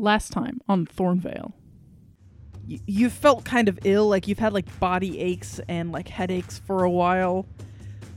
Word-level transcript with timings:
Last 0.00 0.32
time 0.32 0.60
on 0.68 0.86
Thornvale. 0.86 1.52
y- 2.68 2.80
you've 2.86 3.12
felt 3.12 3.44
kind 3.44 3.68
of 3.68 3.78
ill, 3.84 4.08
like 4.08 4.26
you've 4.28 4.38
had 4.38 4.52
like 4.52 4.66
body 4.80 5.20
aches 5.20 5.60
and 5.68 5.92
like 5.92 6.08
headaches 6.08 6.58
for 6.58 6.84
a 6.84 6.90
while. 6.90 7.46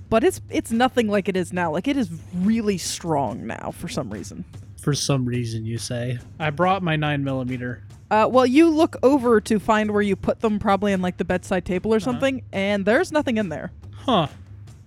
But 0.10 0.24
it's 0.24 0.42
it's 0.50 0.72
nothing 0.72 1.08
like 1.08 1.28
it 1.28 1.36
is 1.36 1.52
now. 1.52 1.72
Like 1.72 1.88
it 1.88 1.98
is 1.98 2.10
really 2.36 2.78
strong 2.78 3.46
now 3.48 3.72
for 3.72 3.88
some 3.88 4.10
reason. 4.10 4.46
For 4.82 4.94
some 4.94 5.26
reason, 5.26 5.66
you 5.66 5.78
say. 5.78 6.20
I 6.40 6.50
brought 6.50 6.84
my 6.84 6.96
9 6.98 7.24
millimeter. 7.24 7.84
Uh, 8.12 8.28
well, 8.30 8.46
you 8.46 8.70
look 8.70 8.96
over 9.02 9.40
to 9.42 9.58
find 9.60 9.90
where 9.92 10.02
you 10.02 10.16
put 10.16 10.42
them, 10.42 10.60
probably 10.60 10.94
on 10.94 11.02
like 11.02 11.18
the 11.18 11.26
bedside 11.26 11.66
table 11.66 11.94
or 11.94 11.98
Uh-huh. 11.98 12.04
something, 12.06 12.44
and 12.52 12.86
there's 12.86 13.12
nothing 13.12 13.38
in 13.38 13.50
there. 13.50 13.72
Huh. 13.96 14.28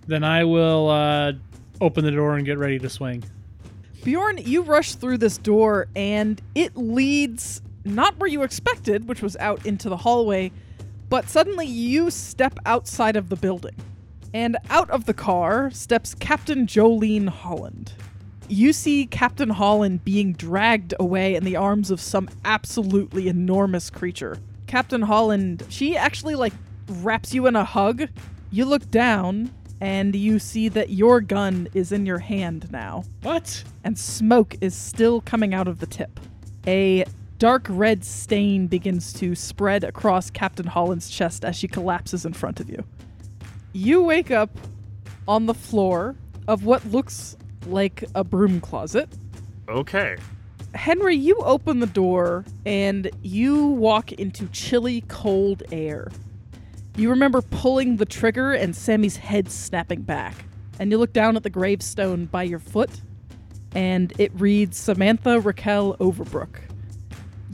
Then 0.05 0.23
I 0.23 0.43
will 0.45 0.89
uh, 0.89 1.33
open 1.81 2.05
the 2.05 2.11
door 2.11 2.37
and 2.37 2.45
get 2.45 2.57
ready 2.57 2.79
to 2.79 2.89
swing. 2.89 3.23
Bjorn, 4.07 4.37
you 4.37 4.61
rush 4.61 4.95
through 4.95 5.17
this 5.17 5.37
door, 5.37 5.87
and 5.93 6.41
it 6.55 6.77
leads 6.77 7.61
not 7.83 8.17
where 8.17 8.29
you 8.29 8.41
expected, 8.41 9.05
which 9.09 9.21
was 9.21 9.35
out 9.35 9.65
into 9.65 9.89
the 9.89 9.97
hallway, 9.97 10.49
but 11.09 11.27
suddenly 11.27 11.65
you 11.65 12.09
step 12.09 12.57
outside 12.65 13.17
of 13.17 13.27
the 13.27 13.35
building. 13.35 13.75
And 14.33 14.55
out 14.69 14.89
of 14.91 15.07
the 15.07 15.13
car 15.13 15.69
steps 15.71 16.15
Captain 16.15 16.67
Jolene 16.67 17.27
Holland. 17.27 17.91
You 18.47 18.71
see 18.71 19.07
Captain 19.07 19.49
Holland 19.49 20.05
being 20.05 20.31
dragged 20.31 20.93
away 21.01 21.35
in 21.35 21.43
the 21.43 21.57
arms 21.57 21.91
of 21.91 21.99
some 21.99 22.29
absolutely 22.45 23.27
enormous 23.27 23.89
creature. 23.89 24.37
Captain 24.67 25.01
Holland, 25.01 25.65
she 25.67 25.97
actually 25.97 26.35
like 26.35 26.53
wraps 26.87 27.33
you 27.33 27.45
in 27.45 27.57
a 27.57 27.65
hug. 27.65 28.07
You 28.51 28.63
look 28.63 28.89
down 28.89 29.53
and 29.81 30.15
you 30.15 30.39
see 30.39 30.69
that 30.69 30.89
your 30.89 31.21
gun 31.21 31.67
is 31.73 31.91
in 31.91 32.05
your 32.05 32.19
hand 32.19 32.71
now 32.71 33.03
What? 33.21 33.63
and 33.83 33.97
smoke 33.97 34.55
is 34.61 34.75
still 34.75 35.21
coming 35.21 35.53
out 35.53 35.67
of 35.67 35.79
the 35.79 35.85
tip. 35.85 36.19
A 36.65 37.05
dark 37.37 37.67
red 37.69 38.03
stain 38.03 38.67
begins 38.67 39.13
to 39.13 39.35
spread 39.35 39.83
across 39.83 40.29
Captain 40.29 40.65
Holland's 40.65 41.09
chest 41.09 41.45
as 41.45 41.55
she 41.55 41.67
collapses 41.67 42.25
in 42.25 42.33
front 42.33 42.59
of 42.59 42.69
you. 42.69 42.83
You 43.73 44.01
wake 44.03 44.31
up 44.31 44.49
on 45.27 45.45
the 45.45 45.53
floor 45.53 46.15
of 46.47 46.65
what 46.65 46.85
looks 46.85 47.37
like 47.67 48.03
a 48.15 48.23
broom 48.23 48.59
closet. 48.59 49.09
Okay. 49.69 50.15
Henry, 50.73 51.15
you 51.15 51.35
open 51.37 51.79
the 51.79 51.85
door 51.87 52.43
and 52.65 53.09
you 53.21 53.67
walk 53.67 54.11
into 54.13 54.47
chilly, 54.47 55.01
cold 55.07 55.63
air. 55.71 56.09
You 56.97 57.11
remember 57.11 57.43
pulling 57.43 57.97
the 57.97 58.05
trigger 58.05 58.53
and 58.53 58.75
Sammy's 58.75 59.17
head 59.17 59.51
snapping 59.51 60.01
back. 60.01 60.33
And 60.79 60.89
you 60.89 60.97
look 60.97 61.13
down 61.13 61.37
at 61.37 61.43
the 61.43 61.49
gravestone 61.51 62.25
by 62.25 62.41
your 62.41 62.57
foot, 62.57 62.89
and 63.75 64.11
it 64.17 64.31
reads 64.33 64.77
Samantha 64.77 65.39
Raquel 65.39 65.95
Overbrook. 65.97 66.57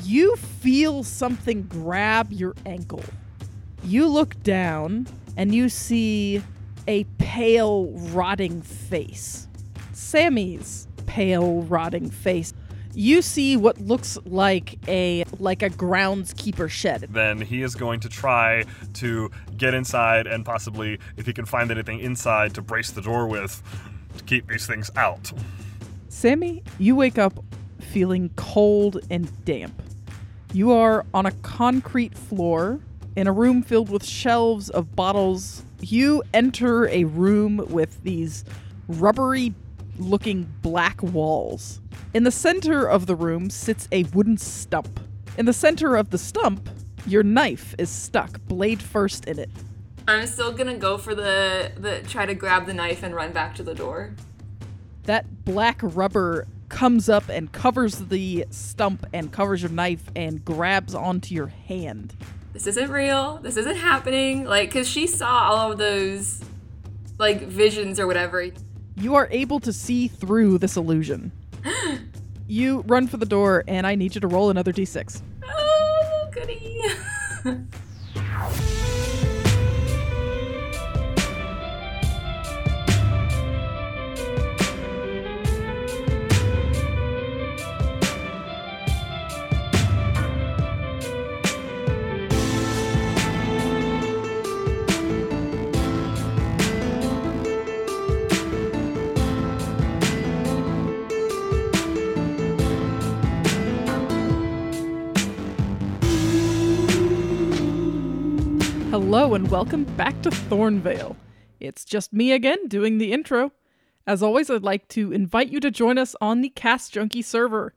You 0.01 0.37
feel 0.37 1.03
something 1.03 1.63
grab 1.63 2.31
your 2.31 2.55
ankle. 2.65 3.03
You 3.83 4.07
look 4.07 4.41
down 4.43 5.07
and 5.35 5.53
you 5.53 5.67
see 5.67 6.41
a 6.87 7.03
pale, 7.17 7.87
rotting 8.13 8.61
face. 8.61 9.49
Sammy's 9.91 10.87
pale, 11.05 11.63
rotting 11.63 12.09
face. 12.09 12.53
You 12.95 13.23
see 13.23 13.57
what 13.57 13.79
looks 13.81 14.19
like 14.25 14.77
a 14.87 15.23
like 15.39 15.63
a 15.63 15.69
groundskeeper 15.69 16.69
shed. 16.69 17.07
Then 17.09 17.41
he 17.41 17.63
is 17.63 17.73
going 17.73 17.99
to 18.01 18.09
try 18.09 18.65
to 18.95 19.31
get 19.57 19.73
inside 19.73 20.27
and 20.27 20.45
possibly, 20.45 20.99
if 21.17 21.25
he 21.25 21.33
can 21.33 21.45
find 21.45 21.71
anything 21.71 21.99
inside 21.99 22.53
to 22.55 22.61
brace 22.61 22.91
the 22.91 23.01
door 23.01 23.27
with, 23.27 23.63
to 24.17 24.23
keep 24.25 24.47
these 24.47 24.67
things 24.67 24.91
out. 24.95 25.31
Sammy, 26.09 26.61
you 26.77 26.95
wake 26.95 27.17
up 27.17 27.43
feeling 27.79 28.29
cold 28.35 28.99
and 29.09 29.43
damp. 29.45 29.81
You 30.53 30.71
are 30.71 31.03
on 31.15 31.25
a 31.25 31.31
concrete 31.31 32.15
floor 32.15 32.79
in 33.15 33.25
a 33.27 33.31
room 33.31 33.63
filled 33.63 33.89
with 33.89 34.05
shelves 34.05 34.69
of 34.69 34.95
bottles. 34.95 35.63
You 35.81 36.21
enter 36.33 36.87
a 36.89 37.05
room 37.05 37.57
with 37.69 38.03
these 38.03 38.45
rubbery 38.87 39.53
looking 39.97 40.51
black 40.61 41.01
walls. 41.01 41.81
In 42.13 42.23
the 42.23 42.31
center 42.31 42.85
of 42.87 43.05
the 43.05 43.15
room 43.15 43.49
sits 43.49 43.87
a 43.91 44.03
wooden 44.05 44.37
stump. 44.37 44.99
In 45.37 45.45
the 45.45 45.53
center 45.53 45.95
of 45.95 46.09
the 46.09 46.17
stump, 46.17 46.69
your 47.05 47.23
knife 47.23 47.75
is 47.77 47.89
stuck, 47.89 48.39
blade 48.47 48.81
first 48.81 49.25
in 49.25 49.39
it. 49.39 49.49
I'm 50.07 50.27
still 50.27 50.51
gonna 50.51 50.77
go 50.77 50.97
for 50.97 51.15
the 51.15 51.71
the 51.77 52.01
try 52.07 52.25
to 52.25 52.33
grab 52.35 52.65
the 52.65 52.73
knife 52.73 53.03
and 53.03 53.15
run 53.15 53.31
back 53.31 53.55
to 53.55 53.63
the 53.63 53.73
door. 53.75 54.13
that 55.05 55.43
black 55.45 55.79
rubber 55.81 56.47
comes 56.69 57.09
up 57.09 57.27
and 57.29 57.51
covers 57.51 57.99
the 58.07 58.45
stump 58.49 59.05
and 59.13 59.31
covers 59.31 59.61
your 59.61 59.71
knife 59.71 60.09
and 60.15 60.43
grabs 60.45 60.95
onto 60.95 61.35
your 61.35 61.47
hand. 61.47 62.13
This 62.53 62.67
isn't 62.67 62.89
real. 62.89 63.37
This 63.39 63.57
isn't 63.57 63.75
happening. 63.75 64.45
Like, 64.45 64.71
cause 64.71 64.87
she 64.87 65.05
saw 65.07 65.49
all 65.51 65.71
of 65.73 65.77
those 65.77 66.41
like 67.19 67.41
visions 67.41 67.99
or 67.99 68.07
whatever. 68.07 68.47
You 68.95 69.15
are 69.15 69.27
able 69.31 69.59
to 69.61 69.73
see 69.73 70.07
through 70.07 70.59
this 70.59 70.77
illusion. 70.77 71.31
you 72.47 72.81
run 72.87 73.07
for 73.07 73.17
the 73.17 73.25
door, 73.25 73.63
and 73.67 73.87
I 73.87 73.95
need 73.95 74.15
you 74.15 74.21
to 74.21 74.27
roll 74.27 74.49
another 74.49 74.71
d6. 74.71 75.21
Oh, 75.47 76.29
goody. 76.31 76.81
Hello, 109.15 109.35
and 109.35 109.51
welcome 109.51 109.83
back 109.83 110.19
to 110.23 110.31
Thornvale. 110.31 111.15
It's 111.59 111.85
just 111.85 112.13
me 112.13 112.31
again 112.31 112.67
doing 112.67 112.97
the 112.97 113.13
intro. 113.13 113.51
As 114.07 114.23
always, 114.23 114.49
I'd 114.49 114.63
like 114.63 114.87
to 114.87 115.11
invite 115.11 115.51
you 115.51 115.59
to 115.59 115.69
join 115.69 115.99
us 115.99 116.15
on 116.19 116.41
the 116.41 116.49
Cast 116.49 116.93
Junkie 116.93 117.21
server. 117.21 117.75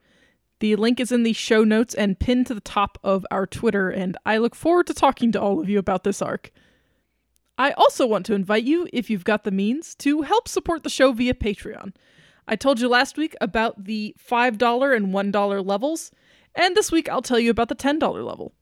The 0.61 0.77
link 0.77 0.99
is 0.99 1.13
in 1.13 1.25
the 1.25 1.35
show 1.35 1.63
notes 1.63 1.93
and 1.93 2.19
pinned 2.19 2.47
to 2.47 2.55
the 2.55 2.63
top 2.63 2.97
of 3.05 3.27
our 3.31 3.47
Twitter, 3.47 3.91
and 3.91 4.17
I 4.25 4.39
look 4.39 4.55
forward 4.55 4.87
to 4.87 4.95
talking 4.95 5.31
to 5.33 5.39
all 5.39 5.61
of 5.61 5.69
you 5.69 5.79
about 5.79 6.05
this 6.05 6.23
arc. 6.23 6.53
I 7.59 7.73
also 7.73 8.07
want 8.07 8.25
to 8.27 8.35
invite 8.35 8.65
you, 8.65 8.89
if 8.91 9.11
you've 9.11 9.23
got 9.23 9.45
the 9.45 9.51
means, 9.51 9.95
to 9.97 10.23
help 10.23 10.49
support 10.49 10.85
the 10.85 10.89
show 10.89 11.13
via 11.13 11.35
Patreon. 11.35 11.93
I 12.49 12.57
told 12.57 12.81
you 12.81 12.89
last 12.89 13.19
week 13.19 13.37
about 13.43 13.85
the 13.85 14.17
$5 14.27 14.97
and 14.97 15.09
$1 15.09 15.67
levels, 15.67 16.11
and 16.55 16.75
this 16.75 16.91
week 16.91 17.11
I'll 17.11 17.21
tell 17.21 17.39
you 17.39 17.51
about 17.51 17.69
the 17.69 17.77
$10 17.77 18.01
level. 18.25 18.55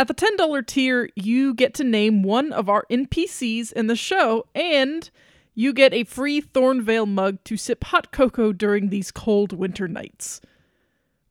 At 0.00 0.08
the 0.08 0.14
$10 0.14 0.66
tier, 0.66 1.10
you 1.14 1.52
get 1.52 1.74
to 1.74 1.84
name 1.84 2.22
one 2.22 2.54
of 2.54 2.70
our 2.70 2.86
NPCs 2.90 3.70
in 3.70 3.86
the 3.86 3.94
show, 3.94 4.46
and 4.54 5.10
you 5.54 5.74
get 5.74 5.92
a 5.92 6.04
free 6.04 6.40
Thornvale 6.40 7.06
mug 7.06 7.36
to 7.44 7.58
sip 7.58 7.84
hot 7.84 8.10
cocoa 8.10 8.54
during 8.54 8.88
these 8.88 9.10
cold 9.10 9.52
winter 9.52 9.86
nights. 9.86 10.40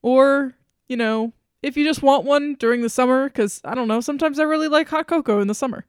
Or, 0.03 0.53
you 0.87 0.95
know, 0.95 1.33
if 1.63 1.77
you 1.77 1.83
just 1.83 2.03
want 2.03 2.25
one 2.25 2.53
during 2.59 2.81
the 2.81 2.91
summer, 2.91 3.27
because 3.27 3.59
I 3.65 3.73
don't 3.73 3.87
know, 3.87 4.01
sometimes 4.01 4.37
I 4.37 4.43
really 4.43 4.67
like 4.67 4.87
hot 4.87 5.07
cocoa 5.07 5.41
in 5.41 5.47
the 5.47 5.55
summer. 5.55 5.87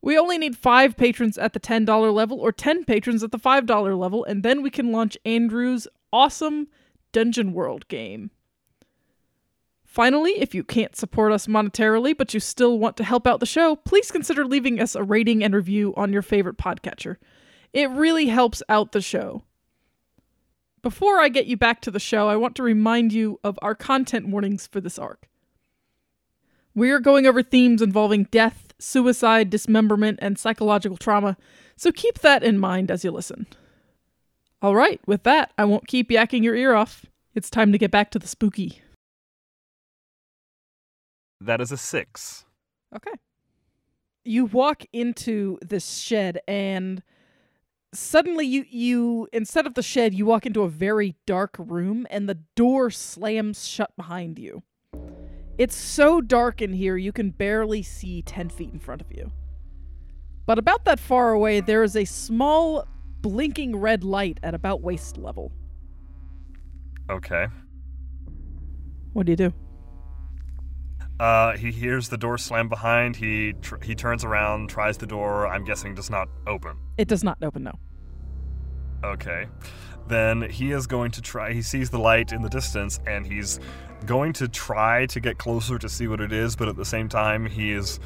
We 0.00 0.16
only 0.16 0.38
need 0.38 0.56
five 0.56 0.96
patrons 0.96 1.36
at 1.36 1.52
the 1.52 1.60
$10 1.60 2.14
level 2.14 2.40
or 2.40 2.52
10 2.52 2.86
patrons 2.86 3.22
at 3.22 3.32
the 3.32 3.38
$5 3.38 3.98
level, 3.98 4.24
and 4.24 4.42
then 4.42 4.62
we 4.62 4.70
can 4.70 4.92
launch 4.92 5.18
Andrew's 5.26 5.86
awesome 6.10 6.68
Dungeon 7.12 7.52
World 7.52 7.86
game. 7.88 8.30
Finally, 9.94 10.32
if 10.40 10.56
you 10.56 10.64
can't 10.64 10.96
support 10.96 11.30
us 11.30 11.46
monetarily 11.46 12.18
but 12.18 12.34
you 12.34 12.40
still 12.40 12.80
want 12.80 12.96
to 12.96 13.04
help 13.04 13.28
out 13.28 13.38
the 13.38 13.46
show, 13.46 13.76
please 13.76 14.10
consider 14.10 14.44
leaving 14.44 14.80
us 14.80 14.96
a 14.96 15.04
rating 15.04 15.44
and 15.44 15.54
review 15.54 15.94
on 15.96 16.12
your 16.12 16.20
favorite 16.20 16.58
podcatcher. 16.58 17.14
It 17.72 17.88
really 17.90 18.26
helps 18.26 18.60
out 18.68 18.90
the 18.90 19.00
show. 19.00 19.44
Before 20.82 21.20
I 21.20 21.28
get 21.28 21.46
you 21.46 21.56
back 21.56 21.80
to 21.82 21.92
the 21.92 22.00
show, 22.00 22.26
I 22.28 22.34
want 22.34 22.56
to 22.56 22.64
remind 22.64 23.12
you 23.12 23.38
of 23.44 23.56
our 23.62 23.76
content 23.76 24.26
warnings 24.26 24.66
for 24.66 24.80
this 24.80 24.98
arc. 24.98 25.28
We 26.74 26.90
are 26.90 26.98
going 26.98 27.24
over 27.24 27.40
themes 27.40 27.80
involving 27.80 28.24
death, 28.32 28.74
suicide, 28.80 29.48
dismemberment, 29.48 30.18
and 30.20 30.36
psychological 30.36 30.96
trauma, 30.96 31.36
so 31.76 31.92
keep 31.92 32.18
that 32.18 32.42
in 32.42 32.58
mind 32.58 32.90
as 32.90 33.04
you 33.04 33.12
listen. 33.12 33.46
All 34.60 34.74
right, 34.74 35.00
with 35.06 35.22
that, 35.22 35.52
I 35.56 35.64
won't 35.64 35.86
keep 35.86 36.10
yakking 36.10 36.42
your 36.42 36.56
ear 36.56 36.74
off. 36.74 37.06
It's 37.36 37.48
time 37.48 37.70
to 37.70 37.78
get 37.78 37.92
back 37.92 38.10
to 38.10 38.18
the 38.18 38.26
spooky. 38.26 38.80
That 41.44 41.60
is 41.60 41.70
a 41.70 41.76
six. 41.76 42.46
Okay. 42.94 43.12
You 44.24 44.46
walk 44.46 44.84
into 44.92 45.58
this 45.60 45.98
shed 45.98 46.40
and 46.48 47.02
suddenly 47.92 48.46
you 48.46 48.64
you 48.68 49.28
instead 49.32 49.66
of 49.66 49.74
the 49.74 49.82
shed 49.82 50.14
you 50.14 50.26
walk 50.26 50.46
into 50.46 50.62
a 50.62 50.68
very 50.68 51.14
dark 51.26 51.54
room 51.58 52.06
and 52.10 52.28
the 52.28 52.38
door 52.56 52.90
slams 52.90 53.68
shut 53.68 53.94
behind 53.96 54.36
you 54.36 54.64
it's 55.58 55.76
so 55.76 56.20
dark 56.20 56.60
in 56.60 56.72
here 56.72 56.96
you 56.96 57.12
can 57.12 57.30
barely 57.30 57.82
see 57.84 58.20
10 58.20 58.48
feet 58.48 58.72
in 58.72 58.80
front 58.80 59.00
of 59.00 59.12
you 59.12 59.30
but 60.44 60.58
about 60.58 60.84
that 60.84 60.98
far 60.98 61.32
away 61.34 61.60
there 61.60 61.84
is 61.84 61.94
a 61.94 62.04
small 62.04 62.84
blinking 63.20 63.76
red 63.76 64.02
light 64.02 64.40
at 64.42 64.54
about 64.54 64.80
waist 64.82 65.16
level 65.16 65.52
Okay. 67.08 67.46
what 69.12 69.24
do 69.24 69.30
you 69.30 69.36
do 69.36 69.54
Uh, 71.24 71.56
he 71.56 71.72
hears 71.72 72.10
the 72.10 72.18
door 72.18 72.36
slam 72.36 72.68
behind. 72.68 73.16
He 73.16 73.54
tr- 73.62 73.82
he 73.82 73.94
turns 73.94 74.24
around, 74.24 74.68
tries 74.68 74.98
the 74.98 75.06
door. 75.06 75.46
I'm 75.46 75.64
guessing 75.64 75.94
does 75.94 76.10
not 76.10 76.28
open. 76.46 76.76
it 76.98 77.08
does 77.08 77.24
not 77.24 77.38
open 77.42 77.64
no 77.64 77.72
Okay. 79.02 79.46
Then 80.06 80.42
he 80.50 80.72
is 80.72 80.86
going 80.86 81.12
to 81.12 81.22
try. 81.22 81.54
He 81.54 81.62
sees 81.62 81.88
the 81.88 81.98
light 81.98 82.32
in 82.32 82.42
the 82.42 82.50
distance, 82.50 83.00
and 83.06 83.26
he's 83.26 83.58
going 84.04 84.34
to 84.34 84.48
try 84.48 85.06
to 85.06 85.18
get 85.18 85.38
closer 85.38 85.78
to 85.78 85.88
see 85.88 86.08
what 86.08 86.20
it 86.20 86.30
is. 86.30 86.56
But 86.56 86.68
at 86.68 86.76
the 86.76 86.84
same 86.84 87.08
time, 87.08 87.46
he 87.46 87.72
is 87.72 88.00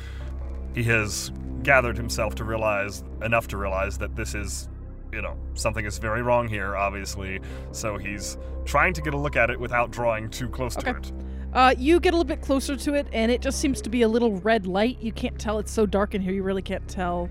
he 0.76 0.84
has 0.84 1.32
gathered 1.64 1.96
himself 1.96 2.36
to 2.36 2.44
realize 2.44 3.02
enough 3.24 3.48
to 3.48 3.56
realize 3.56 3.98
that 3.98 4.14
this 4.14 4.36
is, 4.36 4.68
you 5.12 5.22
know, 5.22 5.36
something 5.54 5.84
is 5.84 5.98
very 5.98 6.22
wrong 6.22 6.46
here. 6.46 6.76
Obviously, 6.76 7.40
so 7.72 7.98
he's 7.98 8.38
trying 8.64 8.92
to 8.92 9.02
get 9.02 9.12
a 9.12 9.18
look 9.18 9.34
at 9.34 9.50
it 9.50 9.58
without 9.58 9.90
drawing 9.90 10.30
too 10.30 10.48
close 10.48 10.76
to 10.76 10.90
it. 10.90 11.12
Uh, 11.52 11.74
you 11.78 11.98
get 11.98 12.12
a 12.12 12.16
little 12.16 12.28
bit 12.28 12.42
closer 12.42 12.76
to 12.76 12.94
it, 12.94 13.06
and 13.12 13.32
it 13.32 13.40
just 13.40 13.60
seems 13.60 13.80
to 13.80 13.90
be 13.90 14.02
a 14.02 14.08
little 14.08 14.38
red 14.40 14.66
light. 14.66 14.98
You 15.00 15.12
can't 15.12 15.38
tell; 15.38 15.58
it's 15.58 15.72
so 15.72 15.86
dark 15.86 16.14
in 16.14 16.20
here. 16.20 16.32
You 16.32 16.42
really 16.42 16.62
can't 16.62 16.86
tell 16.88 17.30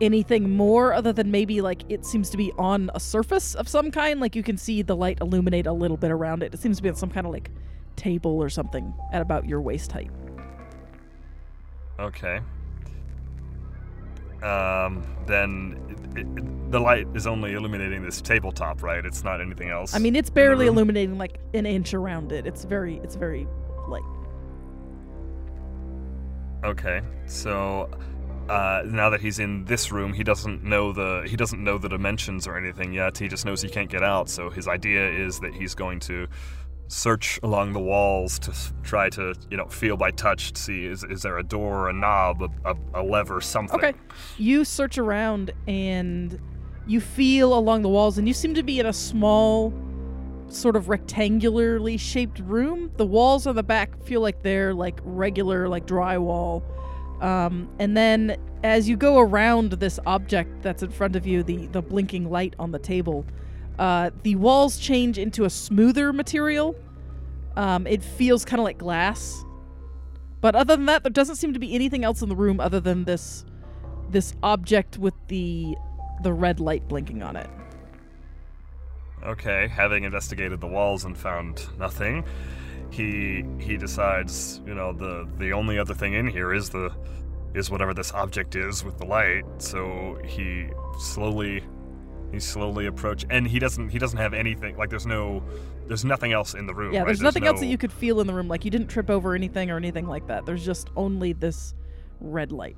anything 0.00 0.50
more, 0.50 0.92
other 0.92 1.12
than 1.12 1.30
maybe 1.30 1.60
like 1.60 1.82
it 1.88 2.04
seems 2.04 2.28
to 2.30 2.36
be 2.36 2.52
on 2.58 2.90
a 2.94 3.00
surface 3.00 3.54
of 3.54 3.68
some 3.68 3.90
kind. 3.90 4.20
Like 4.20 4.36
you 4.36 4.42
can 4.42 4.58
see 4.58 4.82
the 4.82 4.96
light 4.96 5.18
illuminate 5.20 5.66
a 5.66 5.72
little 5.72 5.96
bit 5.96 6.10
around 6.10 6.42
it. 6.42 6.52
It 6.52 6.60
seems 6.60 6.76
to 6.76 6.82
be 6.82 6.88
on 6.88 6.96
some 6.96 7.10
kind 7.10 7.26
of 7.26 7.32
like 7.32 7.50
table 7.96 8.42
or 8.42 8.50
something 8.50 8.92
at 9.12 9.22
about 9.22 9.48
your 9.48 9.60
waist 9.60 9.92
height. 9.92 10.10
Okay. 11.98 12.40
Um, 14.44 15.02
then 15.26 15.80
it, 15.88 16.20
it, 16.20 16.70
the 16.70 16.78
light 16.78 17.06
is 17.14 17.26
only 17.26 17.54
illuminating 17.54 18.02
this 18.02 18.20
tabletop, 18.20 18.82
right? 18.82 19.04
It's 19.04 19.24
not 19.24 19.40
anything 19.40 19.70
else. 19.70 19.94
I 19.94 19.98
mean, 19.98 20.14
it's 20.14 20.30
barely 20.30 20.66
illuminating 20.66 21.16
like 21.16 21.38
an 21.54 21.64
inch 21.64 21.94
around 21.94 22.30
it. 22.30 22.46
It's 22.46 22.64
very, 22.64 22.98
it's 22.98 23.16
very 23.16 23.48
light. 23.88 24.02
Okay, 26.62 27.00
so 27.26 27.90
uh, 28.48 28.82
now 28.86 29.10
that 29.10 29.20
he's 29.20 29.38
in 29.38 29.64
this 29.64 29.90
room, 29.90 30.12
he 30.12 30.22
doesn't 30.22 30.62
know 30.62 30.92
the 30.92 31.26
he 31.26 31.36
doesn't 31.36 31.62
know 31.62 31.78
the 31.78 31.88
dimensions 31.88 32.46
or 32.46 32.58
anything 32.58 32.92
yet. 32.92 33.16
He 33.16 33.28
just 33.28 33.46
knows 33.46 33.62
he 33.62 33.68
can't 33.68 33.90
get 33.90 34.02
out. 34.02 34.28
So 34.28 34.50
his 34.50 34.68
idea 34.68 35.08
is 35.10 35.40
that 35.40 35.54
he's 35.54 35.74
going 35.74 36.00
to 36.00 36.26
search 36.94 37.40
along 37.42 37.72
the 37.72 37.80
walls 37.80 38.38
to 38.38 38.52
try 38.84 39.08
to 39.10 39.34
you 39.50 39.56
know 39.56 39.66
feel 39.66 39.96
by 39.96 40.12
touch 40.12 40.52
to 40.52 40.60
see 40.60 40.86
is 40.86 41.02
is 41.04 41.22
there 41.22 41.38
a 41.38 41.42
door, 41.42 41.88
a 41.88 41.92
knob, 41.92 42.40
a, 42.40 42.70
a, 42.70 42.76
a 42.94 43.02
lever, 43.02 43.40
something. 43.40 43.76
Okay. 43.76 43.94
You 44.38 44.64
search 44.64 44.96
around 44.96 45.52
and 45.66 46.38
you 46.86 47.00
feel 47.00 47.56
along 47.58 47.82
the 47.82 47.88
walls, 47.88 48.18
and 48.18 48.28
you 48.28 48.34
seem 48.34 48.54
to 48.54 48.62
be 48.62 48.78
in 48.78 48.86
a 48.86 48.92
small, 48.92 49.72
sort 50.48 50.76
of 50.76 50.86
rectangularly 50.86 51.98
shaped 51.98 52.38
room. 52.40 52.92
The 52.96 53.06
walls 53.06 53.46
on 53.46 53.56
the 53.56 53.62
back 53.62 54.00
feel 54.04 54.20
like 54.20 54.42
they're 54.42 54.74
like 54.74 55.00
regular, 55.02 55.68
like 55.68 55.86
drywall. 55.86 56.62
Um, 57.20 57.68
and 57.78 57.96
then 57.96 58.36
as 58.62 58.88
you 58.88 58.96
go 58.96 59.18
around 59.18 59.72
this 59.72 59.98
object 60.06 60.62
that's 60.62 60.82
in 60.82 60.90
front 60.90 61.16
of 61.16 61.26
you, 61.26 61.42
the, 61.42 61.66
the 61.68 61.82
blinking 61.82 62.30
light 62.30 62.54
on 62.58 62.70
the 62.70 62.78
table, 62.78 63.24
uh, 63.78 64.10
the 64.22 64.36
walls 64.36 64.78
change 64.78 65.18
into 65.18 65.44
a 65.44 65.50
smoother 65.50 66.12
material. 66.12 66.76
Um, 67.56 67.86
it 67.86 68.02
feels 68.02 68.44
kind 68.44 68.60
of 68.60 68.64
like 68.64 68.78
glass. 68.78 69.44
But 70.40 70.54
other 70.54 70.76
than 70.76 70.86
that, 70.86 71.02
there 71.02 71.10
doesn't 71.10 71.36
seem 71.36 71.52
to 71.54 71.58
be 71.58 71.74
anything 71.74 72.04
else 72.04 72.20
in 72.20 72.28
the 72.28 72.36
room 72.36 72.60
other 72.60 72.80
than 72.80 73.04
this 73.04 73.44
this 74.10 74.34
object 74.42 74.98
with 74.98 75.14
the 75.28 75.74
the 76.22 76.32
red 76.32 76.60
light 76.60 76.86
blinking 76.86 77.22
on 77.22 77.36
it. 77.36 77.48
Okay, 79.24 79.68
having 79.68 80.04
investigated 80.04 80.60
the 80.60 80.66
walls 80.66 81.04
and 81.04 81.16
found 81.16 81.66
nothing, 81.78 82.24
he 82.90 83.44
he 83.58 83.76
decides, 83.76 84.60
you 84.66 84.74
know, 84.74 84.92
the 84.92 85.26
the 85.38 85.52
only 85.52 85.78
other 85.78 85.94
thing 85.94 86.12
in 86.12 86.26
here 86.26 86.52
is 86.52 86.68
the 86.68 86.94
is 87.54 87.70
whatever 87.70 87.94
this 87.94 88.12
object 88.12 88.54
is 88.54 88.84
with 88.84 88.98
the 88.98 89.06
light. 89.06 89.44
So 89.58 90.18
he 90.24 90.68
slowly 90.98 91.62
he 92.34 92.40
slowly 92.40 92.86
approach 92.86 93.24
and 93.30 93.46
he 93.46 93.58
doesn't 93.58 93.88
he 93.88 93.98
doesn't 93.98 94.18
have 94.18 94.34
anything 94.34 94.76
like 94.76 94.90
there's 94.90 95.06
no 95.06 95.42
there's 95.86 96.04
nothing 96.04 96.32
else 96.32 96.54
in 96.54 96.66
the 96.66 96.74
room. 96.74 96.92
Yeah, 96.92 97.00
right? 97.00 97.06
there's 97.06 97.20
nothing 97.20 97.46
else 97.46 97.60
that 97.60 97.66
you 97.66 97.78
could 97.78 97.92
feel 97.92 98.20
in 98.20 98.26
the 98.26 98.34
room. 98.34 98.48
Like 98.48 98.64
you 98.64 98.70
didn't 98.70 98.88
trip 98.88 99.10
over 99.10 99.34
anything 99.34 99.70
or 99.70 99.76
anything 99.76 100.06
like 100.06 100.26
that. 100.28 100.46
There's 100.46 100.64
just 100.64 100.88
only 100.96 101.32
this 101.32 101.74
red 102.20 102.52
light. 102.52 102.76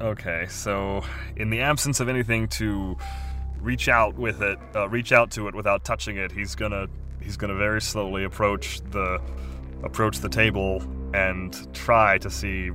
Okay, 0.00 0.46
so 0.48 1.02
in 1.36 1.48
the 1.48 1.60
absence 1.60 2.00
of 2.00 2.08
anything 2.08 2.48
to 2.48 2.96
reach 3.60 3.88
out 3.88 4.16
with 4.16 4.42
it, 4.42 4.58
uh, 4.74 4.88
reach 4.88 5.12
out 5.12 5.30
to 5.32 5.48
it 5.48 5.54
without 5.54 5.84
touching 5.84 6.16
it, 6.16 6.30
he's 6.30 6.54
gonna 6.54 6.86
he's 7.22 7.36
gonna 7.36 7.56
very 7.56 7.80
slowly 7.80 8.24
approach 8.24 8.80
the 8.90 9.20
approach 9.82 10.18
the 10.18 10.28
table 10.28 10.82
and 11.14 11.72
try 11.74 12.18
to 12.18 12.30
see 12.30 12.70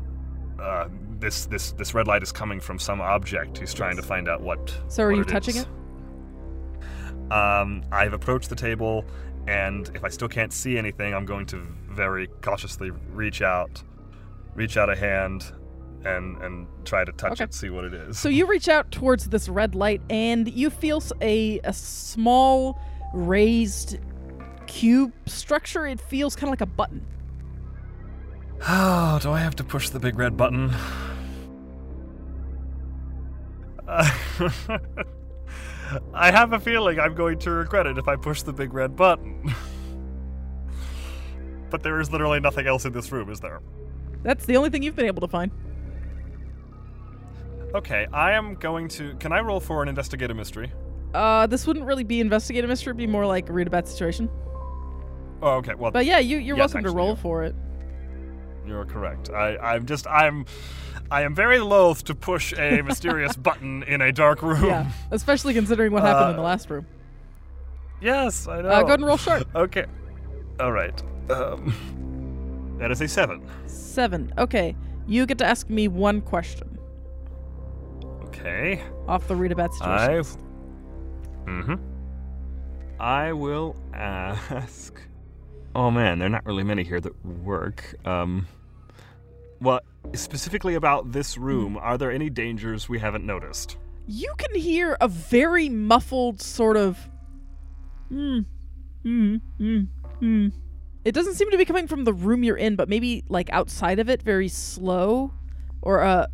uh, 0.59 0.87
this 1.21 1.45
this 1.45 1.71
this 1.73 1.93
red 1.93 2.07
light 2.07 2.23
is 2.23 2.31
coming 2.31 2.59
from 2.59 2.77
some 2.79 2.99
object. 2.99 3.57
He's 3.59 3.73
trying 3.73 3.95
to 3.95 4.01
find 4.01 4.27
out 4.27 4.41
what. 4.41 4.75
So 4.89 5.03
are 5.03 5.07
what 5.09 5.15
you 5.15 5.21
it 5.21 5.27
touching 5.29 5.55
is. 5.55 5.61
it? 5.63 7.31
Um, 7.31 7.83
I've 7.91 8.11
approached 8.13 8.49
the 8.49 8.55
table, 8.55 9.05
and 9.47 9.89
if 9.95 10.03
I 10.03 10.09
still 10.09 10.27
can't 10.27 10.51
see 10.51 10.77
anything, 10.77 11.13
I'm 11.13 11.25
going 11.25 11.45
to 11.47 11.65
very 11.89 12.27
cautiously 12.41 12.91
reach 13.13 13.41
out, 13.41 13.81
reach 14.53 14.75
out 14.75 14.89
a 14.89 14.95
hand, 14.95 15.45
and 16.03 16.35
and 16.41 16.67
try 16.83 17.05
to 17.05 17.11
touch 17.13 17.33
Okay. 17.33 17.45
it, 17.45 17.53
see 17.53 17.69
what 17.69 17.85
it 17.85 17.93
is. 17.93 18.19
So 18.19 18.27
you 18.27 18.45
reach 18.47 18.67
out 18.67 18.91
towards 18.91 19.29
this 19.29 19.47
red 19.47 19.75
light 19.75 20.01
and 20.09 20.51
you 20.51 20.69
feel 20.69 21.01
a 21.21 21.59
a 21.63 21.71
small 21.71 22.77
raised 23.13 23.97
cube 24.67 25.13
structure. 25.25 25.85
It 25.87 26.01
feels 26.01 26.35
kind 26.35 26.47
of 26.47 26.51
like 26.51 26.61
a 26.61 26.65
button. 26.65 27.05
Oh, 28.67 29.17
do 29.19 29.31
I 29.31 29.39
have 29.39 29.55
to 29.55 29.63
push 29.63 29.89
the 29.89 29.99
big 29.99 30.19
red 30.19 30.37
button? 30.37 30.71
Uh, 33.91 34.77
I 36.13 36.31
have 36.31 36.53
a 36.53 36.59
feeling 36.59 36.97
I'm 36.99 37.13
going 37.13 37.37
to 37.39 37.51
regret 37.51 37.85
it 37.87 37.97
if 37.97 38.07
I 38.07 38.15
push 38.15 38.41
the 38.43 38.53
big 38.53 38.73
red 38.73 38.95
button. 38.95 39.53
but 41.69 41.83
there 41.83 41.99
is 41.99 42.09
literally 42.11 42.39
nothing 42.39 42.67
else 42.67 42.85
in 42.85 42.93
this 42.93 43.11
room, 43.11 43.29
is 43.29 43.41
there? 43.41 43.61
That's 44.23 44.45
the 44.45 44.55
only 44.55 44.69
thing 44.69 44.81
you've 44.83 44.95
been 44.95 45.07
able 45.07 45.21
to 45.21 45.27
find. 45.27 45.51
Okay, 47.75 48.07
I 48.13 48.31
am 48.33 48.55
going 48.55 48.87
to. 48.89 49.13
Can 49.15 49.31
I 49.31 49.39
roll 49.41 49.59
for 49.59 49.81
an 49.81 49.87
investigate 49.89 50.29
a 50.31 50.33
mystery? 50.33 50.71
Uh, 51.13 51.47
this 51.47 51.67
wouldn't 51.67 51.85
really 51.85 52.03
be 52.03 52.19
investigate 52.21 52.63
a 52.63 52.67
mystery. 52.67 52.91
It'd 52.91 52.97
be 52.97 53.07
more 53.07 53.25
like 53.25 53.49
read 53.49 53.67
a 53.67 53.69
bad 53.69 53.87
situation. 53.87 54.29
Oh, 55.41 55.55
okay. 55.57 55.73
Well, 55.73 55.91
But 55.91 56.05
yeah, 56.05 56.19
you 56.19 56.37
you're 56.37 56.55
Yes, 56.57 56.73
welcome 56.73 56.89
to 56.89 56.95
roll 56.95 57.09
yeah. 57.09 57.21
for 57.21 57.43
it. 57.43 57.55
You're 58.67 58.85
correct. 58.85 59.29
I, 59.31 59.57
I'm 59.57 59.85
just 59.85 60.05
I'm 60.07 60.45
I 61.11 61.21
am 61.23 61.35
very 61.35 61.59
loath 61.59 62.03
to 62.05 62.15
push 62.15 62.53
a 62.57 62.81
mysterious 62.85 63.35
button 63.35 63.83
in 63.83 64.01
a 64.01 64.11
dark 64.11 64.41
room. 64.41 64.65
Yeah, 64.65 64.89
especially 65.11 65.53
considering 65.53 65.91
what 65.91 66.03
happened 66.03 66.31
in 66.31 66.35
the 66.37 66.41
Uh, 66.41 66.45
last 66.45 66.69
room. 66.69 66.85
Yes, 68.01 68.47
I 68.47 68.61
know. 68.61 68.69
Uh, 68.69 68.79
go 68.81 68.87
ahead 68.87 68.99
and 68.99 69.05
roll 69.07 69.17
sharp. 69.17 69.47
Okay. 69.55 69.85
All 70.59 70.71
right. 70.71 70.99
Um, 71.29 71.73
that 72.79 72.91
is 72.91 73.01
a 73.01 73.07
seven. 73.07 73.45
Seven. 73.67 74.33
Okay, 74.37 74.75
you 75.05 75.25
get 75.25 75.37
to 75.39 75.45
ask 75.45 75.69
me 75.69 75.87
one 75.87 76.21
question 76.21 76.77
Okay. 78.25 78.81
off 79.07 79.27
the 79.27 79.35
read 79.35 79.51
a 79.51 79.55
bad 79.55 79.73
situation. 79.73 80.37
I. 81.45 81.49
Mm-hmm. 81.49 81.75
I 83.01 83.33
will 83.33 83.75
ask. 83.93 84.99
Oh 85.75 85.91
man, 85.91 86.19
there 86.19 86.27
are 86.27 86.29
not 86.29 86.45
really 86.45 86.63
many 86.63 86.83
here 86.83 87.01
that 87.01 87.25
work. 87.25 87.95
Um. 88.05 88.47
Well, 89.61 89.81
specifically 90.15 90.73
about 90.73 91.11
this 91.11 91.37
room, 91.37 91.77
are 91.77 91.95
there 91.95 92.11
any 92.11 92.31
dangers 92.31 92.89
we 92.89 92.97
haven't 92.97 93.23
noticed? 93.23 93.77
You 94.07 94.33
can 94.37 94.59
hear 94.59 94.97
a 94.99 95.07
very 95.07 95.69
muffled 95.69 96.41
sort 96.41 96.77
of. 96.77 96.97
Hmm. 98.09 98.39
Hmm. 99.03 99.35
Hmm. 99.59 99.81
Hmm. 100.19 100.47
It 101.05 101.13
doesn't 101.13 101.35
seem 101.35 101.51
to 101.51 101.57
be 101.57 101.65
coming 101.65 101.87
from 101.87 102.05
the 102.05 102.13
room 102.13 102.43
you're 102.43 102.57
in, 102.57 102.75
but 102.75 102.89
maybe 102.89 103.23
like 103.29 103.51
outside 103.51 103.99
of 103.99 104.09
it, 104.09 104.23
very 104.23 104.47
slow, 104.47 105.31
or 105.83 106.01
uh, 106.01 106.25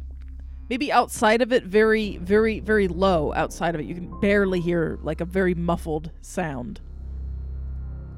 maybe 0.69 0.89
outside 0.91 1.41
of 1.41 1.51
it, 1.51 1.65
very, 1.65 2.17
very, 2.17 2.62
very 2.62 2.88
low. 2.88 3.34
Outside 3.34 3.75
of 3.75 3.81
it, 3.81 3.88
you 3.88 3.96
can 3.96 4.19
barely 4.22 4.62
hear 4.62 5.00
like 5.01 5.19
a 5.19 5.25
very 5.25 5.53
muffled 5.53 6.12
sound. 6.22 6.79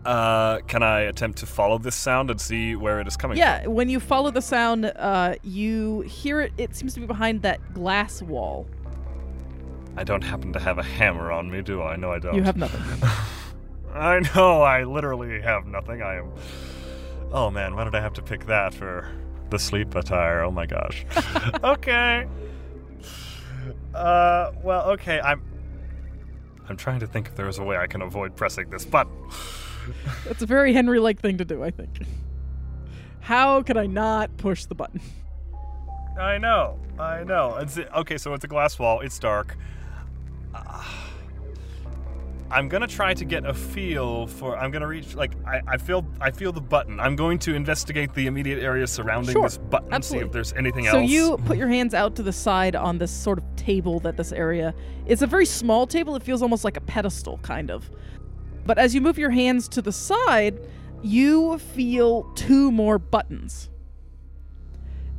Uh, 0.09 0.59
can 0.61 0.81
I 0.81 1.01
attempt 1.01 1.37
to 1.37 1.45
follow 1.45 1.77
this 1.77 1.95
sound 1.95 2.31
and 2.31 2.41
see 2.41 2.75
where 2.75 2.99
it 2.99 3.07
is 3.07 3.15
coming 3.15 3.35
from? 3.35 3.41
Yeah, 3.41 3.67
when 3.67 3.89
you 3.89 3.99
follow 3.99 4.31
the 4.31 4.41
sound, 4.41 4.85
uh, 4.95 5.35
you 5.43 6.01
hear 6.01 6.41
it. 6.41 6.51
It 6.57 6.75
seems 6.75 6.95
to 6.95 6.99
be 6.99 7.05
behind 7.05 7.43
that 7.43 7.75
glass 7.75 8.23
wall. 8.23 8.65
I 9.95 10.03
don't 10.03 10.23
happen 10.23 10.51
to 10.53 10.59
have 10.59 10.79
a 10.79 10.83
hammer 10.83 11.31
on 11.31 11.51
me, 11.51 11.61
do 11.61 11.83
I? 11.83 11.95
No, 11.95 12.11
I 12.11 12.17
don't. 12.17 12.33
You 12.33 12.41
have 12.41 12.57
nothing. 12.57 12.81
I 13.93 14.21
know, 14.33 14.63
I 14.63 14.83
literally 14.83 15.41
have 15.41 15.67
nothing. 15.67 16.01
I 16.01 16.15
am. 16.15 16.31
Oh 17.31 17.51
man, 17.51 17.75
why 17.75 17.83
did 17.83 17.93
I 17.93 18.01
have 18.01 18.13
to 18.13 18.23
pick 18.23 18.47
that 18.47 18.73
for 18.73 19.07
the 19.51 19.59
sleep 19.59 19.93
attire? 19.93 20.41
Oh 20.41 20.49
my 20.49 20.65
gosh. 20.65 21.05
okay. 21.63 22.25
Uh, 23.93 24.53
well, 24.63 24.89
okay, 24.89 25.19
I'm. 25.19 25.43
I'm 26.67 26.77
trying 26.77 26.99
to 27.01 27.05
think 27.05 27.27
if 27.27 27.35
there 27.35 27.47
is 27.47 27.59
a 27.59 27.63
way 27.63 27.77
I 27.77 27.85
can 27.85 28.01
avoid 28.01 28.35
pressing 28.35 28.71
this 28.71 28.85
button. 28.85 29.13
It's 30.29 30.41
a 30.41 30.45
very 30.45 30.73
Henry 30.73 30.99
like 30.99 31.19
thing 31.19 31.37
to 31.37 31.45
do, 31.45 31.63
I 31.63 31.71
think. 31.71 32.01
How 33.19 33.61
could 33.61 33.77
I 33.77 33.85
not 33.85 34.35
push 34.37 34.65
the 34.65 34.75
button? 34.75 35.01
I 36.19 36.37
know, 36.37 36.79
I 36.99 37.23
know. 37.23 37.55
It's 37.57 37.77
okay. 37.77 38.17
So 38.17 38.33
it's 38.33 38.43
a 38.43 38.47
glass 38.47 38.77
wall. 38.79 38.99
It's 39.01 39.17
dark. 39.19 39.55
Uh, 40.53 40.83
I'm 42.51 42.67
gonna 42.67 42.87
try 42.87 43.13
to 43.13 43.25
get 43.25 43.45
a 43.45 43.53
feel 43.53 44.25
for. 44.25 44.57
I'm 44.57 44.71
gonna 44.71 44.87
reach. 44.87 45.13
Like 45.13 45.33
I, 45.45 45.61
I 45.67 45.77
feel. 45.77 46.03
I 46.19 46.31
feel 46.31 46.51
the 46.51 46.59
button. 46.61 46.99
I'm 46.99 47.15
going 47.15 47.37
to 47.39 47.53
investigate 47.53 48.13
the 48.15 48.25
immediate 48.25 48.63
area 48.63 48.87
surrounding 48.87 49.33
Sure, 49.33 49.43
this 49.43 49.59
button. 49.59 50.01
See 50.01 50.17
if 50.17 50.31
there's 50.31 50.51
anything 50.53 50.85
So 50.85 50.97
else. 50.97 51.09
So 51.09 51.13
you 51.13 51.37
put 51.45 51.57
your 51.57 51.67
hands 51.67 51.93
out 51.93 52.15
to 52.15 52.23
the 52.23 52.33
side 52.33 52.75
on 52.75 52.97
this 52.97 53.11
sort 53.11 53.37
of 53.37 53.43
table 53.55 53.99
that 53.99 54.17
this 54.17 54.31
area. 54.31 54.73
It's 55.05 55.21
a 55.21 55.27
very 55.27 55.45
small 55.45 55.85
table. 55.85 56.15
It 56.15 56.23
feels 56.23 56.41
almost 56.41 56.63
like 56.63 56.75
a 56.75 56.81
pedestal, 56.81 57.37
kind 57.43 57.69
of. 57.69 57.91
But 58.65 58.77
as 58.77 58.93
you 58.93 59.01
move 59.01 59.17
your 59.17 59.31
hands 59.31 59.67
to 59.69 59.81
the 59.81 59.91
side, 59.91 60.59
you 61.01 61.57
feel 61.59 62.23
two 62.35 62.71
more 62.71 62.99
buttons. 62.99 63.69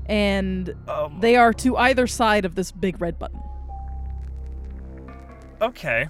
And 0.07 0.75
Um, 0.89 1.19
they 1.21 1.37
are 1.37 1.53
to 1.55 1.77
either 1.77 2.07
side 2.07 2.45
of 2.45 2.55
this 2.55 2.73
big 2.73 3.01
red 3.01 3.19
button. 3.19 3.41
Okay. 5.63 6.09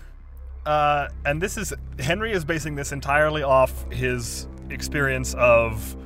Uh, 0.64 1.08
and 1.25 1.40
this 1.40 1.56
is 1.56 1.72
Henry 1.99 2.32
is 2.32 2.44
basing 2.44 2.75
this 2.75 2.92
entirely 2.92 3.42
off 3.42 3.90
his 3.90 4.46
experience 4.68 5.34
of, 5.34 5.96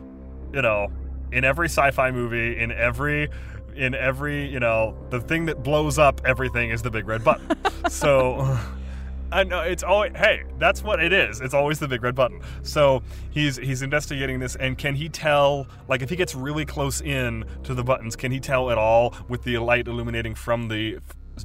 you 0.53 0.63
know, 0.63 0.89
in 1.33 1.45
every 1.45 1.69
sci-fi 1.69 2.11
movie, 2.11 2.59
in 2.59 2.71
every, 2.73 3.29
in 3.75 3.95
every, 3.95 4.49
you 4.49 4.61
know, 4.61 4.97
the 5.11 5.21
thing 5.21 5.47
that 5.47 5.63
blows 5.63 5.99
up 5.99 6.21
everything 6.25 6.71
is 6.71 6.83
the 6.83 6.91
big 6.91 7.07
red 7.07 7.25
button. 7.25 7.49
so, 7.89 8.59
I 9.33 9.45
know 9.45 9.61
it's 9.61 9.83
always 9.83 10.13
hey, 10.17 10.44
that's 10.65 10.83
what 10.83 10.99
it 11.03 11.13
is. 11.13 11.43
It's 11.43 11.53
always 11.53 11.79
the 11.79 11.87
big 11.87 12.03
red 12.03 12.15
button. 12.15 12.41
So 12.63 13.03
he's 13.31 13.59
he's 13.59 13.83
investigating 13.83 14.41
this, 14.41 14.57
and 14.57 14.79
can 14.79 14.95
he 14.95 15.11
tell? 15.11 15.67
Like, 15.89 16.01
if 16.01 16.09
he 16.09 16.17
gets 16.17 16.35
really 16.35 16.65
close 16.65 17.03
in 17.03 17.45
to 17.65 17.75
the 17.75 17.85
buttons, 17.85 18.17
can 18.17 18.33
he 18.33 18.41
tell 18.41 18.71
at 18.71 18.79
all 18.79 19.15
with 19.29 19.43
the 19.45 19.59
light 19.59 19.87
illuminating 19.89 20.35
from 20.35 20.69
the 20.69 20.99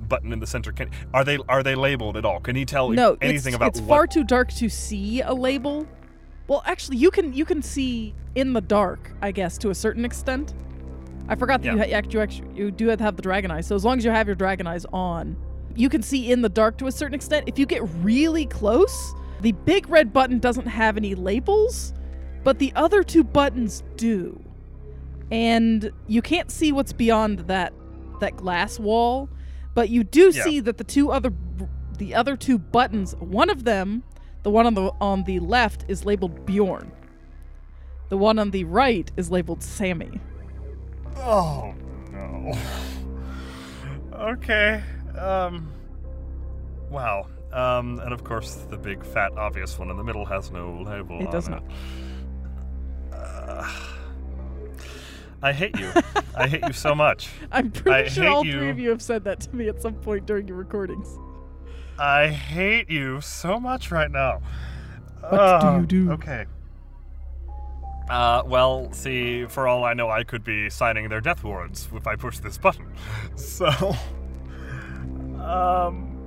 button 0.07 0.31
in 0.31 0.39
the 0.39 0.47
center? 0.47 0.71
Can 0.71 0.89
are 1.13 1.25
they 1.25 1.37
are 1.49 1.63
they 1.63 1.75
labeled 1.75 2.15
at 2.15 2.23
all? 2.23 2.39
Can 2.39 2.55
he 2.55 2.63
tell 2.63 2.89
No, 2.91 3.17
anything 3.21 3.53
it's, 3.53 3.55
about 3.57 3.67
it's 3.71 3.81
what? 3.81 3.89
far 3.89 4.07
too 4.07 4.23
dark 4.23 4.53
to 4.53 4.69
see 4.69 5.19
a 5.21 5.33
label. 5.33 5.85
Well, 6.47 6.63
actually, 6.65 6.95
you 6.97 7.11
can 7.11 7.33
you 7.33 7.43
can 7.43 7.61
see 7.61 8.15
in 8.35 8.53
the 8.53 8.61
dark, 8.61 9.11
I 9.21 9.31
guess, 9.31 9.57
to 9.59 9.69
a 9.69 9.75
certain 9.75 10.05
extent. 10.05 10.53
I 11.27 11.35
forgot 11.35 11.61
that 11.61 11.67
Yeah. 11.75 11.85
you, 11.85 11.93
ha- 11.93 12.07
you 12.09 12.21
actually 12.21 12.47
you 12.55 12.71
do 12.71 12.87
have 12.87 12.99
to 12.99 13.03
have 13.03 13.17
the 13.17 13.21
dragon 13.21 13.51
eyes. 13.51 13.67
So 13.67 13.75
as 13.75 13.83
long 13.83 13.97
as 13.97 14.05
you 14.05 14.11
have 14.11 14.27
your 14.27 14.35
dragon 14.35 14.65
eyes 14.65 14.85
on, 14.93 15.35
you 15.75 15.89
can 15.89 16.01
see 16.01 16.31
in 16.31 16.41
the 16.41 16.49
dark 16.49 16.77
to 16.79 16.87
a 16.87 16.91
certain 16.91 17.15
extent. 17.15 17.47
If 17.47 17.57
you 17.59 17.65
get 17.65 17.81
really 18.01 18.45
close, 18.45 19.13
the 19.41 19.51
big 19.51 19.89
red 19.89 20.11
button 20.13 20.39
doesn't 20.39 20.67
have 20.67 20.97
any 20.97 21.15
labels, 21.15 21.93
but 22.43 22.59
the 22.59 22.71
other 22.75 23.03
two 23.03 23.23
buttons 23.23 23.83
do. 23.95 24.41
And 25.31 25.91
you 26.07 26.21
can't 26.21 26.49
see 26.51 26.71
what's 26.71 26.93
beyond 26.93 27.39
that 27.47 27.73
that 28.19 28.35
glass 28.35 28.79
wall, 28.79 29.29
but 29.73 29.89
you 29.89 30.03
do 30.03 30.31
Yeah. 30.33 30.43
see 30.43 30.59
that 30.59 30.77
the 30.77 30.83
two 30.83 31.11
other 31.11 31.31
the 31.97 32.15
other 32.15 32.35
two 32.35 32.57
buttons, 32.57 33.15
one 33.19 33.49
of 33.49 33.63
them, 33.65 34.03
the 34.43 34.49
one 34.49 34.65
on 34.65 34.73
the 34.73 34.91
on 34.99 35.23
the 35.23 35.39
left 35.39 35.85
is 35.87 36.05
labeled 36.05 36.45
Bjorn. 36.45 36.91
The 38.09 38.17
one 38.17 38.39
on 38.39 38.51
the 38.51 38.63
right 38.63 39.09
is 39.17 39.29
labeled 39.29 39.61
Sammy. 39.61 40.19
Oh 41.17 41.73
no. 42.11 42.53
okay. 44.13 44.81
Um. 45.19 45.71
Wow. 46.89 47.27
Um. 47.51 47.99
And 47.99 48.13
of 48.13 48.23
course, 48.23 48.55
the 48.69 48.77
big 48.77 49.03
fat 49.05 49.31
obvious 49.37 49.77
one 49.77 49.89
in 49.89 49.97
the 49.97 50.03
middle 50.03 50.25
has 50.25 50.51
no 50.51 50.81
label. 50.85 51.19
It 51.21 51.31
does 51.31 51.47
on 51.49 51.51
not. 51.51 51.63
Uh, 53.13 53.71
I 55.41 55.53
hate 55.53 55.77
you. 55.79 55.91
I 56.35 56.47
hate 56.47 56.63
you 56.65 56.73
so 56.73 56.93
much. 57.05 57.29
I'm 57.51 57.71
pretty 57.71 58.05
I 58.05 58.09
sure 58.09 58.27
all 58.27 58.45
you. 58.45 58.53
three 58.59 58.69
of 58.69 58.79
you 58.79 58.89
have 58.89 59.01
said 59.01 59.23
that 59.25 59.39
to 59.41 59.55
me 59.55 59.67
at 59.69 59.81
some 59.81 59.93
point 59.95 60.25
during 60.25 60.47
your 60.47 60.57
recordings. 60.57 61.17
I 61.97 62.27
hate 62.27 62.89
you 62.89 63.19
so 63.21 63.59
much 63.59 63.91
right 63.91 64.09
now. 64.11 64.41
What 65.21 65.31
do 65.31 65.37
Uh, 65.37 65.77
you 65.81 65.85
do? 65.85 66.11
Okay. 66.13 66.45
Uh, 68.09 68.41
well, 68.45 68.91
see, 68.91 69.45
for 69.45 69.67
all 69.67 69.83
I 69.83 69.93
know, 69.93 70.09
I 70.09 70.23
could 70.23 70.43
be 70.43 70.69
signing 70.69 71.09
their 71.09 71.21
death 71.21 71.43
warrants 71.43 71.87
if 71.93 72.07
I 72.07 72.15
push 72.15 72.39
this 72.39 72.57
button. 72.57 72.87
So, 73.35 73.95
um, 75.49 76.17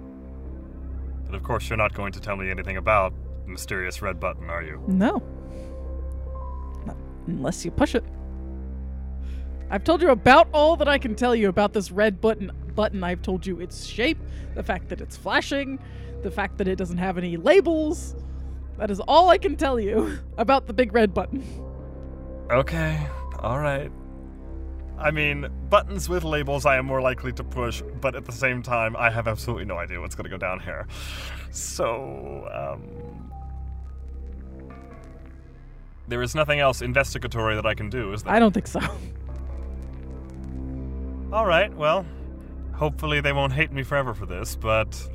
but 1.26 1.34
of 1.34 1.42
course, 1.42 1.68
you're 1.68 1.76
not 1.76 1.94
going 1.94 2.12
to 2.12 2.20
tell 2.20 2.36
me 2.36 2.50
anything 2.50 2.76
about 2.76 3.14
the 3.44 3.50
mysterious 3.50 4.02
red 4.02 4.18
button, 4.18 4.50
are 4.50 4.62
you? 4.62 4.82
No. 4.88 5.22
Not 6.84 6.96
unless 7.26 7.64
you 7.64 7.70
push 7.70 7.94
it. 7.94 8.04
I've 9.70 9.84
told 9.84 10.02
you 10.02 10.10
about 10.10 10.48
all 10.52 10.76
that 10.76 10.88
I 10.88 10.98
can 10.98 11.14
tell 11.14 11.34
you 11.34 11.48
about 11.48 11.72
this 11.72 11.90
red 11.90 12.20
button 12.20 12.52
button. 12.74 13.04
I've 13.04 13.22
told 13.22 13.46
you 13.46 13.60
its 13.60 13.86
shape, 13.86 14.18
the 14.54 14.62
fact 14.62 14.88
that 14.88 15.00
it's 15.00 15.16
flashing, 15.16 15.78
the 16.22 16.30
fact 16.30 16.58
that 16.58 16.68
it 16.68 16.76
doesn't 16.76 16.98
have 16.98 17.16
any 17.16 17.36
labels. 17.36 18.16
That 18.78 18.90
is 18.90 19.00
all 19.00 19.30
I 19.30 19.38
can 19.38 19.56
tell 19.56 19.78
you 19.78 20.18
about 20.36 20.66
the 20.66 20.72
big 20.72 20.92
red 20.92 21.14
button. 21.14 21.44
Okay, 22.50 23.06
all 23.38 23.58
right. 23.60 23.90
I 25.02 25.10
mean, 25.10 25.48
buttons 25.68 26.08
with 26.08 26.22
labels 26.22 26.64
I 26.64 26.76
am 26.76 26.86
more 26.86 27.00
likely 27.00 27.32
to 27.32 27.42
push, 27.42 27.82
but 28.00 28.14
at 28.14 28.24
the 28.24 28.32
same 28.32 28.62
time, 28.62 28.94
I 28.96 29.10
have 29.10 29.26
absolutely 29.26 29.64
no 29.64 29.76
idea 29.76 30.00
what's 30.00 30.14
going 30.14 30.24
to 30.24 30.30
go 30.30 30.38
down 30.38 30.60
here. 30.60 30.86
So, 31.50 32.48
um. 32.52 33.32
There 36.08 36.22
is 36.22 36.34
nothing 36.34 36.60
else 36.60 36.82
investigatory 36.82 37.54
that 37.56 37.66
I 37.66 37.74
can 37.74 37.90
do, 37.90 38.12
is 38.12 38.22
there? 38.22 38.32
I 38.32 38.38
don't 38.38 38.52
think 38.52 38.66
so. 38.66 38.80
All 41.32 41.46
right, 41.46 41.74
well, 41.74 42.06
hopefully 42.72 43.20
they 43.20 43.32
won't 43.32 43.52
hate 43.52 43.72
me 43.72 43.82
forever 43.82 44.14
for 44.14 44.26
this, 44.26 44.54
but. 44.56 45.08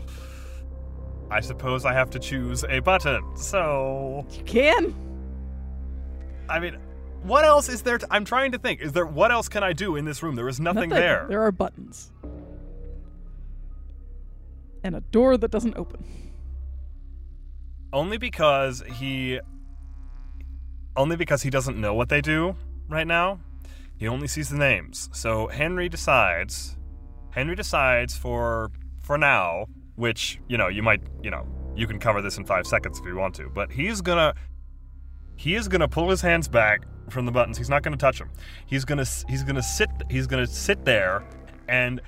I 1.29 1.41
suppose 1.41 1.83
I 1.83 1.91
have 1.91 2.09
to 2.11 2.19
choose 2.19 2.63
a 2.69 2.79
button. 2.79 3.21
So. 3.35 4.25
You 4.31 4.43
can? 4.43 4.95
I 6.49 6.59
mean, 6.59 6.77
what 7.23 7.45
else 7.45 7.69
is 7.69 7.81
there? 7.81 7.97
To, 7.97 8.07
I'm 8.11 8.25
trying 8.25 8.51
to 8.53 8.57
think. 8.57 8.81
Is 8.81 8.93
there 8.93 9.05
what 9.05 9.31
else 9.31 9.49
can 9.49 9.63
I 9.63 9.73
do 9.73 9.95
in 9.95 10.05
this 10.05 10.23
room? 10.23 10.35
There 10.35 10.47
is 10.47 10.59
nothing, 10.59 10.89
there. 10.89 11.25
There 11.27 11.41
are 11.41 11.51
buttons. 11.51 12.11
And 14.83 14.95
a 14.95 15.01
door 15.01 15.37
that 15.37 15.51
doesn't 15.51 15.75
open. 15.75 16.05
Only 17.91 18.17
because 18.17 18.83
he. 18.95 19.39
Only 20.95 21.15
because 21.15 21.43
he 21.43 21.49
doesn't 21.49 21.79
know 21.79 21.93
what 21.93 22.09
they 22.09 22.21
do 22.21 22.55
right 22.89 23.07
now. 23.07 23.39
He 23.97 24.07
only 24.07 24.27
sees 24.27 24.49
the 24.49 24.57
names. 24.57 25.09
So 25.11 25.47
Henry 25.47 25.89
decides. 25.89 26.77
Henry 27.31 27.55
decides 27.55 28.15
for 28.15 28.71
for 29.01 29.17
now, 29.17 29.67
which 29.95 30.39
you 30.47 30.57
know 30.57 30.67
you 30.67 30.83
might 30.83 31.01
you 31.21 31.31
know 31.31 31.45
you 31.75 31.87
can 31.87 31.99
cover 31.99 32.21
this 32.21 32.37
in 32.37 32.45
five 32.45 32.65
seconds 32.65 32.99
if 32.99 33.05
you 33.05 33.15
want 33.15 33.35
to, 33.35 33.49
but 33.49 33.71
he's 33.71 34.01
gonna. 34.01 34.33
He 35.35 35.53
is 35.53 35.67
gonna 35.67 35.87
pull 35.87 36.09
his 36.09 36.21
hands 36.21 36.47
back 36.47 36.81
from 37.09 37.25
the 37.25 37.31
buttons. 37.31 37.57
He's 37.57 37.69
not 37.69 37.83
gonna 37.83 37.97
touch 37.97 38.19
them. 38.19 38.29
He's 38.65 38.85
gonna 38.85 39.05
he's 39.27 39.43
gonna 39.43 39.63
sit 39.63 39.89
he's 40.09 40.27
gonna 40.27 40.47
sit 40.47 40.85
there, 40.85 41.23
and 41.67 42.01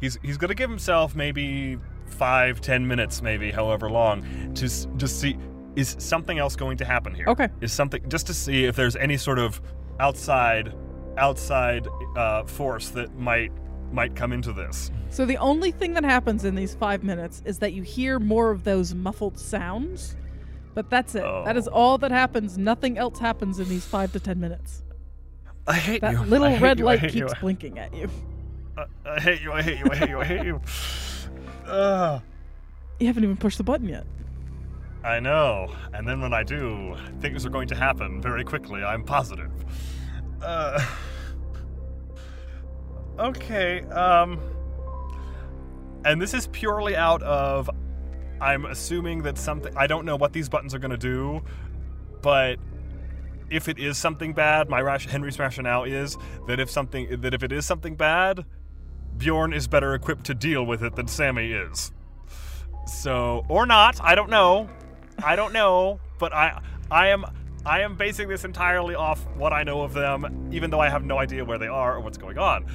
he's 0.00 0.18
he's 0.22 0.36
gonna 0.36 0.54
give 0.54 0.70
himself 0.70 1.14
maybe 1.14 1.78
five 2.06 2.60
ten 2.60 2.86
minutes 2.86 3.20
maybe 3.20 3.50
however 3.50 3.90
long 3.90 4.22
to 4.54 4.68
just 4.96 5.20
see 5.20 5.36
is 5.74 5.94
something 5.98 6.38
else 6.38 6.56
going 6.56 6.76
to 6.78 6.84
happen 6.84 7.14
here. 7.14 7.26
Okay. 7.28 7.48
Is 7.60 7.72
something 7.72 8.02
just 8.08 8.26
to 8.28 8.34
see 8.34 8.64
if 8.64 8.76
there's 8.76 8.96
any 8.96 9.16
sort 9.16 9.38
of 9.38 9.60
outside 10.00 10.74
outside 11.18 11.86
uh, 12.16 12.44
force 12.44 12.90
that 12.90 13.14
might 13.16 13.52
might 13.92 14.16
come 14.16 14.32
into 14.32 14.52
this. 14.52 14.90
So 15.10 15.24
the 15.24 15.36
only 15.36 15.70
thing 15.70 15.92
that 15.94 16.04
happens 16.04 16.44
in 16.44 16.54
these 16.54 16.74
five 16.74 17.04
minutes 17.04 17.42
is 17.44 17.58
that 17.60 17.72
you 17.72 17.82
hear 17.82 18.18
more 18.18 18.50
of 18.50 18.64
those 18.64 18.94
muffled 18.94 19.38
sounds. 19.38 20.16
But 20.76 20.90
that's 20.90 21.14
it. 21.14 21.22
That 21.22 21.56
is 21.56 21.66
Oh. 21.68 21.72
all 21.72 21.98
that 21.98 22.10
happens. 22.10 22.58
Nothing 22.58 22.98
else 22.98 23.18
happens 23.18 23.58
in 23.58 23.66
these 23.66 23.86
five 23.86 24.12
to 24.12 24.20
ten 24.20 24.38
minutes. 24.38 24.82
I 25.66 25.72
hate 25.74 26.02
That 26.02 26.12
you. 26.12 26.20
little 26.24 26.46
I 26.48 26.50
hate 26.50 26.60
red 26.62 26.78
you, 26.78 26.84
light 26.84 26.98
hate 27.00 27.14
you, 27.14 27.26
keeps 27.26 27.40
blinking 27.40 27.78
at 27.78 27.94
you. 27.94 28.10
I, 28.76 28.84
I 29.06 29.18
hate 29.20 29.40
you. 29.40 29.52
I 29.52 29.62
hate 29.62 29.78
you. 29.78 29.86
I 29.90 29.96
hate 29.96 30.08
you. 30.10 30.20
I 30.20 30.24
hate 30.24 30.44
you. 30.46 30.60
Ugh. 31.66 32.22
You 32.98 33.06
haven't 33.08 33.24
even 33.24 33.36
pushed 33.36 33.58
the 33.58 33.64
button 33.64 33.88
yet. 33.88 34.04
I 35.04 35.18
know. 35.20 35.70
And 35.92 36.06
then 36.08 36.20
when 36.22 36.32
I 36.32 36.42
do, 36.42 36.94
things 37.20 37.44
are 37.44 37.50
going 37.50 37.68
to 37.68 37.74
happen 37.74 38.22
very 38.22 38.42
quickly, 38.44 38.82
I'm 38.82 39.04
positive. 39.04 39.50
Uh, 40.42 40.80
okay, 43.18 43.80
um. 43.90 44.40
and 46.06 46.20
this 46.22 46.32
is 46.34 46.46
purely 46.48 46.96
out 46.96 47.22
of 47.22 47.68
I'm 48.40 48.66
assuming 48.66 49.22
that 49.22 49.38
something 49.38 49.76
I 49.76 49.86
don't 49.86 50.04
know 50.04 50.16
what 50.16 50.32
these 50.32 50.48
buttons 50.48 50.74
are 50.74 50.78
going 50.78 50.90
to 50.90 50.96
do, 50.96 51.42
but 52.22 52.58
if 53.50 53.68
it 53.68 53.78
is 53.78 53.96
something 53.96 54.32
bad, 54.32 54.68
my 54.68 54.80
rash, 54.80 55.06
Henry's 55.06 55.38
rationale 55.38 55.84
is 55.84 56.16
that 56.46 56.60
if 56.60 56.70
something 56.70 57.20
that 57.20 57.34
if 57.34 57.42
it 57.42 57.52
is 57.52 57.64
something 57.64 57.94
bad, 57.94 58.44
Bjorn 59.16 59.52
is 59.52 59.66
better 59.66 59.94
equipped 59.94 60.24
to 60.26 60.34
deal 60.34 60.64
with 60.66 60.82
it 60.82 60.96
than 60.96 61.08
Sammy 61.08 61.52
is. 61.52 61.92
So, 62.86 63.44
or 63.48 63.66
not, 63.66 64.00
I 64.00 64.14
don't 64.14 64.30
know. 64.30 64.68
I 65.22 65.36
don't 65.36 65.52
know, 65.52 66.00
but 66.18 66.32
I 66.32 66.60
I 66.90 67.08
am 67.08 67.24
I 67.64 67.80
am 67.80 67.96
basing 67.96 68.28
this 68.28 68.44
entirely 68.44 68.94
off 68.94 69.26
what 69.36 69.52
I 69.52 69.62
know 69.62 69.82
of 69.82 69.92
them, 69.92 70.50
even 70.52 70.70
though 70.70 70.80
I 70.80 70.88
have 70.88 71.04
no 71.04 71.18
idea 71.18 71.44
where 71.44 71.58
they 71.58 71.66
are 71.66 71.96
or 71.96 72.00
what's 72.00 72.18
going 72.18 72.38
on. 72.38 72.66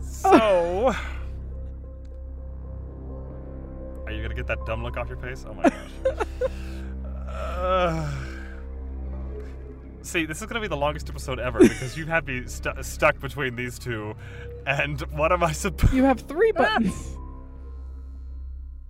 So, 0.00 0.94
are 4.10 4.14
you 4.16 4.22
gonna 4.22 4.34
get 4.34 4.46
that 4.48 4.64
dumb 4.66 4.82
look 4.82 4.96
off 4.96 5.08
your 5.08 5.18
face? 5.18 5.44
Oh 5.48 5.54
my 5.54 5.62
gosh. 5.68 6.50
uh, 7.28 8.10
see, 10.02 10.26
this 10.26 10.40
is 10.40 10.46
gonna 10.46 10.60
be 10.60 10.66
the 10.68 10.76
longest 10.76 11.08
episode 11.08 11.38
ever 11.38 11.60
because 11.60 11.96
you've 11.96 12.08
had 12.08 12.26
me 12.26 12.44
stu- 12.46 12.82
stuck 12.82 13.20
between 13.20 13.54
these 13.56 13.78
two, 13.78 14.14
and 14.66 15.00
what 15.12 15.30
am 15.32 15.42
I 15.44 15.52
supposed? 15.52 15.92
You 15.92 16.04
have 16.04 16.20
three 16.20 16.52
buttons. 16.52 17.16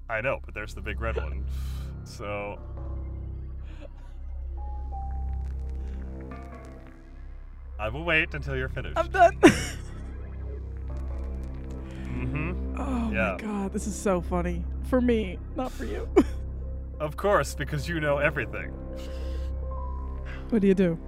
I 0.09 0.21
know, 0.23 0.39
but 0.45 0.55
there's 0.55 0.75
the 0.75 0.81
big 0.83 1.01
red 1.01 1.17
one. 1.17 1.45
So. 2.05 2.59
I 7.79 7.89
will 7.89 8.05
wait 8.05 8.35
until 8.35 8.57
you're 8.57 8.69
finished. 8.69 8.99
I'm 8.99 9.09
done. 9.11 9.37
mm-hmm. 12.05 12.75
oh 12.79 13.11
Yeah. 13.11 13.33
my 13.33 13.39
god, 13.43 13.73
this 13.73 13.87
is 13.87 13.95
so 13.97 14.21
funny. 14.21 14.65
For 14.91 15.01
me, 15.01 15.39
not 15.57 15.73
for 15.73 15.85
you. 15.85 16.09
Of 17.01 17.17
course, 17.17 17.55
because 17.55 17.89
you 17.89 17.99
know 17.99 18.19
everything. 18.19 18.73
what 20.51 20.61
do 20.61 20.69
you 20.69 20.75
do? 20.75 20.99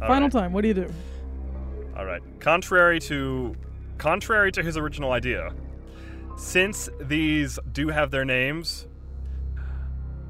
All 0.00 0.08
Final 0.08 0.22
right. 0.22 0.32
time, 0.32 0.52
what 0.54 0.62
do 0.62 0.68
you 0.68 0.74
do? 0.74 0.88
All 1.94 2.06
right. 2.06 2.22
Contrary 2.40 2.98
to 3.00 3.54
contrary 3.98 4.50
to 4.52 4.62
his 4.62 4.78
original 4.78 5.12
idea, 5.12 5.52
since 6.38 6.88
these 6.98 7.58
do 7.72 7.88
have 7.88 8.10
their 8.10 8.24
names, 8.24 8.88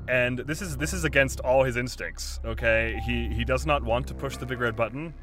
and 0.08 0.40
this 0.40 0.60
is 0.60 0.76
this 0.78 0.92
is 0.92 1.04
against 1.04 1.38
all 1.38 1.62
his 1.62 1.76
instincts. 1.76 2.40
Okay, 2.44 3.00
he 3.06 3.28
he 3.28 3.44
does 3.44 3.66
not 3.66 3.84
want 3.84 4.08
to 4.08 4.14
push 4.14 4.36
the 4.36 4.46
big 4.46 4.60
red 4.60 4.74
button, 4.74 5.14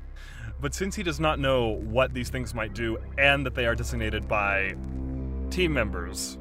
but 0.61 0.73
since 0.73 0.95
he 0.95 1.03
does 1.03 1.19
not 1.19 1.37
know 1.37 1.67
what 1.67 2.13
these 2.13 2.29
things 2.29 2.53
might 2.53 2.73
do 2.73 2.97
and 3.17 3.45
that 3.45 3.55
they 3.55 3.65
are 3.65 3.75
designated 3.75 4.25
by 4.25 4.73
team 5.51 5.73
members, 5.73 6.37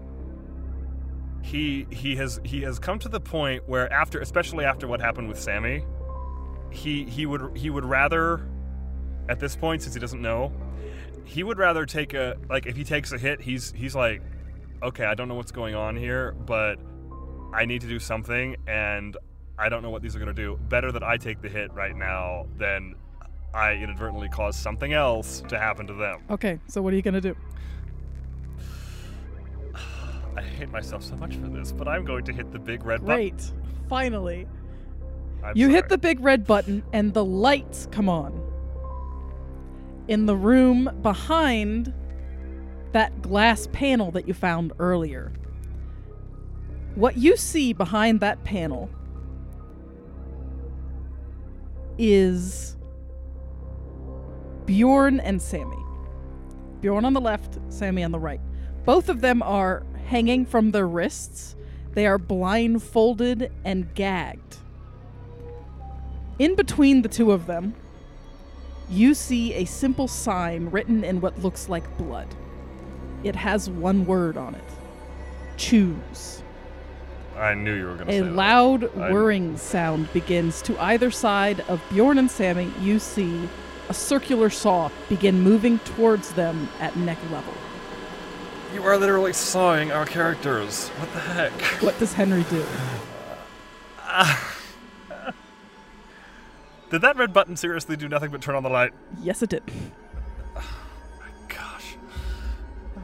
he 1.42 1.86
he 1.90 2.16
has 2.16 2.40
he 2.44 2.62
has 2.62 2.78
come 2.78 2.98
to 3.00 3.08
the 3.08 3.20
point 3.20 3.68
where 3.68 3.92
after, 3.92 4.20
especially 4.20 4.64
after 4.64 4.86
what 4.86 5.00
happened 5.00 5.28
with 5.28 5.40
Sammy, 5.40 5.84
he 6.70 7.04
he 7.04 7.26
would 7.26 7.56
he 7.56 7.70
would 7.70 7.84
rather 7.84 8.46
at 9.28 9.40
this 9.40 9.56
point 9.56 9.82
since 9.82 9.94
he 9.94 10.00
doesn't 10.00 10.22
know 10.22 10.52
he 11.24 11.42
would 11.42 11.58
rather 11.58 11.84
take 11.84 12.14
a 12.14 12.36
like 12.48 12.66
if 12.66 12.76
he 12.76 12.84
takes 12.84 13.12
a 13.12 13.18
hit 13.18 13.40
he's 13.40 13.72
he's 13.72 13.94
like 13.94 14.22
okay 14.82 15.04
i 15.04 15.14
don't 15.14 15.28
know 15.28 15.34
what's 15.34 15.52
going 15.52 15.74
on 15.74 15.94
here 15.96 16.32
but 16.46 16.78
i 17.52 17.66
need 17.66 17.80
to 17.82 17.86
do 17.86 17.98
something 17.98 18.56
and 18.66 19.18
i 19.58 19.68
don't 19.68 19.82
know 19.82 19.90
what 19.90 20.00
these 20.00 20.16
are 20.16 20.18
going 20.18 20.34
to 20.34 20.42
do 20.42 20.58
better 20.68 20.90
that 20.90 21.02
i 21.02 21.16
take 21.18 21.42
the 21.42 21.48
hit 21.48 21.70
right 21.74 21.94
now 21.96 22.46
than 22.56 22.94
i 23.52 23.72
inadvertently 23.72 24.28
cause 24.30 24.56
something 24.56 24.94
else 24.94 25.42
to 25.48 25.58
happen 25.58 25.86
to 25.86 25.92
them 25.94 26.22
Okay, 26.30 26.58
so 26.66 26.80
what 26.80 26.92
are 26.92 26.96
you 26.96 27.02
gonna 27.02 27.20
do? 27.20 27.36
I 30.38 30.42
hate 30.42 30.70
myself 30.70 31.02
so 31.02 31.16
much 31.16 31.34
for 31.36 31.48
this 31.48 31.72
but 31.72 31.88
i'm 31.88 32.04
going 32.04 32.24
to 32.24 32.32
hit 32.32 32.50
the 32.52 32.58
big 32.58 32.84
red 32.84 33.04
Great. 33.04 33.52
Finally. 33.88 34.44
button 34.44 34.58
I'm 35.42 35.56
You 35.56 35.68
hit 35.68 35.88
the 35.88 35.98
big 35.98 36.20
red 36.20 36.46
button 36.46 36.82
and 36.92 37.14
the 37.14 37.24
lights 37.24 37.88
come 37.90 38.08
on. 38.08 38.44
In 40.08 40.26
the 40.26 40.36
room 40.36 40.90
behind 41.02 41.92
that 42.92 43.22
glass 43.22 43.68
panel 43.72 44.10
that 44.12 44.26
you 44.26 44.34
found 44.34 44.72
earlier. 44.78 45.32
What 46.94 47.16
you 47.16 47.36
see 47.36 47.72
behind 47.72 48.20
that 48.20 48.42
panel 48.44 48.90
is 51.98 52.76
Bjorn 54.66 55.20
and 55.20 55.40
Sammy. 55.40 55.76
Bjorn 56.80 57.04
on 57.04 57.12
the 57.12 57.20
left, 57.20 57.58
Sammy 57.68 58.02
on 58.02 58.12
the 58.12 58.18
right. 58.18 58.40
Both 58.84 59.08
of 59.08 59.20
them 59.20 59.42
are 59.42 59.84
hanging 60.08 60.44
from 60.46 60.70
their 60.70 60.86
wrists. 60.88 61.54
They 61.94 62.06
are 62.06 62.18
blindfolded 62.18 63.50
and 63.64 63.92
gagged. 63.94 64.56
In 66.38 66.54
between 66.54 67.02
the 67.02 67.08
two 67.08 67.32
of 67.32 67.46
them, 67.46 67.74
you 68.88 69.12
see 69.14 69.54
a 69.54 69.64
simple 69.64 70.08
sign 70.08 70.70
written 70.70 71.04
in 71.04 71.20
what 71.20 71.38
looks 71.42 71.68
like 71.68 71.98
blood. 71.98 72.28
It 73.24 73.36
has 73.36 73.68
one 73.68 74.06
word 74.06 74.36
on 74.36 74.54
it 74.54 74.64
choose. 75.56 76.40
i 77.36 77.52
knew 77.52 77.74
you 77.74 77.84
were 77.84 77.94
going 77.96 78.06
to 78.06 78.12
A 78.12 78.18
say 78.18 78.20
that. 78.20 78.32
loud 78.32 78.84
I- 78.96 79.10
whirring 79.10 79.56
sound 79.56 80.10
begins 80.12 80.62
to 80.62 80.80
either 80.80 81.10
side 81.10 81.60
of 81.68 81.82
Bjorn 81.90 82.16
and 82.18 82.30
Sammy. 82.30 82.70
You 82.80 83.00
see 83.00 83.48
a 83.88 83.94
circular 83.94 84.50
saw 84.50 84.88
begin 85.08 85.40
moving 85.40 85.80
towards 85.80 86.32
them 86.34 86.68
at 86.78 86.94
neck 86.96 87.18
level. 87.32 87.52
You 88.74 88.82
are 88.82 88.96
literally 88.98 89.32
sawing 89.32 89.90
our 89.92 90.04
characters 90.06 90.88
what 90.88 91.12
the 91.12 91.20
heck 91.20 91.52
What 91.82 91.98
does 91.98 92.12
Henry 92.12 92.44
do? 92.50 92.64
did 96.90 97.02
that 97.02 97.16
red 97.16 97.32
button 97.32 97.56
seriously 97.56 97.96
do 97.96 98.08
nothing 98.08 98.30
but 98.30 98.40
turn 98.40 98.54
on 98.54 98.62
the 98.62 98.68
light 98.70 98.92
Yes, 99.22 99.42
it 99.42 99.50
did. 99.50 99.62
My 100.54 100.62
gosh 101.48 101.96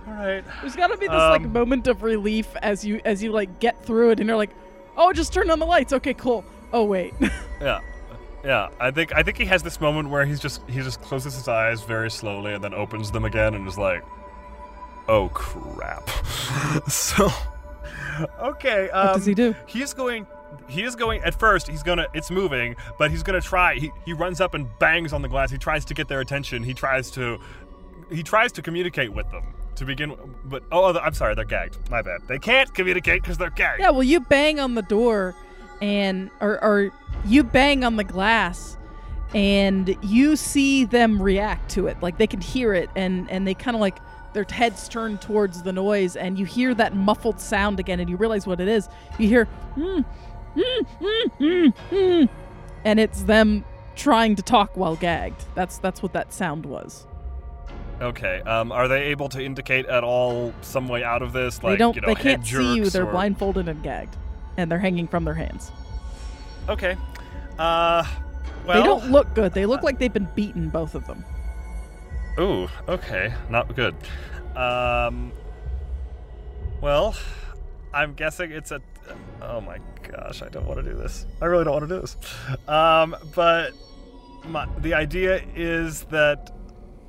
all 0.08 0.14
right 0.14 0.44
There's 0.60 0.76
got 0.76 0.88
to 0.88 0.96
be 0.96 1.06
this 1.06 1.14
like 1.14 1.42
Um, 1.42 1.52
moment 1.52 1.86
of 1.86 2.02
relief 2.02 2.48
as 2.62 2.84
you 2.84 3.00
as 3.04 3.22
you 3.22 3.32
like 3.32 3.60
get 3.60 3.82
through 3.84 4.10
it, 4.10 4.20
and 4.20 4.28
you're 4.28 4.36
like, 4.36 4.50
"Oh, 4.96 5.12
just 5.12 5.32
turn 5.32 5.50
on 5.50 5.58
the 5.58 5.66
lights. 5.66 5.92
Okay, 5.92 6.14
cool. 6.14 6.44
Oh 6.72 6.84
wait, 6.84 7.14
Yeah, 7.60 7.80
yeah. 8.44 8.68
I 8.80 8.90
think 8.90 9.14
I 9.14 9.22
think 9.22 9.36
he 9.38 9.44
has 9.46 9.62
this 9.62 9.80
moment 9.80 10.08
where 10.10 10.24
he's 10.24 10.40
just 10.40 10.62
he 10.68 10.80
just 10.80 11.00
closes 11.02 11.34
his 11.34 11.46
eyes 11.48 11.82
very 11.82 12.10
slowly 12.10 12.52
and 12.54 12.62
then 12.64 12.74
opens 12.74 13.10
them 13.12 13.24
again 13.24 13.54
and 13.54 13.66
is 13.68 13.78
like, 13.78 14.02
"Oh 15.08 15.28
crap." 15.30 16.08
so, 16.88 17.30
okay. 18.40 18.90
Um, 18.90 19.08
what 19.08 19.14
does 19.14 19.26
he 19.26 19.34
do? 19.34 19.54
He 19.66 19.82
is 19.82 19.94
going. 19.94 20.26
He 20.68 20.82
is 20.82 20.96
going. 20.96 21.22
At 21.22 21.38
first, 21.38 21.68
he's 21.68 21.82
gonna. 21.82 22.06
It's 22.14 22.30
moving, 22.30 22.76
but 22.98 23.10
he's 23.10 23.22
gonna 23.22 23.40
try. 23.40 23.76
He 23.76 23.90
he 24.04 24.12
runs 24.12 24.40
up 24.40 24.54
and 24.54 24.68
bangs 24.78 25.12
on 25.12 25.22
the 25.22 25.28
glass. 25.28 25.50
He 25.50 25.58
tries 25.58 25.84
to 25.86 25.94
get 25.94 26.08
their 26.08 26.20
attention. 26.20 26.62
He 26.62 26.74
tries 26.74 27.10
to. 27.12 27.38
He 28.10 28.22
tries 28.22 28.52
to 28.52 28.62
communicate 28.62 29.12
with 29.12 29.30
them 29.30 29.54
to 29.76 29.84
begin. 29.84 30.14
But 30.44 30.64
oh, 30.72 30.84
oh, 30.84 30.98
I'm 30.98 31.14
sorry. 31.14 31.34
They're 31.34 31.44
gagged. 31.44 31.90
My 31.90 32.02
bad. 32.02 32.20
They 32.28 32.38
can't 32.38 32.72
communicate 32.74 33.22
because 33.22 33.38
they're 33.38 33.50
gagged. 33.50 33.80
Yeah, 33.80 33.90
well, 33.90 34.02
you 34.02 34.20
bang 34.20 34.60
on 34.60 34.74
the 34.74 34.82
door, 34.82 35.34
and 35.80 36.30
or 36.40 36.62
or 36.62 36.90
you 37.24 37.42
bang 37.44 37.84
on 37.84 37.96
the 37.96 38.04
glass, 38.04 38.76
and 39.34 39.96
you 40.02 40.36
see 40.36 40.84
them 40.84 41.20
react 41.20 41.70
to 41.72 41.86
it. 41.86 42.00
Like 42.02 42.18
they 42.18 42.26
can 42.26 42.40
hear 42.40 42.74
it, 42.74 42.90
and 42.94 43.30
and 43.30 43.46
they 43.46 43.54
kind 43.54 43.74
of 43.74 43.80
like 43.80 43.98
their 44.34 44.44
heads 44.48 44.88
turn 44.88 45.16
towards 45.18 45.62
the 45.62 45.72
noise, 45.72 46.16
and 46.16 46.38
you 46.38 46.44
hear 46.44 46.74
that 46.74 46.94
muffled 46.94 47.40
sound 47.40 47.80
again, 47.80 48.00
and 48.00 48.10
you 48.10 48.16
realize 48.16 48.46
what 48.46 48.60
it 48.60 48.68
is. 48.68 48.88
You 49.18 49.28
hear, 49.28 49.48
mm, 49.76 50.04
mm, 50.54 50.86
mm, 51.00 51.32
mm, 51.40 51.74
mm, 51.90 52.28
and 52.84 53.00
it's 53.00 53.22
them 53.22 53.64
trying 53.96 54.36
to 54.36 54.42
talk 54.42 54.76
while 54.76 54.96
gagged. 54.96 55.44
That's 55.54 55.78
that's 55.78 56.02
what 56.02 56.12
that 56.12 56.32
sound 56.32 56.66
was. 56.66 57.06
Okay. 58.00 58.40
Um, 58.40 58.72
are 58.72 58.88
they 58.88 59.04
able 59.04 59.28
to 59.30 59.42
indicate 59.42 59.86
at 59.86 60.04
all 60.04 60.52
some 60.60 60.88
way 60.88 61.04
out 61.04 61.22
of 61.22 61.32
this? 61.32 61.62
Like 61.62 61.74
they 61.74 61.76
don't. 61.78 61.94
you 61.94 62.02
know, 62.02 62.08
they 62.08 62.14
can't 62.14 62.44
see 62.44 62.74
you. 62.76 62.90
They're 62.90 63.06
or- 63.06 63.12
blindfolded 63.12 63.68
and 63.68 63.82
gagged, 63.82 64.16
and 64.56 64.70
they're 64.70 64.78
hanging 64.78 65.08
from 65.08 65.24
their 65.24 65.34
hands. 65.34 65.70
Okay. 66.68 66.96
Uh, 67.58 68.04
well. 68.66 68.80
they 68.80 68.86
don't 68.86 69.10
look 69.10 69.32
good. 69.34 69.52
They 69.52 69.66
look 69.66 69.82
like 69.82 69.98
they've 69.98 70.12
been 70.12 70.28
beaten, 70.34 70.70
both 70.70 70.94
of 70.94 71.06
them. 71.06 71.24
Ooh. 72.38 72.68
Okay. 72.88 73.32
Not 73.48 73.74
good. 73.74 73.94
Um. 74.56 75.32
Well, 76.80 77.16
I'm 77.92 78.14
guessing 78.14 78.50
it's 78.50 78.70
a. 78.70 78.80
Oh 79.40 79.60
my 79.60 79.78
gosh! 80.02 80.42
I 80.42 80.48
don't 80.48 80.66
want 80.66 80.82
to 80.82 80.90
do 80.90 80.96
this. 80.96 81.26
I 81.40 81.46
really 81.46 81.64
don't 81.64 81.74
want 81.74 81.88
to 81.88 81.94
do 81.94 82.00
this. 82.00 82.16
Um, 82.68 83.16
but 83.34 83.72
my 84.46 84.68
the 84.78 84.94
idea 84.94 85.44
is 85.54 86.02
that 86.04 86.50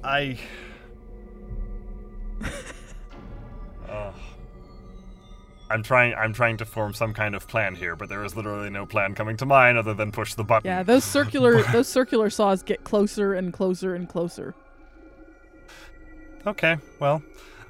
I. 0.04 0.38
Oh. 3.88 4.14
I'm 5.70 5.84
trying. 5.84 6.14
I'm 6.16 6.34
trying 6.34 6.58
to 6.58 6.66
form 6.66 6.94
some 6.94 7.14
kind 7.14 7.34
of 7.36 7.48
plan 7.48 7.76
here, 7.76 7.96
but 7.96 8.10
there 8.10 8.24
is 8.24 8.36
literally 8.36 8.70
no 8.70 8.86
plan 8.86 9.16
coming 9.16 9.38
to 9.38 9.46
mind 9.46 9.78
other 9.78 9.94
than 9.94 10.12
push 10.12 10.34
the 10.34 10.44
button. 10.44 10.68
Yeah, 10.68 10.84
those 10.84 11.04
circular 11.04 11.64
those 11.72 11.88
circular 11.88 12.30
saws 12.30 12.62
get 12.62 12.84
closer 12.84 13.34
and 13.34 13.54
closer 13.54 13.96
and 13.96 14.08
closer. 14.10 14.54
Okay, 16.48 16.78
well, 17.00 17.24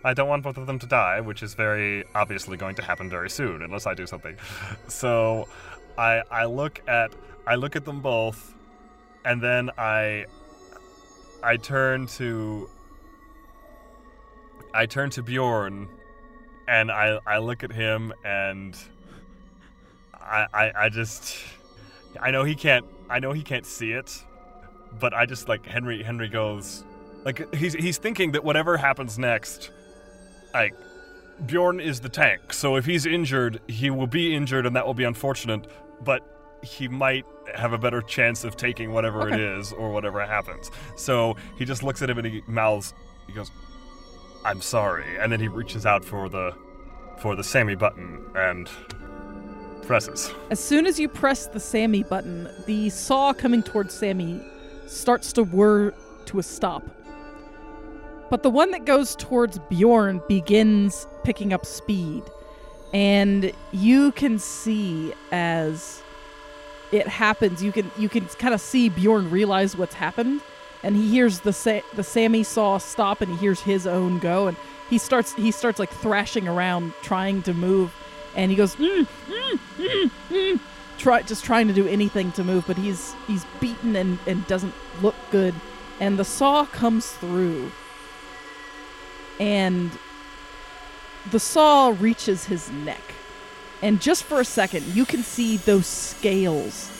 I 0.03 0.13
don't 0.13 0.27
want 0.27 0.43
both 0.43 0.57
of 0.57 0.67
them 0.67 0.79
to 0.79 0.85
die, 0.85 1.21
which 1.21 1.41
is 1.41 1.53
very 1.53 2.03
obviously 2.13 2.57
going 2.57 2.75
to 2.75 2.81
happen 2.81 3.09
very 3.09 3.29
soon 3.29 3.61
unless 3.61 3.87
I 3.87 3.93
do 3.93 4.05
something. 4.05 4.35
So 4.87 5.47
I 5.97 6.21
I 6.29 6.45
look 6.45 6.81
at 6.87 7.11
I 7.47 7.55
look 7.55 7.75
at 7.75 7.85
them 7.85 8.01
both 8.01 8.53
and 9.23 9.41
then 9.41 9.71
I 9.77 10.25
I 11.41 11.57
turn 11.57 12.07
to 12.19 12.69
I 14.73 14.85
turn 14.85 15.09
to 15.11 15.23
Bjorn 15.23 15.87
and 16.67 16.91
I 16.91 17.19
I 17.25 17.37
look 17.37 17.63
at 17.63 17.71
him 17.71 18.13
and 18.23 18.77
I 20.13 20.47
I, 20.53 20.71
I 20.85 20.89
just 20.89 21.37
I 22.19 22.31
know 22.31 22.43
he 22.43 22.55
can't 22.55 22.85
I 23.09 23.19
know 23.19 23.31
he 23.31 23.41
can't 23.41 23.65
see 23.65 23.93
it, 23.93 24.23
but 24.99 25.13
I 25.13 25.25
just 25.25 25.47
like 25.47 25.65
Henry 25.65 26.03
Henry 26.03 26.27
goes 26.27 26.83
like 27.25 27.53
he's 27.55 27.73
he's 27.73 27.97
thinking 27.97 28.31
that 28.33 28.43
whatever 28.43 28.77
happens 28.77 29.17
next 29.19 29.71
like 30.53 30.73
Bjorn 31.45 31.81
is 31.81 31.99
the 31.99 32.07
tank. 32.07 32.53
So 32.53 32.77
if 32.77 32.85
he's 32.85 33.05
injured, 33.05 33.59
he 33.67 33.89
will 33.89 34.07
be 34.07 34.33
injured 34.33 34.65
and 34.65 34.73
that 34.77 34.85
will 34.85 34.93
be 34.93 35.03
unfortunate, 35.03 35.67
but 36.01 36.21
he 36.63 36.87
might 36.87 37.25
have 37.53 37.73
a 37.73 37.77
better 37.77 38.01
chance 38.01 38.45
of 38.45 38.55
taking 38.55 38.93
whatever 38.93 39.27
it 39.27 39.33
Okay. 39.33 39.59
is 39.59 39.73
or 39.73 39.91
whatever 39.91 40.25
happens. 40.25 40.71
So 40.95 41.35
he 41.57 41.65
just 41.65 41.83
looks 41.83 42.01
at 42.01 42.09
him 42.09 42.19
and 42.19 42.25
he 42.27 42.41
mouths 42.47 42.93
he 43.27 43.33
goes 43.33 43.51
I'm 44.45 44.61
sorry. 44.61 45.17
And 45.19 45.31
then 45.31 45.39
he 45.41 45.47
reaches 45.49 45.85
out 45.85 46.05
for 46.05 46.29
the 46.29 46.53
for 47.17 47.35
the 47.35 47.43
Sammy 47.43 47.75
button 47.75 48.23
and 48.35 48.69
presses. 49.83 50.31
As 50.51 50.59
soon 50.59 50.85
as 50.85 50.99
you 50.99 51.07
press 51.09 51.47
the 51.47 51.59
Sammy 51.59 52.03
button, 52.03 52.47
the 52.65 52.89
saw 52.89 53.33
coming 53.33 53.61
towards 53.63 53.93
Sammy 53.93 54.41
starts 54.87 55.33
to 55.33 55.43
whir 55.43 55.93
to 56.27 56.39
a 56.39 56.43
stop. 56.43 56.83
But 58.29 58.43
the 58.43 58.49
one 58.49 58.71
that 58.71 58.85
goes 58.85 59.15
towards 59.15 59.59
Bjorn 59.59 60.21
begins 60.27 61.07
picking 61.23 61.53
up 61.53 61.65
speed. 61.65 62.23
And 62.93 63.51
you 63.71 64.11
can 64.13 64.39
see 64.39 65.13
as 65.31 66.01
it 66.91 67.07
happens, 67.07 67.61
you 67.61 67.71
can 67.71 67.91
you 67.97 68.09
can 68.09 68.25
kind 68.25 68.53
of 68.53 68.61
see 68.61 68.89
Bjorn 68.89 69.29
realize 69.29 69.75
what's 69.75 69.95
happened. 69.95 70.41
And 70.83 70.95
he 70.95 71.09
hears 71.09 71.41
the 71.41 71.53
Sa- 71.53 71.81
the 71.95 72.03
Sammy 72.03 72.43
saw 72.43 72.77
stop 72.77 73.21
and 73.21 73.31
he 73.31 73.37
hears 73.37 73.61
his 73.61 73.85
own 73.85 74.19
go. 74.19 74.47
And 74.47 74.57
he 74.89 74.97
starts 74.97 75.33
he 75.33 75.51
starts 75.51 75.77
like 75.77 75.89
thrashing 75.89 76.47
around 76.47 76.93
trying 77.01 77.41
to 77.43 77.53
move. 77.53 77.93
And 78.35 78.49
he 78.49 78.57
goes 78.57 78.75
"Mm, 78.75 79.07
mm, 79.27 79.59
mm, 79.77 80.11
mm," 80.29 80.59
try 80.97 81.21
just 81.21 81.43
trying 81.43 81.67
to 81.67 81.73
do 81.73 81.87
anything 81.87 82.31
to 82.33 82.43
move 82.43 82.65
but 82.65 82.77
he's 82.77 83.13
he's 83.27 83.45
beaten 83.59 83.95
and 83.95 84.17
and 84.25 84.47
doesn't 84.47 84.73
look 85.01 85.15
good. 85.31 85.53
And 85.99 86.17
the 86.17 86.25
saw 86.25 86.65
comes 86.65 87.11
through 87.11 87.71
and 89.39 89.91
the 91.31 91.39
saw 91.39 91.93
reaches 91.99 92.45
his 92.45 92.71
neck 92.71 93.01
and 93.81 94.01
just 94.01 94.23
for 94.23 94.39
a 94.39 94.45
second 94.45 94.85
you 94.95 95.05
can 95.05 95.23
see 95.23 95.57
those 95.57 95.87
scales 95.87 96.91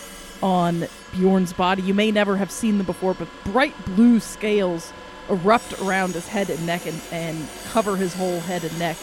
on 0.44 0.88
Bjorn's 1.14 1.54
body. 1.54 1.82
You 1.82 1.94
may 1.94 2.12
never 2.12 2.38
have 2.38 2.52
seen 2.52 2.78
them 2.78 2.86
before, 2.86 3.14
but 3.14 3.28
bright 3.46 3.74
blue 3.86 4.20
scales 4.20 4.94
erupt 5.30 5.74
around 5.82 6.14
his 6.14 6.28
head 6.28 6.50
and 6.50 6.66
neck 6.66 6.86
and, 6.86 7.02
and 7.12 7.48
cover 7.72 7.96
his 7.96 8.14
whole 8.14 8.40
head 8.42 8.64
and 8.64 8.78
neck. 8.78 8.98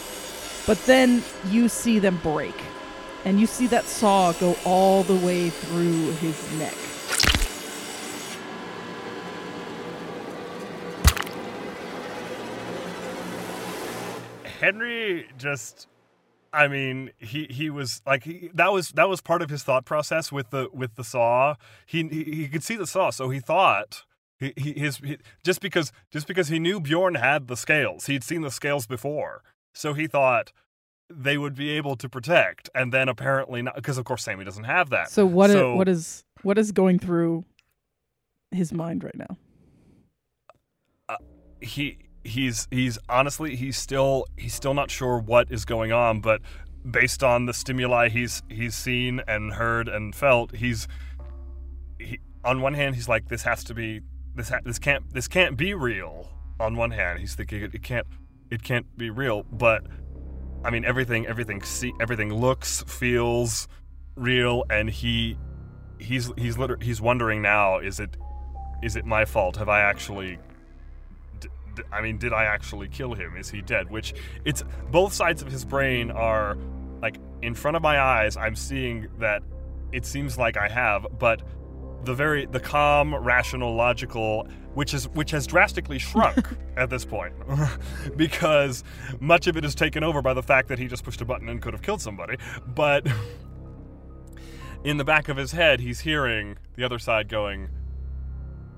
But 0.65 0.85
then 0.85 1.23
you 1.49 1.67
see 1.67 1.99
them 1.99 2.17
break, 2.23 2.55
and 3.25 3.39
you 3.39 3.47
see 3.47 3.67
that 3.67 3.85
saw 3.85 4.31
go 4.33 4.55
all 4.63 5.03
the 5.03 5.15
way 5.15 5.49
through 5.49 6.11
his 6.13 6.51
neck. 6.57 6.75
Henry 14.63 15.27
just 15.37 15.87
I 16.53 16.67
mean, 16.67 17.09
he 17.17 17.47
he 17.49 17.71
was 17.71 18.01
like 18.05 18.23
he, 18.23 18.51
that 18.53 18.71
was 18.71 18.89
that 18.91 19.09
was 19.09 19.21
part 19.21 19.41
of 19.41 19.49
his 19.49 19.63
thought 19.63 19.85
process 19.85 20.31
with 20.31 20.51
the 20.51 20.69
with 20.71 20.95
the 20.95 21.03
saw. 21.03 21.55
He 21.85 22.07
he, 22.07 22.23
he 22.23 22.47
could 22.47 22.63
see 22.63 22.75
the 22.75 22.85
saw, 22.85 23.09
so 23.09 23.29
he 23.29 23.39
thought 23.39 24.03
he, 24.39 24.53
he 24.55 24.73
his 24.73 24.97
he, 24.97 25.17
just 25.43 25.61
because 25.61 25.91
just 26.11 26.27
because 26.27 26.49
he 26.49 26.59
knew 26.59 26.79
Bjorn 26.79 27.15
had 27.15 27.47
the 27.47 27.57
scales, 27.57 28.05
he'd 28.05 28.23
seen 28.23 28.41
the 28.41 28.51
scales 28.51 28.85
before, 28.85 29.41
so 29.73 29.95
he 29.95 30.05
thought 30.05 30.51
they 31.09 31.37
would 31.39 31.55
be 31.55 31.71
able 31.71 31.95
to 31.95 32.07
protect. 32.07 32.69
And 32.75 32.93
then 32.93 33.09
apparently 33.09 33.63
not, 33.63 33.75
because 33.75 33.97
of 33.97 34.05
course 34.05 34.23
Sammy 34.23 34.45
doesn't 34.45 34.65
have 34.65 34.91
that. 34.91 35.09
So 35.09 35.25
what? 35.25 35.49
So- 35.49 35.75
what 35.75 35.89
is 35.89 36.23
what 36.43 36.59
is 36.59 36.71
going 36.71 36.99
through 36.99 37.45
his 38.51 38.71
mind 38.71 39.03
right 39.03 39.17
now? 39.17 39.37
Uh, 41.09 41.17
he 41.61 41.97
he's 42.23 42.67
he's 42.71 42.97
honestly 43.09 43.55
he's 43.55 43.77
still 43.77 44.25
he's 44.37 44.53
still 44.53 44.73
not 44.73 44.89
sure 44.89 45.17
what 45.17 45.51
is 45.51 45.65
going 45.65 45.91
on 45.91 46.21
but 46.21 46.41
based 46.89 47.23
on 47.23 47.45
the 47.45 47.53
stimuli 47.53 48.09
he's 48.09 48.41
he's 48.49 48.75
seen 48.75 49.21
and 49.27 49.53
heard 49.53 49.87
and 49.87 50.15
felt 50.15 50.55
he's 50.55 50.87
he, 51.99 52.19
on 52.43 52.61
one 52.61 52.73
hand 52.73 52.95
he's 52.95 53.07
like 53.07 53.27
this 53.29 53.43
has 53.43 53.63
to 53.63 53.73
be 53.73 54.01
this 54.35 54.49
ha- 54.49 54.59
this 54.63 54.79
can't 54.79 55.13
this 55.13 55.27
can't 55.27 55.57
be 55.57 55.73
real 55.73 56.29
on 56.59 56.75
one 56.75 56.91
hand. 56.91 57.19
He's 57.19 57.35
thinking 57.35 57.63
it, 57.63 57.73
it 57.73 57.83
can't 57.83 58.07
it 58.49 58.63
can't 58.63 58.85
be 58.97 59.09
real 59.09 59.43
but 59.51 59.83
i 60.63 60.69
mean 60.69 60.85
everything 60.85 61.25
everything 61.25 61.61
see 61.63 61.91
everything 61.99 62.33
looks 62.33 62.83
feels 62.87 63.67
real 64.15 64.63
and 64.69 64.89
he 64.89 65.37
he's 65.97 66.31
he's 66.37 66.57
liter- 66.57 66.77
he's 66.81 67.01
wondering 67.01 67.41
now 67.41 67.79
is 67.79 67.99
it 67.99 68.15
is 68.83 68.95
it 68.97 69.05
my 69.05 69.25
fault? 69.25 69.55
Have 69.57 69.69
i 69.69 69.79
actually 69.79 70.37
I 71.91 72.01
mean, 72.01 72.17
did 72.17 72.33
I 72.33 72.45
actually 72.45 72.87
kill 72.87 73.13
him? 73.13 73.35
Is 73.37 73.49
he 73.49 73.61
dead? 73.61 73.89
Which 73.89 74.13
it's 74.45 74.63
both 74.91 75.13
sides 75.13 75.41
of 75.41 75.51
his 75.51 75.65
brain 75.65 76.11
are 76.11 76.57
like 77.01 77.17
in 77.41 77.53
front 77.55 77.77
of 77.77 77.83
my 77.83 77.99
eyes. 77.99 78.37
I'm 78.37 78.55
seeing 78.55 79.07
that 79.19 79.43
it 79.91 80.05
seems 80.05 80.37
like 80.37 80.57
I 80.57 80.67
have, 80.69 81.05
but 81.19 81.41
the 82.03 82.13
very 82.13 82.45
the 82.45 82.59
calm, 82.59 83.15
rational, 83.15 83.75
logical, 83.75 84.47
which 84.73 84.93
is 84.93 85.07
which 85.09 85.31
has 85.31 85.47
drastically 85.47 85.99
shrunk 85.99 86.47
at 86.77 86.89
this 86.89 87.05
point 87.05 87.33
because 88.17 88.83
much 89.19 89.47
of 89.47 89.57
it 89.57 89.65
is 89.65 89.75
taken 89.75 90.03
over 90.03 90.21
by 90.21 90.33
the 90.33 90.43
fact 90.43 90.67
that 90.69 90.79
he 90.79 90.87
just 90.87 91.03
pushed 91.03 91.21
a 91.21 91.25
button 91.25 91.49
and 91.49 91.61
could 91.61 91.73
have 91.73 91.81
killed 91.81 92.01
somebody. 92.01 92.37
But 92.67 93.07
in 94.83 94.97
the 94.97 95.05
back 95.05 95.29
of 95.29 95.37
his 95.37 95.51
head, 95.51 95.79
he's 95.79 96.01
hearing 96.01 96.57
the 96.75 96.83
other 96.83 96.99
side 96.99 97.29
going, 97.29 97.69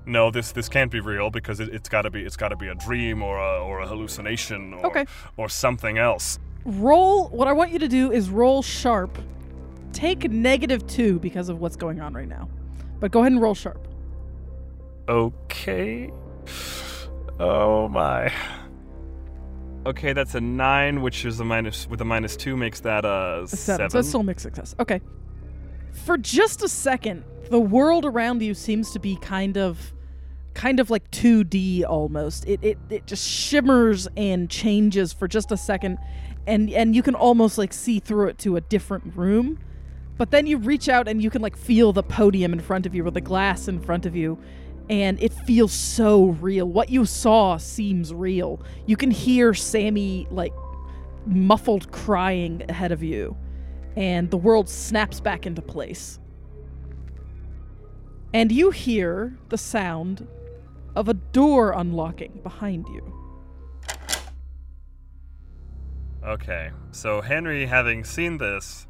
no, 0.06 0.30
this 0.30 0.52
this 0.52 0.68
can't 0.68 0.90
be 0.90 1.00
real 1.00 1.30
because 1.30 1.60
it, 1.60 1.68
it's 1.74 1.88
got 1.88 2.02
to 2.02 2.10
be 2.10 2.22
it's 2.22 2.36
got 2.36 2.48
to 2.48 2.56
be 2.56 2.68
a 2.68 2.74
dream 2.74 3.22
or 3.22 3.38
a 3.38 3.62
or 3.62 3.80
a 3.80 3.86
hallucination 3.86 4.74
or 4.74 4.86
Okay. 4.86 5.04
or 5.36 5.48
something 5.48 5.98
else. 5.98 6.38
Roll. 6.64 7.28
What 7.28 7.48
I 7.48 7.52
want 7.52 7.72
you 7.72 7.78
to 7.80 7.88
do 7.88 8.12
is 8.12 8.30
roll 8.30 8.62
sharp. 8.62 9.18
Take 9.92 10.30
negative 10.30 10.86
two 10.86 11.18
because 11.18 11.48
of 11.48 11.60
what's 11.60 11.76
going 11.76 12.00
on 12.00 12.12
right 12.14 12.28
now, 12.28 12.48
but 13.00 13.10
go 13.10 13.20
ahead 13.20 13.32
and 13.32 13.40
roll 13.40 13.54
sharp. 13.54 13.86
Okay. 15.08 16.10
Oh 17.38 17.88
my. 17.88 18.32
Okay, 19.86 20.12
that's 20.12 20.34
a 20.34 20.40
nine, 20.40 21.00
which 21.00 21.24
is 21.24 21.38
a 21.38 21.44
minus 21.44 21.88
with 21.88 22.00
a 22.00 22.04
minus 22.04 22.36
two 22.36 22.56
makes 22.56 22.80
that 22.80 23.04
a, 23.04 23.42
A 23.44 23.46
seven. 23.48 23.88
So 23.90 23.98
it's 24.00 24.08
still 24.08 24.22
mixed 24.24 24.42
success. 24.42 24.74
Okay. 24.80 25.00
For 26.04 26.18
just 26.18 26.62
a 26.62 26.68
second, 26.68 27.24
the 27.50 27.60
world 27.60 28.04
around 28.04 28.42
you 28.42 28.52
seems 28.54 28.90
to 28.92 28.98
be 28.98 29.16
kind 29.16 29.56
of 29.56 29.92
kind 30.56 30.80
of 30.80 30.90
like 30.90 31.08
2D 31.12 31.84
almost. 31.84 32.48
It 32.48 32.58
it, 32.62 32.78
it 32.90 33.06
just 33.06 33.28
shimmers 33.28 34.08
and 34.16 34.50
changes 34.50 35.12
for 35.12 35.28
just 35.28 35.52
a 35.52 35.56
second 35.56 35.98
and 36.46 36.70
and 36.70 36.96
you 36.96 37.02
can 37.02 37.14
almost 37.14 37.58
like 37.58 37.72
see 37.72 38.00
through 38.00 38.28
it 38.28 38.38
to 38.38 38.56
a 38.56 38.60
different 38.60 39.16
room. 39.16 39.60
But 40.16 40.30
then 40.30 40.46
you 40.46 40.56
reach 40.56 40.88
out 40.88 41.08
and 41.08 41.22
you 41.22 41.30
can 41.30 41.42
like 41.42 41.56
feel 41.56 41.92
the 41.92 42.02
podium 42.02 42.52
in 42.52 42.60
front 42.60 42.86
of 42.86 42.94
you 42.94 43.06
or 43.06 43.10
the 43.10 43.20
glass 43.20 43.68
in 43.68 43.80
front 43.80 44.06
of 44.06 44.16
you 44.16 44.38
and 44.88 45.20
it 45.20 45.32
feels 45.32 45.72
so 45.72 46.26
real. 46.26 46.66
What 46.66 46.90
you 46.90 47.04
saw 47.04 47.56
seems 47.56 48.14
real. 48.14 48.60
You 48.86 48.96
can 48.96 49.10
hear 49.10 49.52
Sammy 49.52 50.26
like 50.30 50.52
muffled 51.26 51.90
crying 51.90 52.64
ahead 52.68 52.92
of 52.92 53.02
you, 53.02 53.36
and 53.96 54.30
the 54.30 54.36
world 54.36 54.68
snaps 54.68 55.20
back 55.20 55.44
into 55.44 55.60
place. 55.60 56.18
And 58.32 58.52
you 58.52 58.70
hear 58.70 59.36
the 59.48 59.58
sound 59.58 60.26
of 60.96 61.08
a 61.08 61.14
door 61.14 61.72
unlocking 61.72 62.40
behind 62.42 62.88
you. 62.88 63.12
Okay, 66.24 66.70
so 66.90 67.20
Henry, 67.20 67.66
having 67.66 68.02
seen 68.02 68.38
this, 68.38 68.88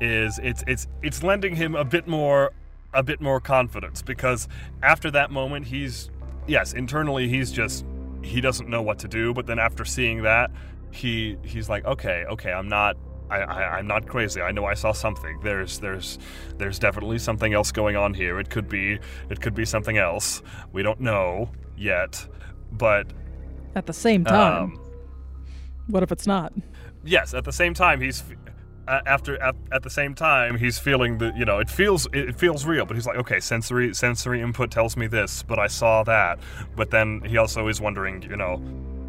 is 0.00 0.40
it's 0.42 0.64
it's 0.66 0.86
it's 1.02 1.22
lending 1.22 1.54
him 1.54 1.74
a 1.74 1.84
bit 1.84 2.08
more 2.08 2.52
a 2.94 3.02
bit 3.02 3.20
more 3.20 3.40
confidence 3.40 4.02
because 4.02 4.48
after 4.82 5.10
that 5.10 5.30
moment 5.30 5.66
he's 5.66 6.10
yes 6.46 6.72
internally 6.72 7.28
he's 7.28 7.52
just 7.52 7.84
he 8.22 8.40
doesn't 8.40 8.68
know 8.68 8.82
what 8.82 8.98
to 8.98 9.06
do 9.06 9.32
but 9.32 9.46
then 9.46 9.58
after 9.60 9.84
seeing 9.84 10.22
that 10.22 10.50
he 10.90 11.36
he's 11.44 11.68
like 11.68 11.84
okay 11.84 12.24
okay 12.28 12.52
I'm 12.52 12.68
not 12.68 12.96
I, 13.32 13.40
I 13.40 13.78
I'm 13.78 13.86
not 13.86 14.06
crazy. 14.06 14.40
I 14.40 14.52
know 14.52 14.64
I 14.66 14.74
saw 14.74 14.92
something. 14.92 15.40
There's 15.42 15.78
there's 15.78 16.18
there's 16.58 16.78
definitely 16.78 17.18
something 17.18 17.54
else 17.54 17.72
going 17.72 17.96
on 17.96 18.14
here. 18.14 18.38
It 18.38 18.50
could 18.50 18.68
be 18.68 18.98
it 19.30 19.40
could 19.40 19.54
be 19.54 19.64
something 19.64 19.98
else. 19.98 20.42
We 20.72 20.82
don't 20.82 21.00
know 21.00 21.50
yet 21.76 22.26
but 22.72 23.12
At 23.74 23.86
the 23.86 23.92
same 23.92 24.24
time, 24.24 24.62
um, 24.62 24.80
What 25.88 26.02
if 26.02 26.10
it's 26.10 26.26
not? 26.26 26.52
Yes, 27.04 27.34
at 27.34 27.44
the 27.44 27.52
same 27.52 27.74
time 27.74 28.00
he's 28.00 28.22
uh, 28.88 29.00
after 29.06 29.40
at, 29.40 29.54
at 29.70 29.82
the 29.82 29.90
same 29.90 30.14
time 30.14 30.56
he's 30.56 30.78
feeling 30.78 31.18
the 31.18 31.32
you 31.36 31.44
know 31.44 31.58
it 31.58 31.70
feels 31.70 32.08
it 32.12 32.36
feels 32.36 32.64
real 32.64 32.84
but 32.84 32.96
he's 32.96 33.06
like 33.06 33.16
okay 33.16 33.38
sensory 33.38 33.94
sensory 33.94 34.40
input 34.40 34.72
tells 34.72 34.96
me 34.96 35.06
this 35.06 35.42
but 35.42 35.58
I 35.58 35.66
saw 35.66 36.02
that. 36.04 36.38
But 36.76 36.90
then 36.90 37.22
he 37.24 37.36
also 37.36 37.68
is 37.68 37.80
wondering 37.80 38.22
you 38.22 38.36
know 38.36 38.62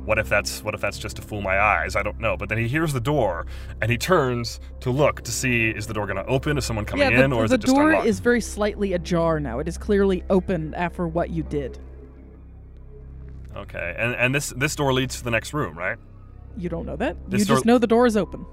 what 0.06 0.20
if 0.20 0.28
that's 0.30 0.63
what 0.63 0.74
if 0.74 0.82
that's 0.82 0.98
just 0.98 1.16
to 1.16 1.22
fool 1.22 1.42
my 1.42 1.60
eyes 1.60 1.96
I 1.96 2.04
don't 2.04 2.20
know 2.20 2.36
but 2.36 2.50
then 2.50 2.58
he 2.58 2.68
hears 2.68 2.94
the 2.94 3.00
door 3.00 3.46
and 3.82 3.89
he 3.89 3.98
turns 3.98 4.60
to 4.82 4.89
look 4.92 5.22
to 5.22 5.32
see 5.32 5.70
is 5.70 5.88
the 5.88 5.94
door 5.94 6.06
going 6.06 6.18
to 6.18 6.26
open 6.26 6.58
is 6.58 6.66
someone 6.66 6.86
coming 6.86 7.10
yeah, 7.10 7.18
the, 7.18 7.24
in 7.24 7.34
or 7.34 7.46
is 7.46 7.52
it 7.52 7.62
just 7.62 7.74
The 7.74 7.80
door 7.80 8.06
is 8.06 8.20
very 8.20 8.42
slightly 8.42 8.94
ajar 8.94 9.39
now. 9.39 9.60
It 9.60 9.68
is 9.68 9.78
clearly 9.78 10.24
open 10.30 10.74
after 10.76 11.08
what 11.08 11.30
you 11.30 11.44
did. 11.44 11.80
okay 13.56 13.96
and 13.98 14.16
and 14.16 14.34
this 14.36 14.50
this 14.58 14.76
door 14.76 14.94
leads 14.94 15.18
to 15.18 15.24
the 15.24 15.32
next 15.32 15.54
room 15.54 15.78
right 15.78 15.98
You 16.58 16.70
don't 16.70 16.86
know 16.86 16.96
that. 16.98 17.16
This 17.30 17.39
you 17.39 17.46
just 17.46 17.66
know 17.66 17.78
the 17.78 17.88
door 17.88 18.06
is 18.06 18.18
open. 18.18 18.46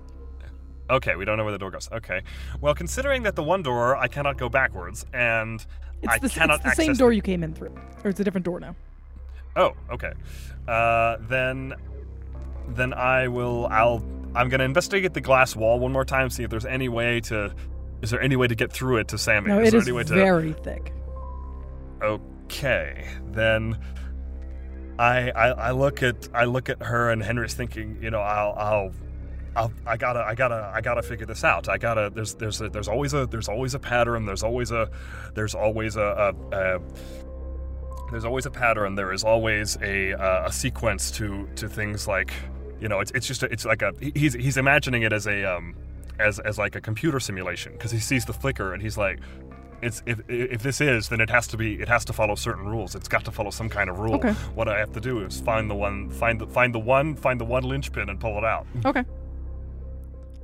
Okay, 0.90 1.14
we 1.14 1.24
don't 1.24 1.36
know 1.36 1.44
where 1.44 1.52
the 1.52 1.58
door 1.58 1.70
goes. 1.70 1.88
Okay. 1.92 2.20
Well, 2.60 2.74
considering 2.74 3.22
that 3.22 3.36
the 3.36 3.44
one 3.44 3.62
door 3.62 3.96
I 3.96 4.08
cannot 4.08 4.36
go 4.38 4.48
backwards 4.48 5.06
and 5.12 5.64
It's 6.02 6.12
I 6.12 6.18
the, 6.18 6.28
cannot 6.28 6.56
it's 6.56 6.64
the 6.64 6.74
same 6.74 6.90
access 6.90 6.98
door 6.98 7.12
you 7.12 7.22
came 7.22 7.44
in 7.44 7.54
through, 7.54 7.74
or 8.02 8.10
it's 8.10 8.18
a 8.18 8.24
different 8.24 8.44
door 8.44 8.58
now. 8.58 8.74
Oh, 9.56 9.72
okay. 9.92 10.12
Uh, 10.68 11.16
then 11.28 11.74
then 12.68 12.92
I 12.92 13.28
will 13.28 13.66
I'll 13.66 14.04
I'm 14.34 14.48
going 14.48 14.60
to 14.60 14.64
investigate 14.64 15.12
the 15.12 15.20
glass 15.20 15.56
wall 15.56 15.80
one 15.80 15.92
more 15.92 16.04
time 16.04 16.30
see 16.30 16.44
if 16.44 16.50
there's 16.50 16.66
any 16.66 16.88
way 16.88 17.20
to 17.22 17.52
is 18.02 18.10
there 18.10 18.20
any 18.20 18.36
way 18.36 18.46
to 18.46 18.54
get 18.54 18.72
through 18.72 18.98
it 18.98 19.08
to 19.08 19.18
Sammy? 19.18 19.48
No, 19.48 19.60
is 19.60 19.68
it 19.68 19.70
there 19.72 19.80
is 19.80 19.88
any 19.88 19.96
way 19.96 20.04
to 20.04 20.14
very 20.14 20.52
thick. 20.52 20.92
Okay. 22.02 23.06
Then 23.32 23.78
I, 24.98 25.30
I 25.30 25.48
I 25.48 25.70
look 25.72 26.02
at 26.02 26.28
I 26.32 26.44
look 26.44 26.68
at 26.68 26.82
her 26.82 27.10
and 27.10 27.22
Henry's 27.22 27.54
thinking, 27.54 27.98
you 28.02 28.10
know, 28.10 28.20
I'll 28.20 28.54
I'll 28.56 28.92
I'll, 29.56 29.72
I 29.84 29.96
gotta, 29.96 30.20
I 30.20 30.36
gotta, 30.36 30.70
I 30.72 30.80
gotta 30.80 31.02
figure 31.02 31.26
this 31.26 31.42
out. 31.42 31.68
I 31.68 31.76
gotta. 31.76 32.10
There's, 32.14 32.34
there's, 32.34 32.60
a, 32.60 32.68
there's 32.68 32.86
always 32.86 33.14
a, 33.14 33.26
there's 33.26 33.48
always 33.48 33.74
a 33.74 33.80
pattern. 33.80 34.24
There's 34.24 34.44
always 34.44 34.70
a, 34.70 34.88
there's 35.34 35.56
always 35.56 35.96
a, 35.96 36.34
a, 36.52 36.56
a 36.56 36.80
there's 38.10 38.24
always 38.24 38.46
a 38.46 38.50
pattern. 38.50 38.94
There 38.94 39.12
is 39.12 39.24
always 39.24 39.76
a, 39.82 40.14
uh, 40.14 40.48
a 40.48 40.52
sequence 40.52 41.10
to, 41.12 41.48
to 41.56 41.68
things 41.68 42.08
like, 42.08 42.32
you 42.80 42.88
know, 42.88 43.00
it's, 43.00 43.10
it's 43.12 43.26
just, 43.26 43.42
a, 43.42 43.52
it's 43.52 43.64
like 43.64 43.82
a, 43.82 43.92
he's, 44.14 44.34
he's 44.34 44.56
imagining 44.56 45.02
it 45.02 45.12
as 45.12 45.26
a, 45.26 45.44
um, 45.44 45.74
as, 46.18 46.38
as 46.40 46.58
like 46.58 46.76
a 46.76 46.80
computer 46.80 47.20
simulation 47.20 47.72
because 47.72 47.90
he 47.90 47.98
sees 47.98 48.24
the 48.24 48.32
flicker 48.32 48.72
and 48.72 48.82
he's 48.82 48.96
like, 48.98 49.20
it's 49.82 50.02
if 50.04 50.20
if 50.28 50.62
this 50.62 50.80
is, 50.82 51.08
then 51.08 51.22
it 51.22 51.30
has 51.30 51.46
to 51.46 51.56
be, 51.56 51.80
it 51.80 51.88
has 51.88 52.04
to 52.04 52.12
follow 52.12 52.34
certain 52.34 52.68
rules. 52.68 52.94
It's 52.94 53.08
got 53.08 53.24
to 53.24 53.30
follow 53.30 53.50
some 53.50 53.70
kind 53.70 53.88
of 53.88 53.98
rule. 53.98 54.16
Okay. 54.16 54.32
What 54.54 54.68
I 54.68 54.78
have 54.78 54.92
to 54.92 55.00
do 55.00 55.24
is 55.24 55.40
find 55.40 55.70
the 55.70 55.74
one, 55.74 56.10
find 56.10 56.38
the, 56.38 56.46
find 56.46 56.74
the 56.74 56.78
one, 56.78 57.16
find 57.16 57.40
the 57.40 57.46
one 57.46 57.62
linchpin 57.62 58.10
and 58.10 58.20
pull 58.20 58.36
it 58.36 58.44
out. 58.44 58.66
Okay. 58.84 59.04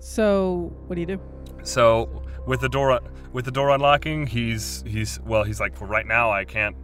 So, 0.00 0.72
what 0.86 0.94
do 0.94 1.00
you 1.00 1.06
do? 1.06 1.20
So 1.64 2.22
with 2.46 2.60
the 2.60 2.68
door 2.68 3.00
with 3.32 3.44
the 3.44 3.50
door 3.50 3.70
unlocking, 3.70 4.26
he's 4.26 4.82
he's 4.86 5.20
well, 5.20 5.42
he's 5.44 5.60
like 5.60 5.76
for 5.76 5.86
right 5.86 6.06
now 6.06 6.30
I 6.30 6.44
can't, 6.44 6.76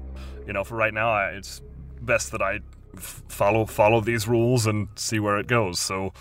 you 0.47 0.53
know, 0.53 0.65
for 0.65 0.77
right 0.77 0.95
now 0.95 1.11
I, 1.11 1.31
it's 1.31 1.61
best 2.01 2.33
that 2.33 2.43
I 2.43 2.61
f- 2.97 3.23
follow 3.29 3.67
follow 3.67 4.01
these 4.01 4.27
rules 4.29 4.67
and 4.67 4.89
see 4.97 5.19
where 5.19 5.39
it 5.39 5.47
goes. 5.47 5.79
So 5.79 6.13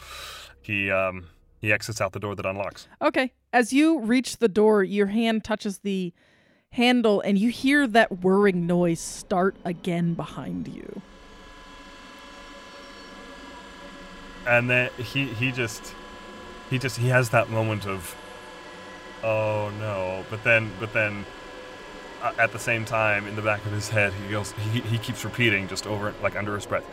he 0.62 0.92
um 0.92 1.28
he 1.60 1.72
exits 1.72 2.02
out 2.02 2.14
the 2.14 2.20
door 2.20 2.36
that 2.36 2.46
unlocks. 2.46 2.88
Okay. 3.02 3.34
As 3.54 3.74
you 3.74 4.00
reach 4.00 4.38
the 4.38 4.48
door, 4.48 4.84
your 4.84 5.08
hand 5.08 5.44
touches 5.44 5.80
the 5.80 6.14
handle 6.72 7.20
and 7.22 7.38
you 7.38 7.50
hear 7.50 7.86
that 7.86 8.24
whirring 8.24 8.66
noise 8.66 9.00
start 9.00 9.56
again 9.66 10.14
behind 10.14 10.68
you. 10.68 11.02
And 14.48 14.70
then 14.70 14.90
he 14.98 15.26
he 15.28 15.52
just 15.52 15.94
he 16.70 16.80
just 16.80 16.98
he 16.98 17.10
has 17.10 17.30
that 17.30 17.50
moment 17.50 17.86
of 17.86 18.16
oh 19.24 19.72
no, 19.80 20.26
but 20.30 20.44
then 20.44 20.72
but 20.80 20.94
then 20.94 21.26
at 22.38 22.52
the 22.52 22.60
same 22.60 22.86
time 22.86 23.28
in 23.28 23.36
the 23.36 23.42
back 23.42 23.66
of 23.66 23.72
his 23.72 23.90
head 23.90 24.14
he 24.14 24.32
goes 24.32 24.52
he, 24.74 24.82
he 24.82 24.98
keeps 24.98 25.24
repeating 25.24 25.68
just 25.68 25.88
over 25.88 26.14
like 26.22 26.36
under 26.36 26.56
his 26.56 26.66
breath 26.66 26.86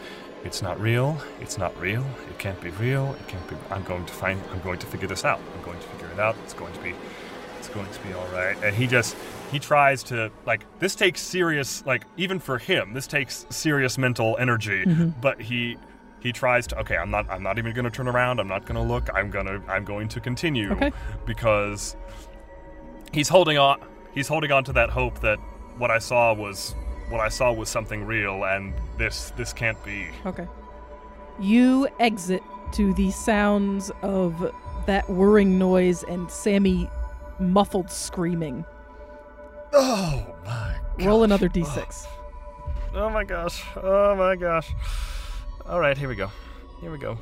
it's 0.44 0.62
not 0.62 0.80
real. 0.80 1.20
It's 1.40 1.58
not 1.58 1.78
real. 1.80 2.04
It 2.30 2.38
can't 2.38 2.60
be 2.60 2.70
real. 2.70 3.14
It 3.14 3.28
can't 3.28 3.48
be 3.48 3.56
i'm 3.70 3.82
going 3.82 4.06
to 4.06 4.12
find 4.12 4.40
i'm 4.52 4.60
going 4.60 4.78
to 4.78 4.86
figure 4.86 5.08
this 5.08 5.24
out. 5.24 5.40
I'm 5.54 5.62
going 5.62 5.78
to 5.78 5.86
figure 5.88 6.08
it 6.10 6.20
out. 6.20 6.36
It's 6.44 6.54
going 6.54 6.72
to 6.72 6.80
be 6.80 6.94
it's 7.58 7.68
going 7.68 7.90
to 7.90 8.00
be 8.00 8.12
all 8.12 8.26
right. 8.28 8.56
And 8.62 8.74
he 8.74 8.86
just 8.86 9.16
he 9.50 9.58
tries 9.58 10.02
to 10.04 10.30
like 10.46 10.64
this 10.78 10.94
takes 10.94 11.20
serious 11.20 11.84
like 11.86 12.06
even 12.16 12.38
for 12.38 12.58
him 12.58 12.92
this 12.92 13.06
takes 13.06 13.46
serious 13.50 13.98
mental 13.98 14.36
energy 14.38 14.84
mm-hmm. 14.84 15.08
but 15.20 15.40
he 15.40 15.76
he 16.20 16.32
tries 16.32 16.66
to 16.66 16.78
okay 16.80 16.96
i'm 16.96 17.10
not 17.10 17.28
i'm 17.30 17.42
not 17.42 17.58
even 17.58 17.72
going 17.72 17.84
to 17.84 17.90
turn 17.90 18.08
around. 18.08 18.40
I'm 18.40 18.48
not 18.48 18.64
going 18.64 18.76
to 18.76 18.82
look. 18.82 19.08
I'm 19.14 19.30
going 19.30 19.46
to 19.46 19.60
i'm 19.68 19.84
going 19.84 20.08
to 20.08 20.20
continue 20.20 20.70
Okay. 20.72 20.92
because 21.26 21.96
he's 23.12 23.28
holding 23.28 23.58
on 23.58 23.80
he's 24.18 24.26
holding 24.26 24.50
on 24.50 24.64
to 24.64 24.72
that 24.72 24.90
hope 24.90 25.20
that 25.20 25.38
what 25.76 25.92
i 25.92 25.98
saw 25.98 26.34
was 26.34 26.74
what 27.08 27.20
i 27.20 27.28
saw 27.28 27.52
was 27.52 27.68
something 27.68 28.04
real 28.04 28.44
and 28.44 28.74
this 28.96 29.30
this 29.36 29.52
can't 29.52 29.82
be. 29.84 30.08
Okay. 30.26 30.46
You 31.40 31.86
exit 32.00 32.42
to 32.72 32.92
the 32.94 33.12
sounds 33.12 33.92
of 34.02 34.52
that 34.86 35.08
whirring 35.08 35.56
noise 35.56 36.02
and 36.02 36.28
Sammy 36.28 36.90
muffled 37.38 37.92
screaming. 37.92 38.64
oh 39.72 40.34
my 40.44 40.74
Roll 40.98 41.22
another 41.22 41.48
d6. 41.48 42.06
oh 42.94 43.08
my 43.10 43.22
gosh. 43.22 43.62
Oh 43.76 44.16
my 44.16 44.34
gosh. 44.34 44.68
All 45.64 45.78
right 45.78 45.96
here 45.96 46.08
we 46.08 46.16
go. 46.16 46.28
Here 46.80 46.90
we 46.90 46.98
go 46.98 47.16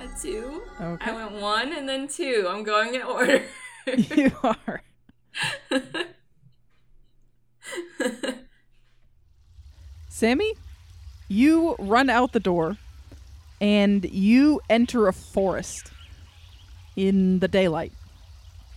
A 0.00 0.08
two. 0.20 0.62
Okay. 0.80 1.10
I 1.10 1.14
went 1.14 1.32
one 1.32 1.72
and 1.72 1.88
then 1.88 2.08
two. 2.08 2.46
I'm 2.48 2.62
going 2.62 2.94
in 2.94 3.02
order. 3.02 3.42
you 3.96 4.32
are. 4.42 4.82
Sammy, 10.08 10.54
you 11.28 11.76
run 11.78 12.10
out 12.10 12.32
the 12.32 12.40
door 12.40 12.76
and 13.60 14.04
you 14.10 14.60
enter 14.68 15.08
a 15.08 15.12
forest 15.12 15.92
in 16.96 17.38
the 17.38 17.48
daylight. 17.48 17.92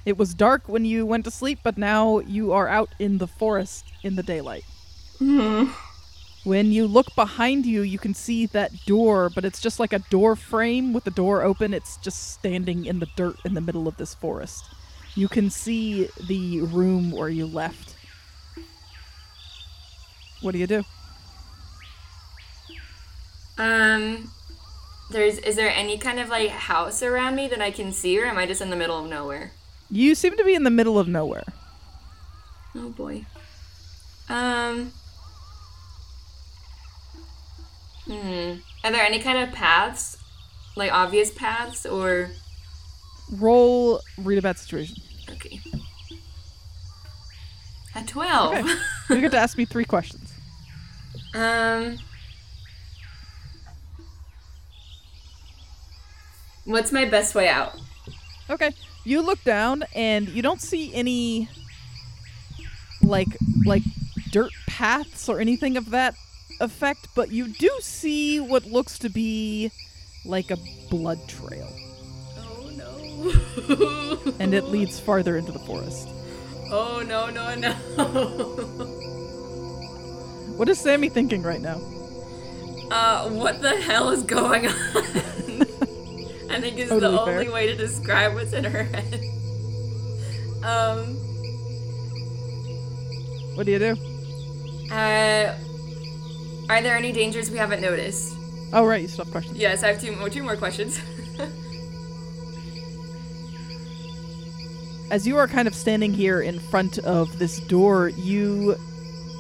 It 0.06 0.18
was 0.18 0.34
dark 0.34 0.68
when 0.68 0.86
you 0.86 1.06
went 1.06 1.26
to 1.26 1.32
sleep, 1.32 1.60
but 1.64 1.78
now 1.78 2.20
you 2.20 2.52
are 2.54 2.68
out 2.68 2.90
in 3.00 3.20
the 3.20 3.28
forest 3.28 3.86
in 4.04 4.16
the 4.16 4.24
daylight. 4.24 4.64
Hmm. 5.20 5.66
When 6.44 6.72
you 6.72 6.88
look 6.88 7.14
behind 7.16 7.66
you, 7.68 7.82
you 7.82 8.00
can 8.00 8.16
see 8.16 8.48
that 8.48 8.86
door, 8.86 9.30
but 9.30 9.46
it's 9.46 9.62
just 9.62 9.80
like 9.80 9.94
a 9.94 10.00
door 10.10 10.36
frame 10.36 10.92
with 10.92 11.04
the 11.04 11.12
door 11.12 11.44
open. 11.44 11.74
It's 11.74 11.98
just 11.98 12.34
standing 12.34 12.86
in 12.86 13.00
the 13.00 13.08
dirt 13.16 13.36
in 13.46 13.54
the 13.54 13.62
middle 13.62 13.88
of 13.88 13.98
this 13.98 14.16
forest. 14.16 14.66
You 15.14 15.28
can 15.28 15.50
see 15.50 16.10
the 16.28 16.62
room 16.62 17.12
where 17.12 17.30
you 17.30 17.46
left. 17.46 17.96
What 20.42 20.54
do 20.54 20.58
you 20.58 20.68
do? 20.68 20.84
um, 23.62 24.32
there's 25.12 25.38
is 25.40 25.56
there 25.56 25.70
any 25.70 25.98
kind 25.98 26.20
of 26.20 26.30
like 26.30 26.50
house 26.50 27.04
around 27.04 27.36
me 27.36 27.48
that 27.48 27.62
I 27.62 27.70
can 27.70 27.92
see, 27.92 28.20
or 28.20 28.26
am 28.26 28.38
I 28.38 28.46
just 28.48 28.62
in 28.62 28.70
the 28.70 28.76
middle 28.76 28.98
of 28.98 29.10
nowhere? 29.10 29.52
You 29.90 30.16
seem 30.16 30.36
to 30.38 30.44
be 30.44 30.56
in 30.56 30.64
the 30.64 30.70
middle 30.70 30.98
of 30.98 31.08
nowhere. 31.08 31.44
Oh 32.76 32.90
boy. 32.90 33.26
Um. 34.30 34.94
Hmm. 38.12 38.56
Are 38.84 38.92
there 38.92 39.06
any 39.06 39.20
kind 39.20 39.38
of 39.38 39.54
paths, 39.54 40.18
like 40.76 40.92
obvious 40.92 41.32
paths, 41.32 41.86
or 41.86 42.30
Roll 43.32 44.02
read 44.18 44.38
a 44.38 44.42
bad 44.42 44.58
situation. 44.58 44.98
okay? 45.30 45.62
A 47.96 48.04
twelve. 48.04 48.54
Okay. 48.56 48.74
You 49.12 49.22
get 49.22 49.32
to 49.32 49.38
ask 49.38 49.58
me 49.58 49.66
three 49.66 49.86
questions. 49.86 50.34
Um. 51.34 51.98
What's 56.66 56.92
my 56.92 57.06
best 57.06 57.34
way 57.36 57.48
out? 57.48 57.80
Okay. 58.50 58.72
You 59.06 59.22
look 59.22 59.42
down 59.46 59.84
and 59.96 60.28
you 60.28 60.42
don't 60.42 60.60
see 60.60 60.94
any 60.94 61.48
like 63.02 63.30
like 63.66 63.84
dirt 64.32 64.52
paths 64.68 65.30
or 65.30 65.40
anything 65.40 65.78
of 65.78 65.92
that 65.92 66.16
effect, 66.62 67.08
but 67.16 67.32
you 67.32 67.48
do 67.48 67.70
see 67.82 68.40
what 68.40 68.66
looks 68.66 68.98
to 69.00 69.10
be 69.10 69.72
like 70.26 70.52
a 70.52 70.58
blood 70.90 71.20
trail. 71.28 71.68
Oh 72.38 72.70
no. 72.76 74.34
And 74.40 74.54
it 74.54 74.66
leads 74.66 75.00
farther 75.00 75.38
into 75.38 75.52
the 75.52 75.60
forest. 75.60 76.08
Oh 76.72 77.04
no 77.06 77.30
no 77.30 77.56
no. 77.56 77.74
What 80.58 80.70
is 80.70 80.80
Sammy 80.80 81.10
thinking 81.10 81.42
right 81.44 81.62
now? 81.62 81.82
uh, 82.92 83.30
what 83.30 83.62
the 83.62 83.76
hell 83.82 84.10
is 84.10 84.22
going 84.24 84.68
on? 84.68 84.74
I 86.52 86.60
think 86.60 86.78
is 86.78 86.90
Totally 86.90 87.16
the 87.18 87.26
fair. 87.26 87.40
only 87.40 87.50
way 87.50 87.68
to 87.68 87.76
describe 87.76 88.34
what's 88.36 88.54
in 88.54 88.66
her 88.66 88.84
head. 88.84 89.22
Um, 90.64 91.16
What 93.56 93.66
do 93.66 93.72
you 93.72 93.80
do? 93.80 93.96
Uh, 94.94 95.56
are 96.70 96.82
there 96.82 96.96
any 96.98 97.12
dangers 97.12 97.50
we 97.52 97.58
haven't 97.58 97.82
noticed? 97.82 98.34
Oh, 98.74 98.86
right, 98.86 99.02
you 99.02 99.08
still 99.08 99.26
have 99.26 99.32
questions. 99.32 99.58
Yes, 99.58 99.84
I 99.84 99.88
have 99.90 100.02
two 100.02 100.16
more, 100.16 100.30
two 100.30 100.44
more 100.44 100.56
questions. 100.56 101.00
As 105.12 105.28
you 105.28 105.36
are 105.38 105.48
kind 105.48 105.68
of 105.68 105.76
standing 105.76 106.14
here 106.14 106.40
in 106.42 106.58
front 106.60 106.98
of 107.00 107.38
this 107.38 107.60
door, 107.60 108.10
you 108.10 108.76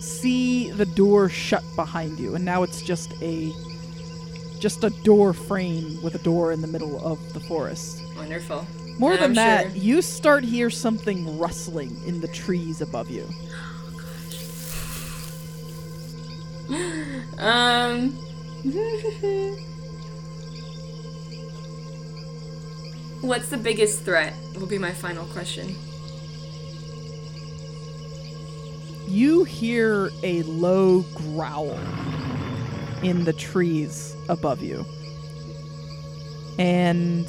see 0.01 0.69
the 0.71 0.86
door 0.86 1.29
shut 1.29 1.63
behind 1.77 2.19
you, 2.19 2.36
and 2.36 2.43
now 2.43 2.63
it's 2.63 2.81
just 2.81 3.13
a 3.21 3.53
just 4.60 4.84
a 4.84 4.89
door 5.03 5.34
frame 5.34 5.99
with 6.03 6.13
a 6.13 6.19
door 6.19 6.51
in 6.51 6.62
the 6.62 6.67
middle 6.67 7.03
of 7.05 7.34
the 7.34 7.39
forest. 7.39 8.03
Wonderful. 8.17 8.67
More 8.99 9.13
And 9.13 9.19
than 9.21 9.29
I'm 9.31 9.36
that, 9.36 9.67
sure- 9.67 9.71
you 9.77 10.01
start 10.03 10.43
hear 10.43 10.69
something 10.69 11.39
rustling 11.39 11.99
in 12.05 12.19
the 12.21 12.27
trees 12.27 12.81
above 12.81 13.10
you. 13.10 13.27
Um. 17.38 18.12
What's 23.21 23.49
the 23.49 23.57
biggest 23.57 24.03
threat? 24.03 24.34
Will 24.55 24.67
be 24.67 24.77
my 24.77 24.91
final 24.91 25.25
question. 25.27 25.75
You 29.07 29.43
hear 29.43 30.10
a 30.23 30.41
low 30.43 31.01
growl 31.13 31.77
in 33.03 33.25
the 33.25 33.34
trees 33.34 34.15
above 34.29 34.62
you. 34.63 34.86
And 36.57 37.25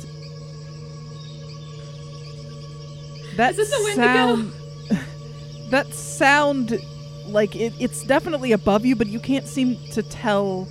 that 3.37 3.59
Is 3.59 3.70
the 3.70 3.81
Wendigo? 3.85 4.02
sound 4.02 4.52
that 5.70 5.92
sound 5.92 6.81
like 7.26 7.56
it, 7.56 7.72
it's 7.78 8.04
definitely 8.04 8.52
above 8.52 8.85
you, 8.85 8.96
but 8.96 9.06
you 9.06 9.20
can't 9.20 9.46
seem 9.46 9.76
to 9.92 10.02
tell 10.02 10.64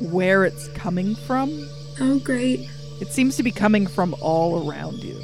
where 0.00 0.44
it's 0.44 0.68
coming 0.68 1.14
from. 1.14 1.68
Oh, 2.00 2.18
great. 2.18 2.68
It 3.00 3.08
seems 3.08 3.36
to 3.36 3.42
be 3.42 3.50
coming 3.50 3.86
from 3.86 4.14
all 4.20 4.68
around 4.68 5.02
you. 5.02 5.20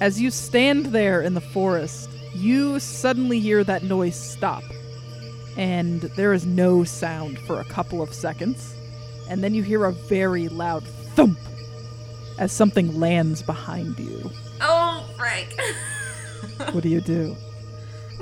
As 0.00 0.20
you 0.20 0.30
stand 0.30 0.86
there 0.86 1.20
in 1.22 1.34
the 1.34 1.40
forest, 1.40 2.10
you 2.34 2.80
suddenly 2.80 3.38
hear 3.38 3.62
that 3.64 3.84
noise 3.84 4.16
stop. 4.16 4.64
And 5.56 6.00
there 6.00 6.32
is 6.32 6.46
no 6.46 6.82
sound 6.82 7.38
for 7.40 7.60
a 7.60 7.64
couple 7.64 8.02
of 8.02 8.12
seconds. 8.12 8.74
And 9.28 9.44
then 9.44 9.54
you 9.54 9.62
hear 9.62 9.84
a 9.84 9.92
very 9.92 10.48
loud 10.48 10.84
thump 10.84 11.38
as 12.38 12.52
something 12.52 12.98
lands 12.98 13.42
behind 13.42 13.98
you. 13.98 14.30
Oh, 14.60 15.04
Frank. 15.16 15.54
What 16.72 16.82
do 16.82 16.88
you 16.88 17.00
do? 17.00 17.36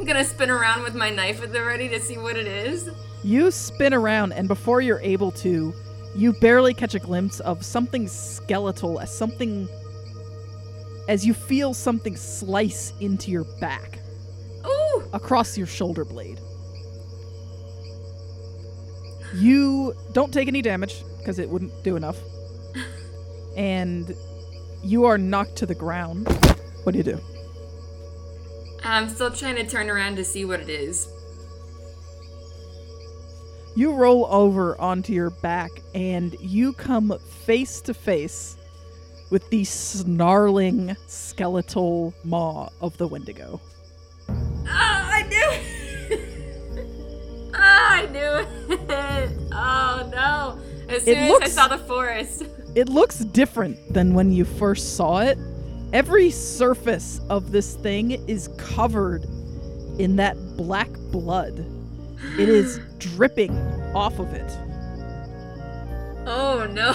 I'm 0.00 0.06
gonna 0.06 0.24
spin 0.24 0.48
around 0.48 0.82
with 0.82 0.94
my 0.94 1.10
knife 1.10 1.42
at 1.42 1.52
the 1.52 1.62
ready 1.62 1.86
to 1.90 2.00
see 2.00 2.16
what 2.16 2.34
it 2.34 2.46
is. 2.46 2.88
You 3.22 3.50
spin 3.50 3.92
around, 3.92 4.32
and 4.32 4.48
before 4.48 4.80
you're 4.80 5.00
able 5.00 5.30
to, 5.32 5.74
you 6.16 6.32
barely 6.40 6.72
catch 6.72 6.94
a 6.94 6.98
glimpse 6.98 7.40
of 7.40 7.62
something 7.62 8.08
skeletal 8.08 8.98
as 8.98 9.14
something. 9.14 9.68
as 11.06 11.26
you 11.26 11.34
feel 11.34 11.74
something 11.74 12.16
slice 12.16 12.94
into 13.00 13.30
your 13.30 13.44
back, 13.60 13.98
Ooh! 14.66 15.04
across 15.12 15.58
your 15.58 15.66
shoulder 15.66 16.06
blade. 16.06 16.40
You 19.34 19.92
don't 20.12 20.32
take 20.32 20.48
any 20.48 20.62
damage, 20.62 21.04
because 21.18 21.38
it 21.38 21.50
wouldn't 21.50 21.84
do 21.84 21.96
enough. 21.96 22.16
And 23.54 24.14
you 24.82 25.04
are 25.04 25.18
knocked 25.18 25.56
to 25.56 25.66
the 25.66 25.74
ground. 25.74 26.26
What 26.84 26.92
do 26.92 26.98
you 26.98 27.04
do? 27.04 27.20
I'm 28.85 29.09
still 29.09 29.31
trying 29.31 29.57
to 29.57 29.66
turn 29.66 29.90
around 29.90 30.16
to 30.16 30.25
see 30.25 30.45
what 30.45 30.61
it 30.61 30.69
is. 30.69 31.09
You 33.77 33.95
roll 33.95 34.27
over 34.27 34.79
onto 34.81 35.12
your 35.12 35.31
back 35.31 35.71
and 35.95 36.35
you 36.40 36.73
come 36.73 37.16
face 37.45 37.81
to 37.83 37.95
face 37.95 38.57
with 39.31 39.49
the 39.51 39.62
snarling 39.64 40.97
skeletal 41.07 42.12
maw 42.25 42.69
of 42.81 42.97
the 42.99 43.07
Wendigo. 43.07 43.61
Ah, 44.66 45.09
I 45.12 45.23
knew 45.23 45.51
it! 45.51 47.51
ah, 47.55 47.93
I 47.93 48.07
knew 48.07 48.47
it! 48.79 49.31
Oh 49.53 50.09
no! 50.12 50.61
As 50.88 51.07
It 51.07 51.16
soon 51.16 51.43
as 51.43 51.43
I 51.43 51.49
saw 51.49 51.69
the 51.69 51.79
forest. 51.85 52.45
It 52.77 52.88
looks 52.88 53.19
different 53.19 53.77
than 53.93 54.14
when 54.14 54.31
you 54.31 54.45
first 54.45 54.95
saw 54.97 55.23
it. 55.23 55.37
Every 55.92 56.31
surface 56.31 57.20
of 57.29 57.50
this 57.50 57.74
thing 57.74 58.12
is 58.29 58.48
covered 58.57 59.24
in 59.98 60.16
that 60.16 60.37
black 60.57 60.90
blood. 61.11 61.66
It 62.38 62.48
is 62.48 62.81
dripping 62.98 63.59
off 63.94 64.20
of 64.20 64.33
it. 64.33 64.50
Oh 66.26 66.68
no! 66.70 66.94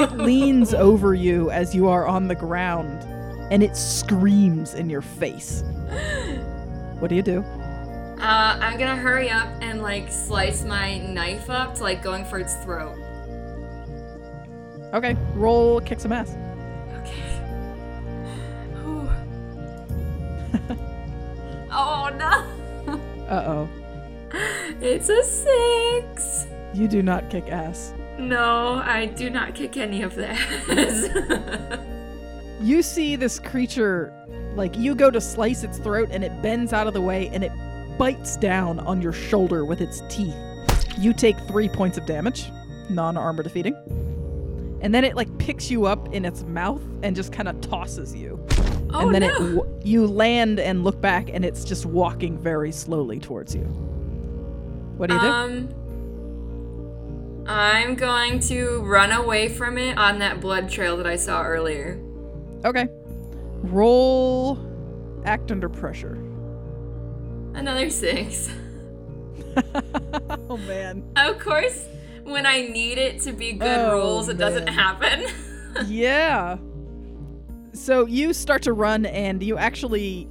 It 0.00 0.12
leans 0.16 0.74
over 0.74 1.12
you 1.12 1.50
as 1.50 1.74
you 1.74 1.88
are 1.88 2.06
on 2.06 2.28
the 2.28 2.36
ground 2.36 3.02
and 3.50 3.64
it 3.64 3.76
screams 3.76 4.74
in 4.74 4.88
your 4.88 5.02
face. 5.02 5.64
What 7.00 7.08
do 7.08 7.16
you 7.16 7.22
do? 7.22 7.40
Uh, 7.40 8.58
I'm 8.60 8.78
gonna 8.78 8.96
hurry 8.96 9.28
up 9.28 9.48
and 9.60 9.82
like 9.82 10.12
slice 10.12 10.62
my 10.62 10.98
knife 10.98 11.50
up 11.50 11.74
to 11.76 11.82
like 11.82 12.00
going 12.00 12.24
for 12.24 12.38
its 12.38 12.54
throat. 12.56 12.96
Okay, 14.94 15.16
roll 15.34 15.80
kick 15.80 15.98
some 15.98 16.12
ass. 16.12 16.36
Uh 23.30 23.44
oh. 23.46 23.68
It's 24.82 25.08
a 25.08 25.22
six. 25.22 26.46
You 26.74 26.88
do 26.88 27.02
not 27.02 27.30
kick 27.30 27.48
ass. 27.48 27.92
No, 28.18 28.80
I 28.84 29.06
do 29.06 29.30
not 29.30 29.54
kick 29.54 29.76
any 29.76 30.02
of 30.02 30.14
that. 30.16 31.80
You 32.62 32.82
see 32.82 33.16
this 33.16 33.38
creature, 33.38 34.12
like, 34.54 34.76
you 34.76 34.94
go 34.94 35.10
to 35.10 35.18
slice 35.18 35.64
its 35.64 35.78
throat 35.78 36.10
and 36.12 36.22
it 36.22 36.42
bends 36.42 36.74
out 36.74 36.86
of 36.86 36.92
the 36.92 37.00
way 37.00 37.28
and 37.28 37.42
it 37.42 37.50
bites 37.96 38.36
down 38.36 38.80
on 38.80 39.00
your 39.00 39.14
shoulder 39.14 39.64
with 39.64 39.80
its 39.80 40.02
teeth. 40.10 40.36
You 40.98 41.14
take 41.14 41.38
three 41.48 41.70
points 41.70 41.96
of 41.96 42.04
damage, 42.04 42.50
non 42.90 43.16
armor 43.16 43.42
defeating. 43.42 43.74
And 44.82 44.94
then 44.94 45.04
it, 45.04 45.16
like, 45.16 45.38
picks 45.38 45.70
you 45.70 45.86
up 45.86 46.12
in 46.12 46.26
its 46.26 46.42
mouth 46.42 46.82
and 47.02 47.16
just 47.16 47.32
kind 47.32 47.48
of 47.48 47.58
tosses 47.62 48.14
you. 48.14 48.38
Oh 48.92 49.06
and 49.06 49.14
then 49.14 49.22
no! 49.22 49.62
it 49.62 49.86
you 49.86 50.06
land 50.06 50.60
and 50.60 50.84
look 50.84 51.00
back 51.00 51.30
and 51.32 51.44
it's 51.44 51.64
just 51.64 51.86
walking 51.86 52.38
very 52.38 52.72
slowly 52.72 53.18
towards 53.18 53.54
you. 53.54 53.62
What 54.96 55.08
do 55.08 55.14
you 55.14 55.20
do? 55.20 55.26
Um, 55.26 55.68
I'm 57.46 57.94
going 57.94 58.40
to 58.40 58.82
run 58.84 59.12
away 59.12 59.48
from 59.48 59.78
it 59.78 59.96
on 59.98 60.18
that 60.18 60.40
blood 60.40 60.68
trail 60.70 60.96
that 60.98 61.06
I 61.06 61.16
saw 61.16 61.42
earlier. 61.42 62.00
Okay. 62.64 62.88
Roll 63.62 64.58
act 65.24 65.50
under 65.50 65.68
pressure. 65.68 66.14
Another 67.54 67.90
six. 67.90 68.50
oh 70.48 70.56
man. 70.58 71.02
Of 71.16 71.38
course, 71.40 71.86
when 72.24 72.46
I 72.46 72.62
need 72.68 72.98
it 72.98 73.20
to 73.22 73.32
be 73.32 73.52
good 73.52 73.66
Oh, 73.66 73.92
rolls, 73.92 74.28
it 74.28 74.36
doesn't 74.38 74.68
happen. 74.68 75.24
yeah. 75.86 76.58
So 77.80 78.04
you 78.04 78.34
start 78.34 78.60
to 78.64 78.74
run 78.74 79.06
and 79.06 79.42
you 79.42 79.56
actually 79.56 80.28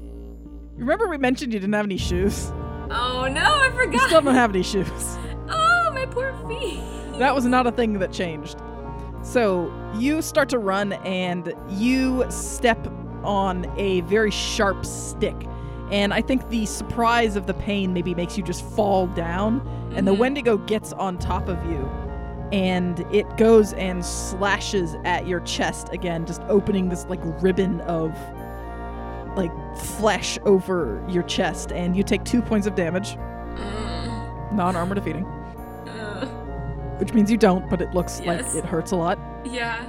Remember 0.76 1.08
we 1.08 1.18
mentioned 1.18 1.52
you 1.52 1.60
didn't 1.60 1.74
have 1.74 1.86
any 1.86 1.98
shoes? 1.98 2.52
oh 2.92 3.28
no, 3.32 3.42
I 3.42 3.72
forgot. 3.76 3.94
You 3.94 4.00
still 4.08 4.22
don't 4.22 4.36
have 4.36 4.52
any 4.52 4.64
shoes. 4.64 4.88
oh, 5.50 5.92
my 5.94 6.06
poor 6.12 6.32
feet. 6.48 6.80
That 7.20 7.34
was 7.36 7.46
not 7.46 7.66
a 7.68 7.72
thing 7.72 7.94
that 8.00 8.12
changed. 8.14 8.58
So 9.24 9.72
you 9.98 10.22
start 10.22 10.48
to 10.50 10.60
run 10.60 10.94
and 10.94 11.54
you 11.70 12.24
step 12.30 12.88
on 13.24 13.66
a 13.78 14.02
very 14.02 14.32
sharp 14.32 14.86
stick. 14.86 15.36
And 15.92 16.14
I 16.14 16.22
think 16.22 16.50
the 16.50 16.66
surprise 16.68 17.36
of 17.36 17.48
the 17.48 17.54
pain 17.56 17.94
maybe 17.94 18.14
makes 18.16 18.38
you 18.38 18.44
just 18.44 18.64
fall 18.76 19.08
down. 19.08 19.60
And 19.96 20.08
the 20.08 20.14
Mhm. 20.14 20.20
Wendigo 20.20 20.58
gets 20.58 20.94
on 20.94 21.18
top 21.18 21.48
of 21.50 21.58
you. 21.66 21.90
And 22.52 23.00
it 23.14 23.38
goes 23.38 23.74
and 23.74 24.04
slashes 24.04 24.96
at 25.06 25.28
your 25.28 25.40
chest 25.42 25.90
again, 25.92 26.26
just 26.26 26.42
opening 26.44 26.90
this 26.90 27.06
like 27.06 27.20
ribbon 27.44 27.82
of 27.82 28.12
like 29.38 29.52
flesh 29.78 30.40
over 30.46 31.04
your 31.08 31.24
chest. 31.24 31.72
And 31.72 31.96
you 31.96 32.04
take 32.04 32.24
two 32.24 32.42
points 32.42 32.66
of 32.68 32.76
damage, 32.76 33.16
Mm, 33.56 34.54
non 34.54 34.76
armor 34.76 34.96
defeating, 34.96 35.26
uh, 35.26 36.26
which 36.98 37.14
means 37.14 37.30
you 37.30 37.38
don't, 37.38 37.70
but 37.70 37.82
it 37.82 37.94
looks 37.94 38.20
Yes. 38.24 38.56
like 38.56 38.64
it 38.64 38.68
hurts 38.68 38.92
a 38.92 38.96
lot. 38.96 39.20
yeah. 39.46 39.84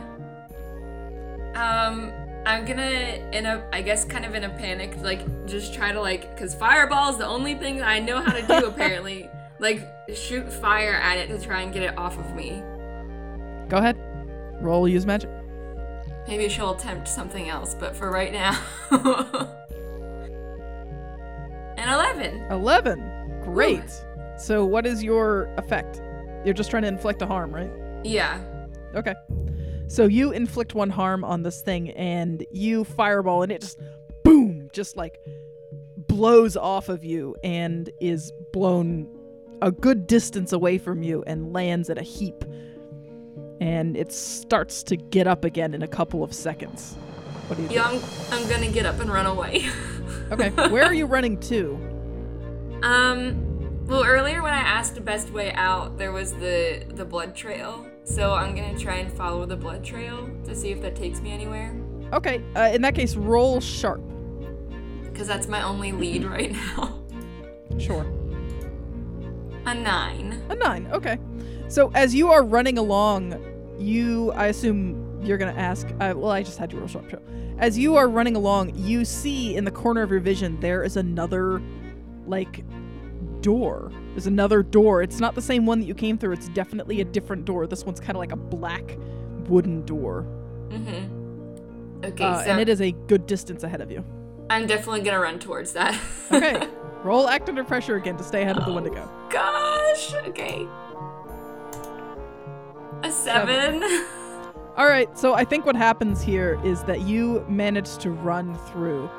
Um, 1.54 2.12
I'm 2.46 2.64
gonna, 2.64 3.28
in 3.32 3.44
a, 3.46 3.62
I 3.72 3.82
guess, 3.82 4.04
kind 4.04 4.24
of 4.24 4.34
in 4.34 4.44
a 4.44 4.48
panic, 4.48 4.96
like, 5.02 5.46
just 5.46 5.74
try 5.74 5.92
to, 5.92 6.00
like, 6.00 6.34
because 6.34 6.54
fireball 6.54 7.10
is 7.10 7.18
the 7.18 7.26
only 7.26 7.54
thing 7.54 7.76
that 7.78 7.86
I 7.88 7.98
know 7.98 8.20
how 8.22 8.32
to 8.32 8.42
do, 8.46 8.66
apparently. 8.68 9.28
Like, 9.60 9.86
shoot 10.14 10.52
fire 10.52 10.94
at 10.94 11.18
it 11.18 11.28
to 11.28 11.38
try 11.40 11.60
and 11.60 11.72
get 11.72 11.82
it 11.82 11.96
off 11.96 12.18
of 12.18 12.34
me. 12.34 12.62
Go 13.68 13.76
ahead. 13.76 13.96
Roll 14.60 14.88
use 14.88 15.06
magic. 15.06 15.30
Maybe 16.26 16.48
she'll 16.48 16.74
attempt 16.74 17.06
something 17.08 17.48
else, 17.48 17.74
but 17.74 17.94
for 17.94 18.10
right 18.10 18.32
now. 18.32 18.60
An 21.76 21.88
11. 21.88 22.46
11. 22.50 23.40
Great. 23.44 23.90
So, 24.36 24.64
what 24.64 24.86
is 24.86 25.02
your 25.02 25.52
effect? 25.56 26.00
You're 26.44 26.54
just 26.54 26.70
trying 26.70 26.82
to 26.82 26.88
inflict 26.88 27.20
a 27.22 27.26
harm, 27.26 27.54
right? 27.54 27.70
Yeah. 28.02 28.40
Okay. 28.94 29.14
So 29.88 30.06
you 30.06 30.30
inflict 30.30 30.74
one 30.74 30.88
harm 30.88 31.24
on 31.24 31.42
this 31.42 31.62
thing, 31.62 31.90
and 31.90 32.46
you 32.52 32.84
fireball, 32.84 33.42
and 33.42 33.50
it 33.50 33.60
just 33.60 33.80
boom, 34.22 34.70
just 34.72 34.96
like 34.96 35.18
blows 35.96 36.56
off 36.56 36.88
of 36.88 37.04
you, 37.04 37.34
and 37.42 37.90
is 38.00 38.32
blown 38.52 39.08
a 39.62 39.70
good 39.70 40.06
distance 40.06 40.52
away 40.52 40.78
from 40.78 41.02
you, 41.02 41.22
and 41.26 41.52
lands 41.52 41.90
at 41.90 41.98
a 41.98 42.02
heap. 42.02 42.44
And 43.60 43.96
it 43.96 44.10
starts 44.12 44.82
to 44.84 44.96
get 44.96 45.26
up 45.26 45.44
again 45.44 45.74
in 45.74 45.82
a 45.82 45.88
couple 45.88 46.24
of 46.24 46.32
seconds. 46.32 46.94
What 47.46 47.56
do 47.56 47.62
you 47.64 47.68
do? 47.68 47.74
Yeah, 47.74 47.84
I'm, 47.84 48.00
I'm 48.32 48.48
gonna 48.48 48.70
get 48.70 48.86
up 48.86 49.00
and 49.00 49.10
run 49.10 49.26
away. 49.26 49.68
Okay, 50.32 50.50
where 50.68 50.84
are 50.84 50.94
you 50.94 51.06
running 51.06 51.40
to? 51.40 51.74
um, 52.84 53.86
well, 53.86 54.04
earlier 54.04 54.42
when 54.42 54.52
I 54.54 54.60
asked 54.60 54.94
the 54.94 55.00
best 55.00 55.30
way 55.30 55.52
out, 55.54 55.98
there 55.98 56.12
was 56.12 56.32
the 56.34 56.84
the 56.90 57.04
blood 57.04 57.34
trail. 57.34 57.84
So 58.04 58.32
I'm 58.34 58.54
gonna 58.54 58.78
try 58.78 58.96
and 58.96 59.12
follow 59.12 59.44
the 59.44 59.56
blood 59.56 59.82
trail 59.82 60.30
to 60.44 60.54
see 60.54 60.70
if 60.70 60.80
that 60.82 60.94
takes 60.94 61.20
me 61.20 61.32
anywhere. 61.32 61.74
Okay, 62.12 62.40
uh, 62.54 62.70
in 62.72 62.80
that 62.82 62.94
case, 62.94 63.16
roll 63.16 63.60
sharp. 63.60 64.00
Because 65.02 65.26
that's 65.26 65.48
my 65.48 65.62
only 65.62 65.90
lead 65.90 66.24
right 66.24 66.52
now. 66.52 67.02
Sure. 67.78 68.06
A 69.66 69.74
nine. 69.74 70.42
A 70.48 70.54
nine. 70.54 70.88
Okay. 70.92 71.18
So 71.68 71.90
as 71.94 72.14
you 72.14 72.30
are 72.30 72.42
running 72.44 72.78
along, 72.78 73.38
you, 73.78 74.32
I 74.32 74.46
assume 74.46 75.20
you're 75.22 75.38
gonna 75.38 75.52
ask. 75.52 75.86
Uh, 76.00 76.14
well, 76.16 76.30
I 76.30 76.42
just 76.42 76.58
had 76.58 76.72
you 76.72 76.78
roll 76.78 76.88
sharp. 76.88 77.10
Show. 77.10 77.20
As 77.58 77.78
you 77.78 77.96
are 77.96 78.08
running 78.08 78.36
along, 78.36 78.72
you 78.74 79.04
see 79.04 79.54
in 79.56 79.64
the 79.64 79.70
corner 79.70 80.02
of 80.02 80.10
your 80.10 80.20
vision 80.20 80.58
there 80.60 80.82
is 80.82 80.96
another, 80.96 81.62
like, 82.26 82.64
door. 83.42 83.92
There's 84.12 84.26
another 84.26 84.62
door. 84.62 85.02
It's 85.02 85.20
not 85.20 85.34
the 85.34 85.42
same 85.42 85.66
one 85.66 85.80
that 85.80 85.86
you 85.86 85.94
came 85.94 86.16
through. 86.18 86.32
It's 86.32 86.48
definitely 86.48 87.00
a 87.00 87.04
different 87.04 87.44
door. 87.44 87.66
This 87.66 87.84
one's 87.84 88.00
kind 88.00 88.12
of 88.12 88.16
like 88.16 88.32
a 88.32 88.36
black 88.36 88.96
wooden 89.48 89.84
door, 89.84 90.26
Mm-hmm. 90.70 92.04
Okay, 92.04 92.24
uh, 92.24 92.44
so 92.44 92.50
and 92.50 92.60
it 92.60 92.68
is 92.68 92.80
a 92.80 92.92
good 92.92 93.26
distance 93.26 93.62
ahead 93.64 93.80
of 93.80 93.90
you. 93.90 94.04
I'm 94.48 94.66
definitely 94.66 95.00
gonna 95.02 95.20
run 95.20 95.38
towards 95.38 95.72
that. 95.72 95.98
Okay. 96.32 96.66
roll 97.04 97.28
act 97.28 97.48
under 97.48 97.64
pressure 97.64 97.96
again 97.96 98.16
to 98.16 98.24
stay 98.24 98.42
ahead 98.42 98.56
of 98.58 98.64
the 98.64 98.72
Wendigo. 98.72 99.08
Gosh. 99.30 100.14
Okay. 100.26 100.66
A 103.02 103.10
seven. 103.10 103.82
All 104.76 104.86
right, 104.86 105.16
so 105.18 105.34
I 105.34 105.44
think 105.44 105.66
what 105.66 105.76
happens 105.76 106.22
here 106.22 106.58
is 106.64 106.82
that 106.84 107.02
you 107.02 107.44
manage 107.48 107.96
to 107.98 108.10
run 108.10 108.54
through, 108.68 109.10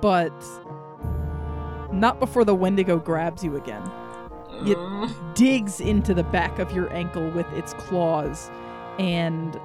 but 0.00 0.32
not 1.92 2.20
before 2.20 2.44
the 2.44 2.54
Wendigo 2.54 2.98
grabs 2.98 3.42
you 3.42 3.56
again. 3.56 3.82
It 4.66 4.76
Mm. 4.76 5.34
digs 5.34 5.80
into 5.80 6.14
the 6.14 6.22
back 6.24 6.58
of 6.58 6.70
your 6.72 6.92
ankle 6.92 7.28
with 7.30 7.50
its 7.54 7.72
claws 7.74 8.50
and 8.98 9.58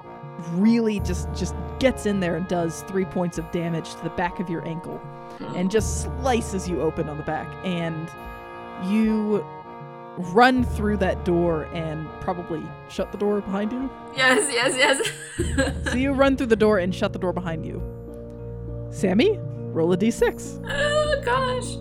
really 0.54 1.00
just 1.02 1.32
just 1.34 1.54
gets 1.80 2.06
in 2.06 2.22
there 2.22 2.36
and 2.38 2.48
does 2.48 2.82
3 2.84 3.06
points 3.06 3.38
of 3.38 3.50
damage 3.52 3.94
to 3.96 4.04
the 4.04 4.10
back 4.12 4.40
of 4.40 4.50
your 4.50 4.66
ankle 4.68 5.00
and 5.40 5.72
just 5.72 6.02
slices 6.04 6.68
you 6.68 6.82
open 6.82 7.10
on 7.10 7.18
the 7.18 7.24
back 7.24 7.48
and 7.64 8.10
you 8.90 9.46
run 10.18 10.64
through 10.64 10.98
that 10.98 11.24
door 11.24 11.64
and 11.74 12.08
probably 12.22 12.62
shut 12.90 13.12
the 13.12 13.18
door 13.18 13.42
behind 13.42 13.72
you. 13.72 13.90
Yes, 14.16 14.52
yes, 14.52 14.76
yes. 14.78 15.92
So 15.92 15.96
you 15.98 16.12
run 16.12 16.36
through 16.36 16.48
the 16.48 16.56
door 16.56 16.80
and 16.80 16.94
shut 16.94 17.14
the 17.14 17.20
door 17.20 17.34
behind 17.34 17.66
you. 17.66 17.82
Sammy, 18.92 19.38
roll 19.72 19.94
a 19.94 19.98
d6. 19.98 20.66
oh 20.70 21.22
gosh. 21.24 21.78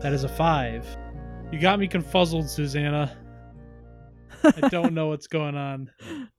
That 0.00 0.12
is 0.12 0.24
a 0.24 0.28
five. 0.28 0.86
You 1.52 1.58
got 1.58 1.78
me 1.78 1.88
confuzzled, 1.88 2.48
Susanna. 2.48 3.16
I 4.44 4.68
don't 4.68 4.94
know 4.94 5.08
what's 5.08 5.26
going 5.26 5.56
on. 5.56 5.90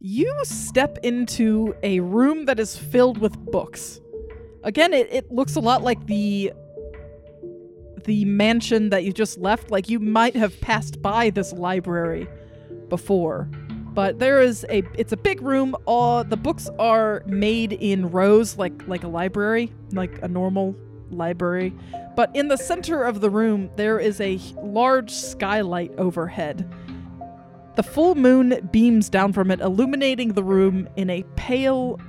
You 0.00 0.32
step 0.44 0.98
into 1.02 1.74
a 1.82 1.98
room 1.98 2.44
that 2.44 2.60
is 2.60 2.76
filled 2.76 3.18
with 3.18 3.36
books. 3.36 4.00
Again, 4.62 4.92
it, 4.94 5.08
it 5.10 5.32
looks 5.32 5.56
a 5.56 5.60
lot 5.60 5.82
like 5.82 6.06
the 6.06 6.52
the 8.04 8.24
mansion 8.24 8.90
that 8.90 9.02
you 9.02 9.12
just 9.12 9.38
left. 9.38 9.72
Like 9.72 9.88
you 9.88 9.98
might 9.98 10.36
have 10.36 10.60
passed 10.60 11.02
by 11.02 11.30
this 11.30 11.52
library 11.52 12.28
before. 12.88 13.48
But 13.92 14.20
there 14.20 14.40
is 14.40 14.64
a 14.70 14.84
it's 14.94 15.12
a 15.12 15.16
big 15.16 15.42
room. 15.42 15.74
All 15.84 16.22
the 16.22 16.36
books 16.36 16.70
are 16.78 17.24
made 17.26 17.72
in 17.72 18.08
rows 18.12 18.56
like 18.56 18.86
like 18.86 19.02
a 19.02 19.08
library, 19.08 19.72
like 19.90 20.22
a 20.22 20.28
normal 20.28 20.76
library. 21.10 21.74
But 22.16 22.34
in 22.34 22.48
the 22.48 22.56
center 22.56 23.04
of 23.04 23.20
the 23.20 23.30
room 23.30 23.70
there 23.76 23.98
is 23.98 24.20
a 24.20 24.40
large 24.62 25.10
skylight 25.10 25.92
overhead. 25.98 26.68
The 27.76 27.82
full 27.82 28.16
moon 28.16 28.68
beams 28.72 29.08
down 29.08 29.32
from 29.32 29.50
it, 29.52 29.60
illuminating 29.60 30.32
the 30.32 30.42
room 30.42 30.88
in 30.96 31.10
a 31.10 31.22
pale 31.36 32.00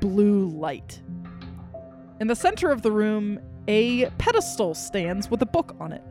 blue 0.00 0.48
light. 0.48 1.02
In 2.20 2.26
the 2.26 2.34
center 2.36 2.70
of 2.70 2.82
the 2.82 2.90
room, 2.90 3.38
a 3.68 4.08
pedestal 4.18 4.74
stands 4.74 5.30
with 5.30 5.42
a 5.42 5.46
book 5.46 5.76
on 5.78 5.92
it. 5.92 6.02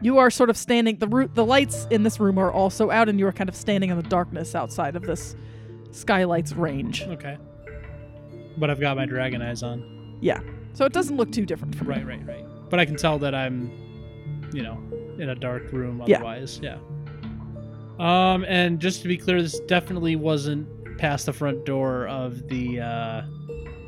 You 0.00 0.18
are 0.18 0.30
sort 0.30 0.48
of 0.48 0.56
standing. 0.56 0.96
The 0.96 1.08
ro- 1.08 1.26
the 1.26 1.44
lights 1.44 1.86
in 1.90 2.02
this 2.02 2.20
room 2.20 2.38
are 2.38 2.52
also 2.52 2.90
out, 2.90 3.08
and 3.08 3.18
you 3.18 3.26
are 3.26 3.32
kind 3.32 3.48
of 3.48 3.56
standing 3.56 3.90
in 3.90 3.96
the 3.96 4.02
darkness 4.02 4.54
outside 4.54 4.96
of 4.96 5.02
this 5.02 5.34
skylight's 5.90 6.52
range. 6.52 7.02
Okay. 7.02 7.36
But 8.58 8.70
I've 8.70 8.80
got 8.80 8.96
my 8.96 9.06
dragon 9.06 9.40
eyes 9.42 9.62
on. 9.62 10.18
Yeah, 10.20 10.40
so 10.72 10.84
it 10.84 10.92
doesn't 10.92 11.16
look 11.16 11.30
too 11.32 11.46
different 11.46 11.74
from 11.76 11.86
Right, 11.88 12.04
right, 12.06 12.26
right. 12.26 12.44
But 12.70 12.80
I 12.80 12.84
can 12.84 12.96
tell 12.96 13.18
that 13.20 13.34
I'm, 13.34 13.70
you 14.52 14.62
know, 14.62 14.78
in 15.18 15.30
a 15.30 15.34
dark 15.34 15.72
room 15.72 16.02
Yeah. 16.06 16.16
otherwise. 16.16 16.60
Yeah. 16.62 16.78
Um, 17.98 18.44
and 18.44 18.78
just 18.78 19.02
to 19.02 19.08
be 19.08 19.16
clear, 19.16 19.42
this 19.42 19.58
definitely 19.60 20.16
wasn't 20.16 20.68
past 20.98 21.26
the 21.26 21.32
front 21.32 21.64
door 21.64 22.06
of 22.08 22.48
the 22.48 22.80
uh 22.80 23.22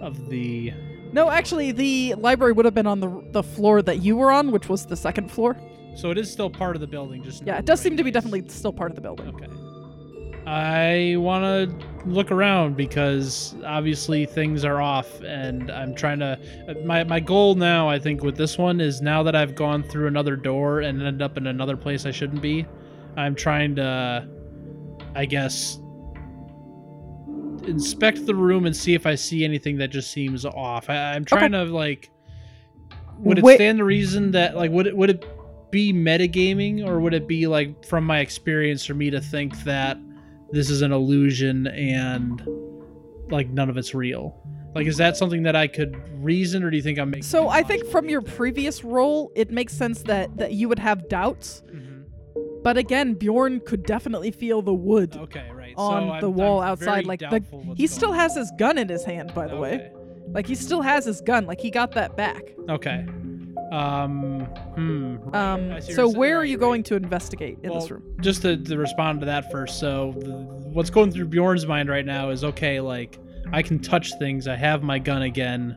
of 0.01 0.29
the 0.31 0.73
No, 1.13 1.29
actually, 1.31 1.73
the 1.73 2.15
library 2.15 2.53
would 2.53 2.65
have 2.65 2.75
been 2.75 2.87
on 2.87 3.01
the 3.01 3.23
the 3.33 3.43
floor 3.43 3.83
that 3.83 4.03
you 4.03 4.17
were 4.17 4.31
on, 4.31 4.51
which 4.53 4.69
was 4.69 4.87
the 4.87 4.97
second 4.97 5.31
floor. 5.31 5.57
so 5.97 6.11
it 6.11 6.19
is 6.19 6.31
still 6.31 6.49
part 6.51 6.77
of 6.77 6.81
the 6.81 6.87
building, 6.87 7.23
just 7.23 7.45
Yeah, 7.45 7.53
not 7.55 7.61
it 7.61 7.67
does 7.67 7.81
right 7.81 7.85
seem 7.91 7.97
to 7.97 8.05
be 8.05 8.11
definitely 8.11 8.45
still 8.49 8.73
part 8.73 8.91
of 8.93 8.95
the 8.97 9.01
building. 9.03 9.29
Okay. 9.35 9.47
I 10.47 11.17
want 11.17 11.43
to 11.45 11.87
look 12.05 12.31
around 12.31 12.77
because 12.77 13.55
obviously 13.65 14.27
things 14.27 14.65
are 14.65 14.81
off, 14.81 15.21
and 15.23 15.71
I'm 15.71 15.95
trying 15.95 16.19
to. 16.21 16.39
My 16.85 17.05
my 17.05 17.21
goal 17.21 17.55
now, 17.55 17.89
I 17.89 17.99
think, 17.99 18.23
with 18.23 18.37
this 18.37 18.59
one 18.59 18.81
is 18.81 19.01
now 19.01 19.23
that 19.23 19.35
I've 19.37 19.55
gone 19.55 19.83
through 19.83 20.07
another 20.07 20.37
door 20.37 20.81
and 20.81 21.03
ended 21.03 21.23
up 21.23 21.37
in 21.37 21.47
another 21.47 21.77
place 21.77 22.07
I 22.07 22.11
shouldn't 22.11 22.43
be, 22.43 22.67
I'm 23.17 23.35
trying 23.35 23.77
to, 23.77 24.29
I 25.15 25.25
guess, 25.27 25.79
inspect 27.67 28.27
the 28.27 28.35
room 28.35 28.67
and 28.67 28.77
see 28.77 28.95
if 28.95 29.07
I 29.07 29.15
see 29.15 29.45
anything 29.45 29.79
that 29.79 29.89
just 29.89 30.11
seems 30.11 30.45
off. 30.45 30.89
I, 30.89 31.15
I'm 31.15 31.25
trying 31.25 31.53
to 31.53 31.65
like. 31.65 32.11
Would 33.19 33.39
it 33.39 33.45
Wait- 33.45 33.57
stand 33.57 33.79
the 33.79 33.85
reason 33.85 34.31
that 34.31 34.57
like 34.57 34.71
would 34.71 34.87
it 34.87 34.97
would 34.97 35.11
it 35.11 35.71
be 35.71 35.93
metagaming 35.93 36.87
or 36.87 37.01
would 37.01 37.15
it 37.15 37.29
be 37.29 37.47
like 37.47 37.85
from 37.85 38.05
my 38.05 38.21
experience 38.21 38.85
for 38.85 38.95
me 38.95 39.11
to 39.11 39.21
think 39.21 39.57
that 39.65 39.97
this 40.53 40.71
is 40.71 40.83
an 40.83 40.93
illusion 40.93 41.67
and 41.69 42.43
like 43.31 43.49
none 43.51 43.69
of 43.71 43.77
it's 43.77 43.95
real? 43.95 44.37
Like 44.75 44.87
is 44.87 44.97
that 44.99 45.17
something 45.17 45.43
that 45.45 45.57
I 45.57 45.67
could 45.67 45.97
reason 46.23 46.63
or 46.63 46.71
do 46.71 46.77
you 46.77 46.83
think 46.83 46.99
I'm 46.99 47.11
making 47.11 47.25
So 47.25 47.49
I 47.49 47.63
think 47.63 47.87
from 47.87 48.09
your 48.09 48.21
previous 48.23 48.85
role, 48.85 49.33
it 49.35 49.51
makes 49.51 49.73
sense 49.73 50.03
that 50.05 50.37
that 50.37 50.53
you 50.53 50.69
would 50.69 50.79
have 50.79 51.09
doubts. 51.09 51.63
Mhm. 51.73 52.05
But 52.63 52.77
again, 52.77 53.15
Bjorn 53.15 53.61
could 53.61 53.85
definitely 53.85 54.31
feel 54.31 54.61
the 54.63 54.75
wood 54.75 55.17
Okay, 55.17 55.49
right. 55.53 55.75
on 55.77 56.09
so 56.09 56.13
I'm, 56.13 56.21
the 56.21 56.31
wall 56.31 56.61
I'm 56.61 56.69
outside. 56.73 57.07
Like 57.07 57.21
the, 57.21 57.43
he 57.77 57.87
still 57.87 58.11
on. 58.11 58.17
has 58.17 58.37
his 58.37 58.53
gun 58.59 58.77
in 58.79 58.89
his 58.89 59.03
hand, 59.05 59.33
by 59.35 59.47
the 59.49 59.57
way. 59.57 59.91
Like 60.29 60.47
he 60.47 60.55
still 60.55 60.83
has 60.83 61.05
his 61.05 61.21
gun. 61.23 61.47
Like 61.47 61.61
he 61.61 61.71
got 61.71 61.93
that 61.93 62.17
back. 62.17 62.43
Okay. 62.69 63.05
Um. 63.71 64.41
Hmm. 64.75 65.17
Um. 65.35 65.73
I 65.73 65.81
see 65.81 65.93
what 65.93 65.95
So 65.95 66.09
where 66.09 66.37
are 66.37 66.45
you 66.45 66.57
right. 66.57 66.61
going 66.61 66.83
to 66.85 66.97
investigate 66.97 67.59
in 67.63 67.71
Well, 67.71 67.81
this 67.81 67.91
room? 67.91 68.03
Just 68.21 68.43
to, 68.43 68.57
to 68.57 68.77
respond 68.77 69.21
to 69.21 69.27
that 69.27 69.51
first. 69.51 69.79
So, 69.79 70.15
the, 70.19 70.33
what's 70.73 70.91
going 70.91 71.13
through 71.13 71.27
Bjorn's 71.27 71.67
mind 71.67 71.89
right 71.89 72.05
now 72.05 72.31
is 72.31 72.43
okay, 72.45 72.81
like, 72.81 73.19
I 73.53 73.63
can 73.63 73.79
touch 73.79 74.13
things. 74.19 74.49
I 74.49 74.57
have 74.57 74.83
my 74.83 74.99
gun 74.99 75.23
again. 75.23 75.77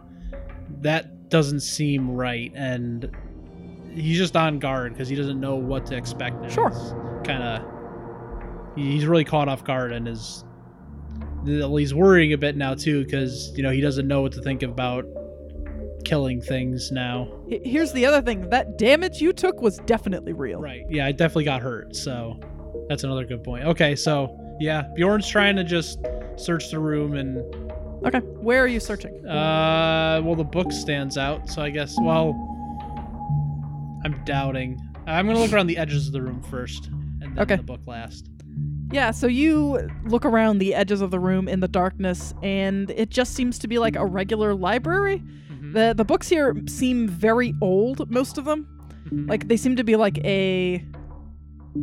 That 0.82 1.30
doesn't 1.30 1.62
seem 1.62 2.10
right. 2.12 2.52
And 2.56 3.10
he's 3.94 4.18
just 4.18 4.36
on 4.36 4.60
guard 4.60 4.94
because 4.94 5.08
he 5.08 5.16
doesn't 5.16 5.40
know 5.40 5.56
what 5.56 5.86
to 5.88 5.96
expect. 5.96 6.42
now. 6.42 6.50
Sure. 6.50 7.22
Kind 7.24 7.44
of. 7.44 8.76
He's 8.76 9.06
really 9.06 9.24
caught 9.24 9.48
off 9.50 9.64
guard 9.64 9.92
and 9.92 10.08
is. 10.08 10.44
He's 11.46 11.94
worrying 11.94 12.34
a 12.34 12.38
bit 12.38 12.56
now, 12.56 12.74
too, 12.74 13.04
because, 13.04 13.52
you 13.58 13.64
know, 13.64 13.70
he 13.72 13.82
doesn't 13.82 14.08
know 14.08 14.22
what 14.22 14.32
to 14.32 14.42
think 14.42 14.64
about 14.64 15.06
killing 16.04 16.42
things 16.42 16.92
now. 16.92 17.28
Here's 17.48 17.92
the 17.94 18.06
other 18.06 18.22
thing 18.22 18.50
that 18.50 18.78
damage 18.78 19.22
you 19.22 19.34
took 19.34 19.62
was 19.62 19.78
definitely 19.80 20.34
real. 20.34 20.60
Right. 20.60 20.84
Yeah, 20.90 21.06
I 21.06 21.12
definitely 21.12 21.46
got 21.46 21.62
hurt. 21.62 21.96
So 21.96 22.40
that's 22.90 23.04
another 23.04 23.26
good 23.26 23.44
point. 23.44 23.66
Okay, 23.66 23.96
so 23.96 24.38
yeah, 24.60 24.84
Bjorn's 24.96 25.28
trying 25.28 25.56
to 25.56 25.64
just 25.64 26.00
search 26.36 26.70
the 26.72 26.80
room 26.80 27.16
and 27.16 27.38
Okay. 28.06 28.20
Where 28.20 28.62
are 28.62 28.68
you 28.68 28.80
searching? 28.82 29.26
uh 29.26 30.22
well 30.24 30.36
the 30.36 30.44
book 30.44 30.72
stands 30.72 31.18
out, 31.18 31.50
so 31.50 31.62
I 31.62 31.70
guess 31.70 31.96
well 32.02 32.34
I'm 34.04 34.22
doubting. 34.26 34.80
I'm 35.08 35.26
gonna 35.28 35.40
look 35.40 35.54
around 35.54 35.68
the 35.68 35.78
edges 35.78 36.08
of 36.08 36.14
the 36.14 36.22
room 36.22 36.42
first 36.44 36.88
and 37.22 37.36
then 37.36 37.40
Okay. 37.40 37.56
the 37.56 37.64
book 37.64 37.82
last. 37.88 38.30
Yeah, 38.92 39.12
so 39.12 39.26
you 39.28 39.90
look 40.06 40.24
around 40.26 40.60
the 40.60 40.76
edges 40.76 41.02
of 41.02 41.10
the 41.10 41.20
room 41.20 41.48
in 41.48 41.62
the 41.62 41.68
darkness, 41.68 42.34
and 42.44 42.92
it 42.92 43.10
just 43.10 43.34
seems 43.34 43.58
to 43.60 43.68
be 43.68 43.80
like 43.80 43.96
a 43.96 44.06
regular 44.06 44.54
library. 44.54 45.24
The 45.74 45.94
the 45.96 46.06
books 46.06 46.30
here 46.30 46.56
seem 46.68 47.08
very 47.08 47.54
old, 47.62 48.10
most 48.12 48.38
of 48.38 48.46
them. 48.46 48.68
mhm. 49.10 49.28
Like 49.30 49.48
they 49.48 49.58
seem 49.58 49.76
to 49.76 49.84
be 49.84 49.96
like 49.96 50.18
a 50.24 50.84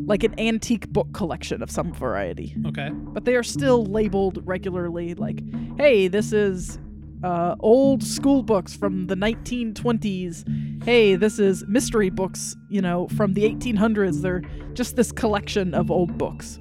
like 0.06 0.22
an 0.22 0.38
antique 0.38 0.88
book 0.92 1.08
collection 1.12 1.62
of 1.62 1.70
some 1.70 1.92
variety. 1.92 2.54
Okay. 2.66 2.90
But 2.92 3.24
they 3.24 3.34
are 3.34 3.42
still 3.42 3.84
labeled 3.84 4.40
regularly 4.46 5.14
like, 5.14 5.42
"Hey, 5.76 6.06
this 6.08 6.32
is 6.32 6.78
uh, 7.24 7.56
old 7.60 8.02
school 8.02 8.42
books 8.42 8.74
from 8.76 9.06
the 9.08 9.16
1920s. 9.16 10.44
Hey, 10.84 11.16
this 11.16 11.38
is 11.38 11.64
mystery 11.68 12.08
books, 12.08 12.56
you 12.70 12.80
know, 12.80 13.08
from 13.08 13.34
the 13.34 13.42
1800s. 13.42 14.22
They're 14.22 14.42
just 14.74 14.94
this 14.96 15.10
collection 15.12 15.74
of 15.74 15.90
old 15.90 16.16
books." 16.16 16.58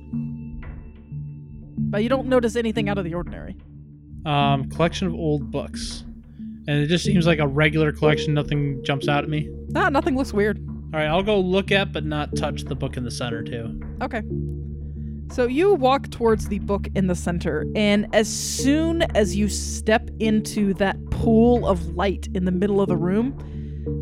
But 1.91 2.03
you 2.03 2.09
don't 2.09 2.27
notice 2.27 2.55
anything 2.55 2.89
out 2.89 2.97
of 2.97 3.03
the 3.05 3.13
ordinary. 3.13 3.55
Um 4.25 4.69
collection 4.69 5.07
of 5.07 5.13
old 5.13 5.51
books. 5.51 6.03
And 6.67 6.79
it 6.83 6.87
just 6.87 7.03
seems 7.05 7.25
like 7.25 7.39
a 7.39 7.47
regular 7.47 7.91
collection, 7.91 8.33
nothing 8.33 8.83
jumps 8.83 9.07
out 9.07 9.23
at 9.23 9.29
me. 9.29 9.49
Ah, 9.75 9.89
nothing 9.89 10.15
looks 10.15 10.33
weird. 10.33 10.59
All 10.93 10.99
right, 10.99 11.07
I'll 11.07 11.23
go 11.23 11.39
look 11.39 11.71
at 11.71 11.91
but 11.93 12.03
not 12.05 12.35
touch 12.35 12.63
the 12.63 12.75
book 12.75 12.97
in 12.97 13.03
the 13.03 13.11
center 13.11 13.43
too. 13.43 13.79
Okay. 14.01 14.21
So 15.31 15.45
you 15.45 15.75
walk 15.75 16.09
towards 16.09 16.47
the 16.47 16.57
book 16.59 16.87
in 16.95 17.05
the 17.05 17.13
center, 17.15 17.63
and 17.75 18.07
as 18.15 18.27
soon 18.27 19.03
as 19.15 19.35
you 19.35 19.47
step 19.47 20.09
into 20.19 20.73
that 20.75 20.97
pool 21.11 21.67
of 21.67 21.95
light 21.95 22.27
in 22.33 22.45
the 22.45 22.51
middle 22.51 22.81
of 22.81 22.87
the 22.87 22.97
room, 22.97 23.35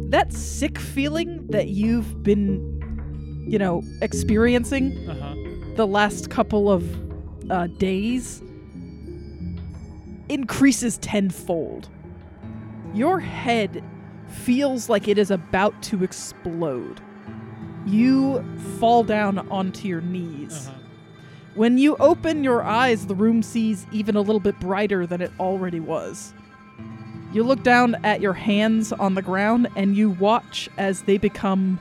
that 0.10 0.32
sick 0.32 0.80
feeling 0.80 1.46
that 1.48 1.68
you've 1.68 2.24
been, 2.24 3.46
you 3.46 3.60
know, 3.60 3.84
experiencing 4.02 4.98
Uh-huh. 5.10 5.36
the 5.76 5.86
last 5.86 6.30
couple 6.30 6.72
of 6.72 6.84
uh, 7.52 7.68
days 7.78 8.42
increases 10.30 10.98
tenfold. 11.00 11.90
Your 12.98 13.20
head 13.20 13.84
feels 14.28 14.90
like 14.90 15.08
it 15.08 15.20
is 15.20 15.30
about 15.30 15.84
to 15.84 16.04
explode. 16.04 17.00
You 17.86 18.44
fall 18.80 19.04
down 19.04 19.38
onto 19.52 19.88
your 19.88 20.02
knees. 20.02 20.68
Uh-huh. 20.68 20.80
When 21.54 21.78
you 21.78 21.96
open 21.98 22.44
your 22.44 22.64
eyes, 22.64 23.06
the 23.06 23.14
room 23.14 23.44
sees 23.44 23.86
even 23.92 24.16
a 24.16 24.22
little 24.22 24.40
bit 24.40 24.60
brighter 24.60 25.06
than 25.06 25.22
it 25.22 25.32
already 25.40 25.80
was. 25.80 26.34
You 27.32 27.44
look 27.44 27.62
down 27.62 28.04
at 28.04 28.20
your 28.20 28.34
hands 28.34 28.92
on 28.92 29.14
the 29.14 29.22
ground 29.22 29.68
and 29.76 29.96
you 29.96 30.10
watch 30.10 30.68
as 30.80 31.04
they 31.04 31.20
become 31.20 31.80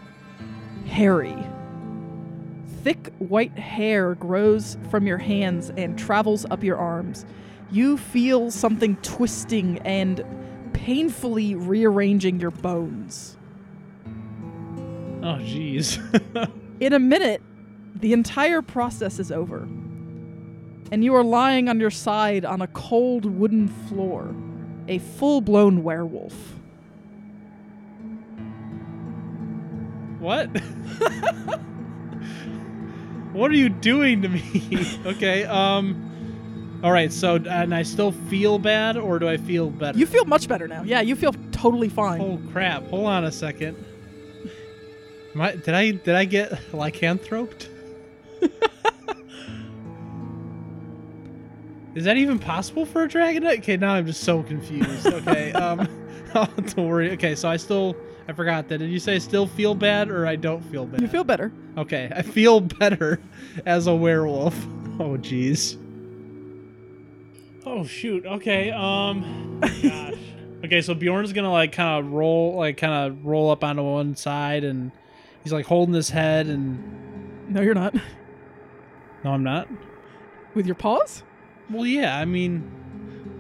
hairy. 0.84 1.46
Thick 2.84 3.10
white 3.20 3.58
hair 3.58 4.16
grows 4.16 4.76
from 4.90 5.06
your 5.06 5.18
hands 5.18 5.70
and 5.78 5.98
travels 5.98 6.44
up 6.50 6.62
your 6.62 6.76
arms. 6.76 7.24
You 7.70 7.96
feel 7.96 8.50
something 8.50 8.96
twisting 8.96 9.78
and 9.78 10.22
painfully 10.87 11.55
rearranging 11.57 12.39
your 12.39 12.53
bones. 12.53 13.37
Oh 15.20 15.41
jeez. 15.43 15.99
In 16.80 16.93
a 16.93 17.01
minute, 17.01 17.43
the 17.97 18.12
entire 18.12 18.62
process 18.62 19.18
is 19.18 19.32
over. 19.32 19.66
And 20.93 21.03
you 21.03 21.16
are 21.16 21.24
lying 21.24 21.68
on 21.68 21.80
your 21.80 21.91
side 21.91 22.45
on 22.45 22.62
a 22.62 22.68
cold 22.68 23.24
wooden 23.24 23.66
floor, 23.66 24.32
a 24.87 24.99
full 24.99 25.41
blown 25.41 25.82
werewolf. 25.82 26.55
What? 30.20 30.47
what 33.32 33.51
are 33.51 33.57
you 33.57 33.70
doing 33.70 34.22
to 34.22 34.28
me? 34.28 35.01
okay, 35.07 35.47
um 35.47 36.15
All 36.83 36.93
right, 36.93 37.12
so 37.12 37.37
and 37.37 37.74
I 37.74 37.83
still 37.83 38.12
feel 38.12 38.59
bad 38.59 38.97
or 38.97 39.18
do 39.18 39.29
I 39.29 39.37
feel 39.39 39.70
better? 39.70 39.99
You 39.99 40.07
feel 40.07 40.24
much 40.24 40.47
better 40.47 40.68
now. 40.68 40.83
Yeah, 40.83 41.01
you 41.01 41.16
feel 41.16 41.33
totally 41.53 41.89
fine. 41.89 42.20
Oh 42.20 42.41
crap. 42.53 42.85
Hold 42.89 43.07
on 43.07 43.24
a 43.24 43.33
second. 43.33 43.77
Am 45.35 45.41
I, 45.41 45.57
did 45.57 45.74
I 45.74 45.91
did 45.91 46.14
I 46.14 46.24
get 46.24 46.72
lycanthroped? 46.72 47.68
Is 51.95 52.05
that 52.05 52.18
even 52.18 52.39
possible 52.39 52.85
for 52.85 53.05
a 53.05 53.09
dragon? 53.09 53.47
Okay, 53.47 53.79
now 53.79 53.95
I'm 53.95 54.07
just 54.07 54.22
so 54.22 54.43
confused. 54.43 55.07
Okay, 55.07 55.53
um, 55.55 55.89
don't 56.35 56.77
worry. 56.77 57.12
Okay, 57.12 57.35
so 57.35 57.49
I 57.49 57.57
still 57.57 57.97
I 58.29 58.33
forgot 58.35 58.68
that. 58.68 58.79
Did 58.79 58.91
you 58.91 58.99
say 58.99 59.14
I 59.14 59.18
still 59.18 59.47
feel 59.47 59.74
bad 59.74 60.11
or 60.11 60.27
I 60.27 60.37
don't 60.37 60.62
feel 60.62 60.85
bad? 60.85 61.01
You 61.01 61.09
feel 61.09 61.24
better. 61.24 61.53
Okay, 61.79 62.12
I 62.14 62.20
feel 62.22 62.61
better 62.61 63.18
as 63.64 63.87
a 63.87 63.95
werewolf. 63.95 64.55
Oh 64.99 65.16
jeez. 65.16 65.79
Oh 67.66 67.84
shoot. 67.84 68.24
Okay. 68.24 68.70
Um. 68.70 69.58
Gosh. 69.82 70.14
okay, 70.64 70.80
so 70.82 70.94
Bjorn's 70.94 71.32
gonna 71.32 71.50
like 71.52 71.72
kind 71.72 72.04
of 72.04 72.12
roll, 72.12 72.56
like 72.56 72.76
kind 72.76 73.10
of 73.12 73.24
roll 73.26 73.50
up 73.50 73.64
onto 73.64 73.82
one 73.82 74.14
side, 74.16 74.62
and 74.64 74.92
he's 75.42 75.52
like 75.52 75.66
holding 75.66 75.94
his 75.94 76.08
head, 76.10 76.46
and 76.46 77.50
No, 77.52 77.60
you're 77.62 77.74
not. 77.74 77.94
no, 79.24 79.32
I'm 79.32 79.42
not. 79.42 79.68
With 80.54 80.66
your 80.66 80.74
paws? 80.76 81.22
Well, 81.68 81.84
yeah. 81.86 82.16
I 82.16 82.24
mean, 82.24 82.70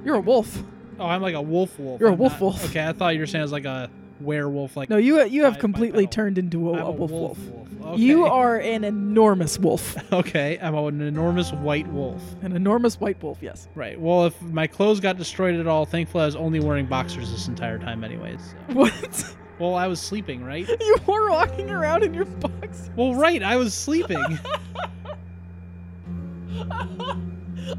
You're 0.04 0.16
a 0.16 0.20
wolf. 0.20 0.62
oh, 0.98 1.06
I'm 1.06 1.22
like 1.22 1.34
a 1.34 1.40
wolf 1.42 1.78
wolf. 1.78 2.00
You're 2.00 2.08
a 2.10 2.12
I'm 2.12 2.18
wolf 2.18 2.32
not- 2.32 2.40
wolf. 2.42 2.64
Okay, 2.70 2.84
I 2.84 2.92
thought 2.92 3.14
you 3.14 3.20
were 3.20 3.26
saying 3.26 3.44
it's 3.44 3.52
like 3.52 3.64
a 3.64 3.88
werewolf. 4.20 4.76
Like 4.76 4.90
No, 4.90 4.96
you 4.96 5.24
you 5.24 5.44
have 5.44 5.58
completely 5.58 6.06
turned 6.06 6.36
into 6.38 6.70
a, 6.70 6.74
I'm 6.74 6.80
a 6.86 6.90
wolf 6.90 7.10
wolf. 7.10 7.38
wolf. 7.38 7.65
You 7.94 8.24
are 8.26 8.56
an 8.58 8.84
enormous 8.84 9.58
wolf. 9.58 9.96
okay. 10.12 10.58
I'm 10.60 10.74
an 10.74 11.00
enormous 11.00 11.52
white 11.52 11.86
wolf. 11.88 12.22
An 12.42 12.52
enormous 12.56 12.98
white 13.00 13.22
wolf, 13.22 13.38
yes. 13.40 13.68
Right. 13.74 14.00
Well, 14.00 14.26
if 14.26 14.40
my 14.42 14.66
clothes 14.66 15.00
got 15.00 15.16
destroyed 15.16 15.54
at 15.54 15.66
all, 15.66 15.86
thankfully 15.86 16.22
I 16.22 16.26
was 16.26 16.36
only 16.36 16.60
wearing 16.60 16.86
boxers 16.86 17.30
this 17.30 17.48
entire 17.48 17.78
time, 17.78 18.02
anyways. 18.04 18.40
so- 18.40 18.56
What? 18.74 19.34
Well, 19.58 19.74
I 19.74 19.86
was 19.86 20.00
sleeping, 20.00 20.44
right? 20.44 20.68
you 20.80 20.96
were 21.06 21.30
walking 21.30 21.70
around 21.70 22.02
in 22.02 22.12
your 22.12 22.26
box. 22.26 22.90
Well, 22.94 23.14
right. 23.14 23.42
I 23.42 23.56
was 23.56 23.72
sleeping. 23.72 24.38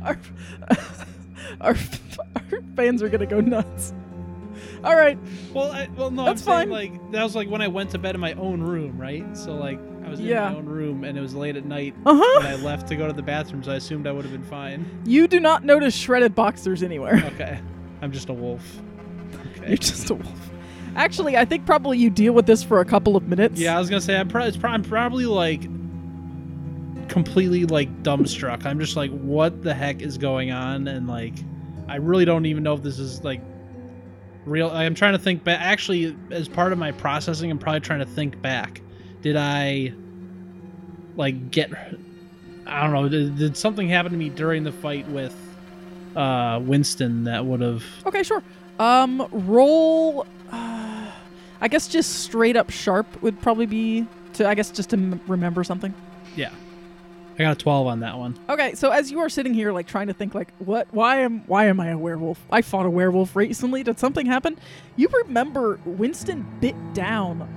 our, 0.02 0.18
our, 1.62 1.76
our 2.36 2.62
fans 2.76 3.04
are 3.04 3.10
gonna 3.10 3.26
go 3.28 3.40
nuts. 3.42 3.94
All 4.84 4.96
right. 4.96 5.18
well, 5.54 5.72
I, 5.72 5.88
well, 5.96 6.12
no, 6.12 6.26
That's 6.26 6.42
I'm 6.42 6.46
saying 6.46 6.70
fine. 6.70 6.92
like 7.02 7.12
that 7.12 7.24
was 7.24 7.36
like 7.36 7.50
when 7.50 7.62
I 7.62 7.68
went 7.68 7.90
to 7.92 7.98
bed 7.98 8.16
in 8.16 8.22
my 8.22 8.34
own 8.34 8.62
room, 8.62 8.98
right? 8.98 9.26
So 9.38 9.54
like 9.56 9.80
I 10.06 10.10
was 10.10 10.20
in 10.20 10.26
Yeah. 10.28 10.50
my 10.50 10.56
own 10.58 10.66
room, 10.66 11.04
and 11.04 11.18
it 11.18 11.22
was 11.22 11.36
late 11.36 11.56
at 11.58 11.66
night 11.66 11.94
Uh 12.06 12.14
when 12.14 12.22
huh. 12.24 12.48
I 12.48 12.56
left 12.64 12.88
to 12.90 12.96
go 12.96 13.08
to 13.08 13.14
the 13.14 13.22
bathroom, 13.24 13.64
so 13.64 13.72
I 13.72 13.76
assumed 13.76 14.08
I 14.08 14.12
would 14.12 14.24
have 14.24 14.32
been 14.32 14.44
fine. 14.44 14.86
You 15.06 15.28
do 15.28 15.40
not 15.40 15.64
notice 15.66 15.96
shredded 15.96 16.36
boxers 16.36 16.84
anywhere. 16.84 17.16
Okay. 17.34 17.60
I'm 18.02 18.12
just 18.12 18.30
a 18.30 18.34
wolf. 18.34 18.80
Okay. 19.58 19.70
You're 19.70 19.78
just 19.78 20.10
a 20.10 20.16
wolf. 20.16 20.50
Actually, 20.96 21.36
I 21.38 21.46
think 21.46 21.66
probably 21.66 21.98
you 21.98 22.10
deal 22.10 22.34
with 22.34 22.46
this 22.46 22.64
for 22.64 22.80
a 22.80 22.86
couple 22.86 23.16
of 23.16 23.28
minutes. 23.28 23.60
Yeah, 23.60 23.76
I 23.76 23.80
was 23.80 23.90
gonna 23.90 24.02
say 24.02 24.16
I'm, 24.18 24.28
pro- 24.28 24.46
it's 24.46 24.58
pro- 24.58 24.70
I'm 24.72 24.84
probably 24.84 25.26
like 25.26 25.62
completely 27.10 27.66
like 27.66 28.04
dumbstruck. 28.04 28.66
I'm 28.66 28.80
just 28.80 28.96
like, 28.96 29.12
what 29.12 29.64
the 29.64 29.74
heck 29.74 30.02
is 30.02 30.18
going 30.18 30.52
on? 30.52 30.88
And 30.88 31.08
like, 31.08 31.34
I 31.88 31.96
really 31.98 32.26
don't 32.26 32.46
even 32.46 32.64
know 32.64 32.74
if 32.74 32.84
this 32.84 33.00
is 33.00 33.24
like 33.24 33.42
real. 34.48 34.70
I'm 34.70 34.96
trying 34.96 35.14
to 35.14 35.20
think 35.20 35.44
back. 35.44 35.60
Actually, 35.62 36.16
as 36.32 36.48
part 36.48 36.72
of 36.72 36.78
my 36.80 36.92
processing, 36.92 37.52
I'm 37.52 37.60
probably 37.60 37.82
trying 37.82 38.00
to 38.00 38.06
think 38.06 38.42
back. 38.42 38.82
Did 39.22 39.36
I 39.36 39.94
like 41.16 41.52
get? 41.52 41.72
I 42.66 42.84
don't 42.84 42.94
know. 42.94 43.10
Did, 43.10 43.38
did 43.38 43.58
something 43.58 43.88
happen 43.90 44.12
to 44.12 44.18
me 44.18 44.30
during 44.30 44.64
the 44.64 44.72
fight 44.72 45.08
with 45.10 45.36
uh 46.16 46.60
Winston 46.64 47.26
that 47.26 47.46
would 47.46 47.62
have? 47.62 47.84
Okay, 48.06 48.24
sure. 48.24 48.44
Um, 48.80 49.28
roll. 49.32 50.26
Uh, 50.52 51.12
I 51.60 51.68
guess 51.68 51.88
just 51.88 52.20
straight 52.20 52.56
up 52.56 52.70
sharp 52.70 53.22
would 53.22 53.42
probably 53.42 53.66
be 53.66 54.06
to. 54.34 54.48
I 54.48 54.56
guess 54.56 54.70
just 54.72 54.92
to 54.92 54.98
m- 54.98 55.20
remember 55.28 55.64
something. 55.64 55.94
Yeah, 56.36 56.52
I 57.40 57.44
got 57.44 57.52
a 57.52 57.56
12 57.56 57.88
on 57.88 58.00
that 58.00 58.18
one. 58.18 58.36
Okay, 58.50 58.74
so 58.74 58.90
as 58.90 59.12
you 59.12 59.20
are 59.20 59.30
sitting 59.30 59.54
here, 59.54 59.72
like 59.72 59.86
trying 59.86 60.08
to 60.08 60.14
think, 60.14 60.34
like, 60.34 60.52
what? 60.58 60.88
Why 60.92 61.18
am? 61.18 61.42
Why 61.46 61.66
am 61.66 61.80
I 61.80 61.90
a 61.90 61.98
werewolf? 61.98 62.40
I 62.50 62.64
fought 62.64 62.88
a 62.88 62.90
werewolf 62.90 63.36
recently. 63.36 63.84
Did 63.84 64.00
something 64.00 64.26
happen? 64.26 64.58
You 64.96 65.08
remember 65.26 65.80
Winston 65.86 66.48
bit 66.60 66.76
down 66.94 67.48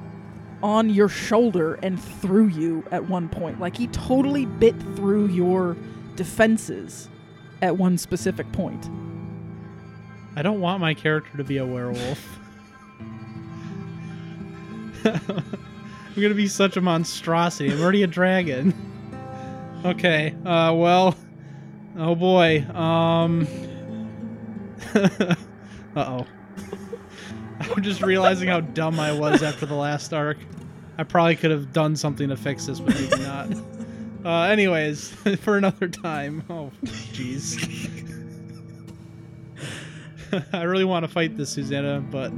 on 0.63 0.91
your 0.91 1.09
shoulder 1.09 1.75
and 1.77 2.01
threw 2.03 2.47
you 2.49 2.85
at 2.91 3.09
one 3.09 3.29
point. 3.29 3.59
Like 3.59 3.77
he 3.77 3.87
totally 3.89 4.45
bit 4.45 4.75
through 4.95 5.29
your 5.29 5.77
defenses 6.15 7.09
at 7.63 7.79
one 7.79 7.97
specific 7.97 8.51
point. 8.53 8.91
I 10.37 10.43
don't 10.43 10.61
want 10.61 10.81
my 10.81 10.93
character 10.93 11.39
to 11.39 11.45
be 11.45 11.57
a 11.57 11.65
werewolf. 11.65 12.39
I'm 15.05 16.21
gonna 16.21 16.35
be 16.35 16.49
such 16.49 16.77
a 16.77 16.83
monstrosity. 16.83 17.73
I'm 17.73 17.81
already 17.81 18.03
a 18.03 18.07
dragon. 18.07 18.75
Okay. 19.85 20.35
Uh. 20.45 20.75
Well. 20.75 21.17
Oh 21.97 22.15
boy. 22.15 22.65
Um. 22.75 23.47
uh 24.95 25.35
oh. 25.97 26.27
I'm 27.61 27.83
just 27.83 28.03
realizing 28.03 28.49
how 28.49 28.61
dumb 28.61 28.99
I 28.99 29.13
was 29.13 29.43
after 29.43 29.67
the 29.67 29.75
last 29.75 30.13
arc. 30.13 30.39
I 30.99 31.03
probably 31.03 31.37
could 31.37 31.51
have 31.51 31.73
done 31.73 31.97
something 31.97 32.29
to 32.29 32.37
fix 32.37 32.67
this, 32.67 32.81
but 32.81 32.95
maybe 32.95 33.23
not. 33.23 33.49
Uh, 34.25 34.51
anyways, 34.51 35.09
for 35.41 35.57
another 35.57 35.89
time. 35.89 36.45
Oh, 36.51 36.71
jeez. 36.85 37.57
I 40.53 40.63
really 40.63 40.85
want 40.85 41.05
to 41.05 41.09
fight 41.09 41.37
this, 41.37 41.51
Susanna, 41.51 42.01
but 42.01 42.33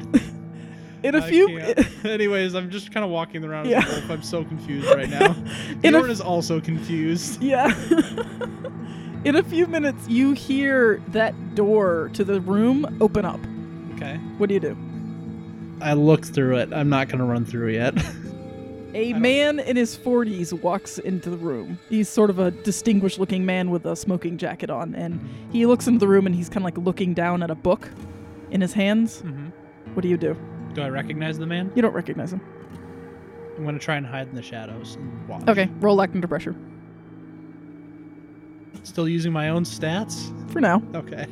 In 1.03 1.14
a 1.14 1.18
I 1.18 1.28
few. 1.28 1.59
Anyways, 2.05 2.55
I'm 2.55 2.70
just 2.70 2.92
kind 2.92 3.05
of 3.05 3.11
walking 3.11 3.44
around 3.44 3.68
Yeah. 3.68 3.78
as 3.80 3.88
a 3.88 3.92
wolf. 4.00 4.11
I'm 4.11 4.22
so 4.22 4.44
confused 4.44 4.86
right 4.88 5.09
now. 5.11 5.32
Bjorn 5.80 6.11
is 6.11 6.20
also 6.20 6.61
confused. 6.61 7.42
Yeah. 7.53 7.72
In 9.24 9.36
a 9.36 9.42
few 9.42 9.66
minutes 9.68 10.09
you 10.09 10.32
hear 10.32 11.00
that 11.09 11.55
door 11.55 12.11
to 12.14 12.24
the 12.24 12.40
room 12.40 12.98
open 13.00 13.24
up. 13.24 13.40
Okay. 13.94 14.16
What 14.38 14.48
do 14.48 14.55
you 14.55 14.61
do? 14.61 14.76
I 15.80 15.92
look 15.94 16.24
through 16.24 16.59
it. 16.59 16.72
I'm 16.72 16.88
not 16.88 17.09
gonna 17.09 17.24
run 17.24 17.44
through 17.44 17.70
yet. 17.72 17.94
A 18.94 19.14
man 19.14 19.59
in 19.59 19.76
his 19.76 19.96
40s 19.96 20.53
walks 20.61 20.98
into 20.98 21.30
the 21.30 21.36
room. 21.38 21.78
He's 21.88 22.09
sort 22.09 22.28
of 22.30 22.38
a 22.38 22.50
distinguished 22.50 23.18
looking 23.18 23.46
man 23.46 23.70
with 23.70 23.86
a 23.86 23.96
smoking 23.96 24.36
jacket 24.38 24.68
on, 24.70 24.94
and 24.94 25.18
he 25.50 25.64
looks 25.66 25.86
into 25.86 25.98
the 25.98 26.09
room 26.09 26.26
and 26.26 26.34
he's 26.34 26.48
kind 26.48 26.59
of 26.59 26.64
like 26.64 26.76
looking 26.78 27.14
down 27.14 27.42
at 27.42 27.50
a 27.50 27.55
book 27.55 27.88
in 28.50 28.61
his 28.61 28.72
hands. 28.74 29.20
hmm 29.20 29.48
What 29.94 30.03
do 30.03 30.09
you 30.09 30.16
do? 30.18 30.36
Do 30.75 30.83
I 30.83 30.89
recognize 30.89 31.39
the 31.39 31.47
man? 31.47 31.70
You 31.75 31.83
don't 31.83 31.95
recognize 31.95 32.33
him. 32.33 32.41
I'm 33.57 33.64
gonna 33.64 33.79
try 33.79 33.97
and 33.97 34.07
hide 34.07 34.29
in 34.29 34.35
the 34.35 34.43
shadows 34.43 34.97
and 34.97 35.29
watch. 35.29 35.47
Okay, 35.49 35.68
roll 35.81 36.01
act 36.03 36.14
under 36.14 36.27
pressure. 36.27 36.57
Still 38.83 39.09
using 39.09 39.33
my 39.33 39.51
own 39.51 39.64
stats. 39.64 40.31
For 40.51 40.61
now. 40.61 40.83
Okay. 40.95 41.27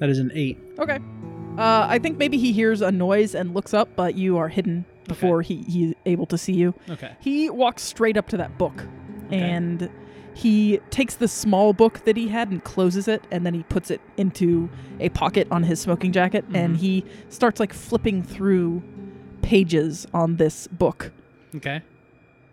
That 0.00 0.08
is 0.08 0.18
an 0.18 0.30
eight. 0.34 0.58
Okay. 0.78 0.98
Uh, 1.56 1.86
I 1.88 1.98
think 1.98 2.18
maybe 2.18 2.38
he 2.38 2.52
hears 2.52 2.82
a 2.82 2.92
noise 2.92 3.34
and 3.34 3.54
looks 3.54 3.74
up, 3.74 3.88
but 3.96 4.14
you 4.14 4.36
are 4.36 4.48
hidden 4.48 4.84
before 5.08 5.42
he, 5.42 5.62
he's 5.62 5.94
able 6.06 6.26
to 6.26 6.38
see 6.38 6.52
you. 6.52 6.74
Okay. 6.90 7.16
He 7.20 7.50
walks 7.50 7.82
straight 7.82 8.16
up 8.16 8.28
to 8.28 8.36
that 8.36 8.58
book 8.58 8.84
and 9.30 9.90
he 10.38 10.78
takes 10.90 11.16
the 11.16 11.26
small 11.26 11.72
book 11.72 12.04
that 12.04 12.16
he 12.16 12.28
had 12.28 12.50
and 12.50 12.62
closes 12.62 13.08
it 13.08 13.24
and 13.32 13.44
then 13.44 13.54
he 13.54 13.64
puts 13.64 13.90
it 13.90 14.00
into 14.16 14.68
a 15.00 15.08
pocket 15.08 15.48
on 15.50 15.64
his 15.64 15.80
smoking 15.80 16.12
jacket 16.12 16.44
and 16.54 16.76
Mhm. 16.76 16.78
he 16.78 17.04
starts 17.28 17.58
like 17.58 17.72
flipping 17.72 18.22
through 18.22 18.80
pages 19.42 20.06
on 20.14 20.36
this 20.36 20.68
book. 20.68 21.10
Okay. 21.56 21.82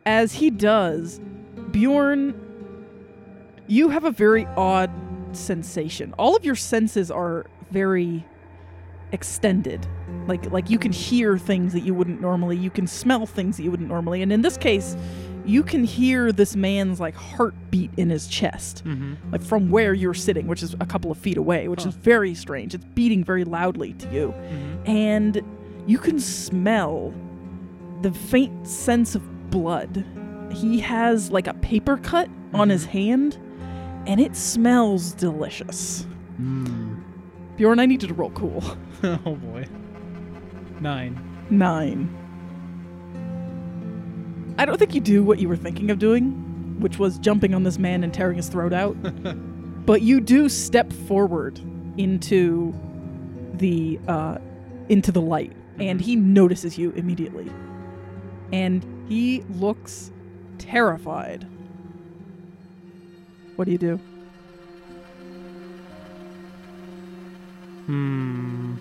As 0.04 0.34
he 0.34 0.50
does, 0.50 1.20
Bjorn, 1.72 2.34
you 3.68 3.90
have 3.90 4.04
a 4.04 4.12
very 4.12 4.48
odd 4.58 4.90
sensation. 5.34 6.14
All 6.18 6.36
of 6.36 6.44
your 6.44 6.56
senses 6.56 7.12
are 7.12 7.46
very 7.70 8.26
extended. 9.12 9.86
Like 10.28 10.52
like 10.52 10.70
you 10.72 10.80
can 10.80 10.92
hear 10.92 11.38
things 11.38 11.74
that 11.74 11.82
you 11.82 11.94
wouldn't 11.94 12.20
normally, 12.20 12.58
you 12.58 12.70
can 12.72 12.88
smell 12.88 13.26
things 13.28 13.58
that 13.58 13.64
you 13.64 13.70
wouldn't 13.72 13.90
normally. 13.90 14.22
And 14.24 14.32
in 14.34 14.42
this 14.42 14.58
case, 14.58 14.96
you 15.46 15.64
can 15.64 15.84
hear 15.84 16.32
this 16.32 16.56
man's 16.56 17.00
like 17.00 17.16
heartbeat 17.16 17.92
in 17.98 18.10
his 18.10 18.28
chest. 18.28 18.84
Mm-hmm. 18.86 19.32
Like 19.32 19.42
from 19.42 19.70
where 19.70 19.94
you're 19.94 20.14
sitting, 20.14 20.48
which 20.48 20.64
is 20.64 20.76
a 20.80 20.86
couple 20.86 21.12
of 21.12 21.18
feet 21.18 21.38
away, 21.38 21.68
which 21.68 21.84
Huh. 21.84 21.90
is 21.90 21.96
very 21.96 22.34
strange. 22.34 22.74
It's 22.74 22.86
beating 22.96 23.24
very 23.24 23.44
loudly 23.44 23.94
to 23.94 24.10
you 24.12 24.34
Mm-hmm. 24.38 24.90
and 24.90 25.42
you 25.88 25.98
can 26.00 26.20
smell 26.20 27.14
the 28.02 28.12
faint 28.12 28.68
sense 28.68 29.14
of 29.16 29.50
blood. 29.52 30.04
He 30.52 30.80
has 30.80 31.32
like 31.32 31.48
a 31.48 31.54
paper 31.56 31.98
cut 31.98 32.28
on 32.54 32.70
his 32.70 32.86
hand, 32.86 33.38
and 34.08 34.20
it 34.20 34.36
smells 34.36 35.12
delicious. 35.14 36.08
Mm. 36.42 37.02
Bjorn, 37.58 37.80
I 37.80 37.86
need 37.86 38.02
you 38.02 38.08
to 38.08 38.14
roll 38.14 38.32
cool. 38.32 38.64
oh 39.04 39.36
boy. 39.36 39.66
Nine. 40.80 41.20
Nine. 41.50 42.10
I 44.58 44.66
don't 44.66 44.78
think 44.78 44.96
you 44.96 45.02
do 45.02 45.24
what 45.24 45.40
you 45.40 45.50
were 45.50 45.58
thinking 45.58 45.92
of 45.92 46.00
doing, 46.00 46.80
which 46.80 46.98
was 46.98 47.18
jumping 47.20 47.54
on 47.54 47.64
this 47.64 47.78
man 47.78 48.04
and 48.04 48.14
tearing 48.14 48.38
his 48.38 48.48
throat 48.48 48.74
out. 48.74 48.96
but 49.86 50.02
you 50.02 50.20
do 50.22 50.50
step 50.50 50.92
forward 50.92 51.60
into 51.98 52.74
the 53.54 54.00
uh, 54.08 54.38
into 54.90 55.12
the 55.12 55.22
light, 55.22 55.54
and 55.80 56.00
he 56.00 56.16
notices 56.16 56.78
you 56.78 56.92
immediately, 56.92 57.52
and 58.52 58.86
he 59.10 59.44
looks 59.50 60.12
terrified. 60.58 61.48
What 63.56 63.66
do 63.66 63.72
you 63.72 63.78
do? 63.78 64.00
Hmm. 67.88 68.76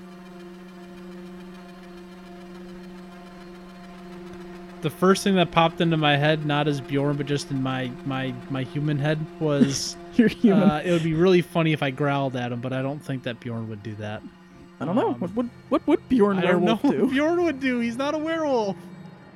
The 4.84 4.90
first 4.90 5.24
thing 5.24 5.34
that 5.36 5.50
popped 5.50 5.80
into 5.80 5.96
my 5.96 6.14
head, 6.18 6.44
not 6.44 6.68
as 6.68 6.78
Bjorn, 6.78 7.16
but 7.16 7.24
just 7.24 7.50
in 7.50 7.62
my 7.62 7.90
my 8.04 8.34
my 8.50 8.64
human 8.64 8.98
head, 8.98 9.18
was 9.40 9.96
You're 10.14 10.28
human. 10.28 10.62
uh, 10.68 10.82
it 10.84 10.90
would 10.92 11.02
be 11.02 11.14
really 11.14 11.40
funny 11.40 11.72
if 11.72 11.82
I 11.82 11.90
growled 11.90 12.36
at 12.36 12.52
him, 12.52 12.60
but 12.60 12.74
I 12.74 12.82
don't 12.82 12.98
think 13.00 13.22
that 13.22 13.40
Bjorn 13.40 13.66
would 13.70 13.82
do 13.82 13.94
that. 13.94 14.22
I 14.80 14.84
don't 14.84 14.94
know. 14.94 15.08
um, 15.14 15.20
What 15.20 15.34
would 15.36 15.50
what 15.70 15.86
would 15.86 16.08
Bjorn 16.10 16.36
I 16.38 16.42
don't 16.42 16.64
know 16.64 16.76
what 16.76 16.92
do? 16.92 17.10
Bjorn 17.10 17.44
would 17.44 17.60
do. 17.60 17.78
He's 17.80 17.96
not 17.96 18.14
a 18.14 18.18
werewolf. 18.18 18.76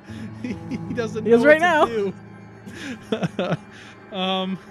he 0.43 0.53
doesn't. 0.93 1.25
He 1.25 1.31
is 1.31 1.43
right 1.43 1.59
do. 1.87 2.13
um. 4.15 4.59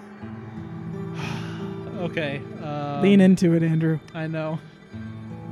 Okay. 1.99 2.41
Uh, 2.63 3.01
Lean 3.03 3.21
into 3.21 3.55
it, 3.55 3.65
Andrew. 3.65 3.99
I 4.15 4.29
know. 4.29 4.61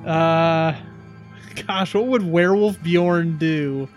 Uh, 0.07 0.73
gosh, 1.67 1.93
what 1.95 2.07
would 2.07 2.23
Werewolf 2.23 2.81
Bjorn 2.85 3.37
do? 3.39 3.89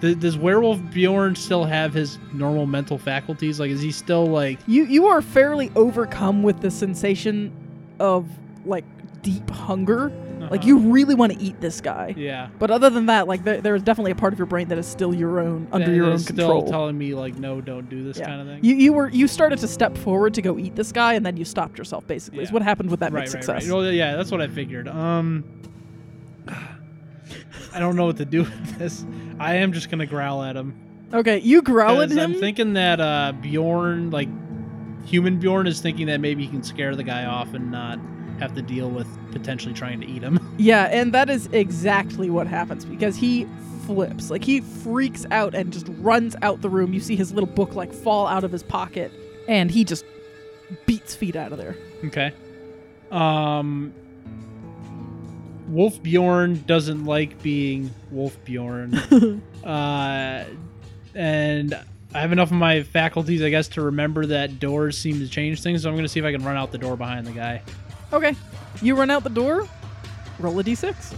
Does 0.00 0.38
Werewolf 0.38 0.80
Bjorn 0.90 1.34
still 1.34 1.64
have 1.64 1.92
his 1.92 2.18
normal 2.32 2.66
mental 2.66 2.98
faculties? 2.98 3.60
Like, 3.60 3.70
is 3.70 3.80
he 3.80 3.92
still 3.92 4.26
like? 4.26 4.58
You 4.66 4.84
you 4.84 5.06
are 5.06 5.22
fairly 5.22 5.70
overcome 5.76 6.42
with 6.42 6.60
the 6.60 6.70
sensation 6.70 7.52
of 7.98 8.26
like 8.64 8.84
deep 9.22 9.48
hunger. 9.50 10.12
Like 10.40 10.60
uh-huh. 10.60 10.68
you 10.68 10.78
really 10.78 11.14
want 11.14 11.32
to 11.32 11.38
eat 11.38 11.60
this 11.60 11.82
guy. 11.82 12.14
Yeah. 12.16 12.48
But 12.58 12.70
other 12.70 12.88
than 12.88 13.06
that, 13.06 13.28
like 13.28 13.44
there, 13.44 13.60
there's 13.60 13.82
definitely 13.82 14.12
a 14.12 14.14
part 14.14 14.32
of 14.32 14.38
your 14.38 14.46
brain 14.46 14.68
that 14.68 14.78
is 14.78 14.86
still 14.86 15.14
your 15.14 15.38
own 15.38 15.68
under 15.70 15.86
that 15.86 15.94
your 15.94 16.06
own 16.06 16.22
control. 16.24 16.62
Still 16.62 16.70
telling 16.70 16.96
me 16.96 17.14
like, 17.14 17.36
no, 17.36 17.60
don't 17.60 17.90
do 17.90 18.02
this 18.02 18.16
Yeah. 18.16 18.26
kind 18.26 18.40
of 18.40 18.46
thing. 18.46 18.64
you 18.64 18.74
you 18.74 18.92
were 18.94 19.10
you 19.10 19.28
started 19.28 19.58
to 19.58 19.68
step 19.68 19.98
forward 19.98 20.32
to 20.34 20.42
go 20.42 20.58
eat 20.58 20.76
this 20.76 20.92
guy, 20.92 21.12
and 21.14 21.26
then 21.26 21.36
you 21.36 21.44
stopped 21.44 21.76
yourself. 21.76 22.06
Basically, 22.06 22.42
is 22.42 22.50
what 22.50 22.62
happened 22.62 22.90
with 22.90 23.00
that 23.00 23.12
right, 23.12 23.20
right, 23.20 23.28
success. 23.28 23.64
right. 23.68 23.74
Well, 23.74 23.92
yeah, 23.92 24.16
that's 24.16 24.30
what 24.30 24.40
I 24.40 24.48
figured. 24.48 24.88
Um, 24.88 25.44
I 27.72 27.78
don't 27.78 27.96
know 27.96 28.06
what 28.06 28.16
to 28.18 28.24
do 28.24 28.40
with 28.44 28.78
this. 28.78 29.04
I 29.38 29.56
am 29.56 29.72
just 29.72 29.90
gonna 29.90 30.06
growl 30.06 30.42
at 30.42 30.56
him. 30.56 30.74
Okay, 31.12 31.38
you 31.38 31.62
growl 31.62 32.00
at 32.02 32.10
him. 32.10 32.18
I'm 32.18 32.34
thinking 32.34 32.74
that 32.74 33.00
uh, 33.00 33.32
Bjorn, 33.40 34.10
like 34.10 34.28
human 35.06 35.38
Bjorn, 35.38 35.66
is 35.66 35.80
thinking 35.80 36.06
that 36.06 36.20
maybe 36.20 36.44
he 36.44 36.48
can 36.48 36.62
scare 36.62 36.94
the 36.94 37.02
guy 37.02 37.24
off 37.24 37.52
and 37.54 37.70
not 37.70 37.98
have 38.38 38.54
to 38.54 38.62
deal 38.62 38.88
with 38.90 39.06
potentially 39.32 39.74
trying 39.74 40.00
to 40.00 40.06
eat 40.06 40.22
him. 40.22 40.38
Yeah, 40.60 40.88
and 40.92 41.14
that 41.14 41.30
is 41.30 41.48
exactly 41.52 42.28
what 42.28 42.46
happens 42.46 42.84
because 42.84 43.16
he 43.16 43.46
flips. 43.86 44.28
Like 44.30 44.44
he 44.44 44.60
freaks 44.60 45.24
out 45.30 45.54
and 45.54 45.72
just 45.72 45.86
runs 46.00 46.36
out 46.42 46.60
the 46.60 46.68
room. 46.68 46.92
You 46.92 47.00
see 47.00 47.16
his 47.16 47.32
little 47.32 47.48
book 47.48 47.74
like 47.74 47.94
fall 47.94 48.26
out 48.26 48.44
of 48.44 48.52
his 48.52 48.62
pocket 48.62 49.10
and 49.48 49.70
he 49.70 49.84
just 49.84 50.04
beats 50.84 51.14
feet 51.14 51.34
out 51.34 51.52
of 51.52 51.56
there. 51.56 51.78
Okay. 52.04 52.34
Um 53.10 53.94
Wolf 55.70 56.02
Bjorn 56.02 56.64
doesn't 56.66 57.04
like 57.04 57.40
being 57.42 57.90
Wolf 58.10 58.36
Bjorn. 58.44 58.94
uh 59.64 60.44
and 61.14 61.74
I 62.12 62.20
have 62.20 62.32
enough 62.32 62.50
of 62.50 62.56
my 62.56 62.82
faculties, 62.82 63.42
I 63.42 63.50
guess, 63.50 63.68
to 63.68 63.82
remember 63.82 64.26
that 64.26 64.58
doors 64.58 64.98
seem 64.98 65.20
to 65.20 65.28
change 65.28 65.62
things, 65.62 65.82
so 65.82 65.88
I'm 65.88 65.96
gonna 65.96 66.08
see 66.08 66.20
if 66.20 66.26
I 66.26 66.32
can 66.32 66.44
run 66.44 66.56
out 66.56 66.72
the 66.72 66.78
door 66.78 66.96
behind 66.96 67.26
the 67.26 67.32
guy. 67.32 67.62
Okay. 68.12 68.34
You 68.82 68.96
run 68.96 69.10
out 69.10 69.22
the 69.22 69.30
door. 69.30 69.68
Roll 70.38 70.58
a 70.58 70.64
d6. 70.64 71.14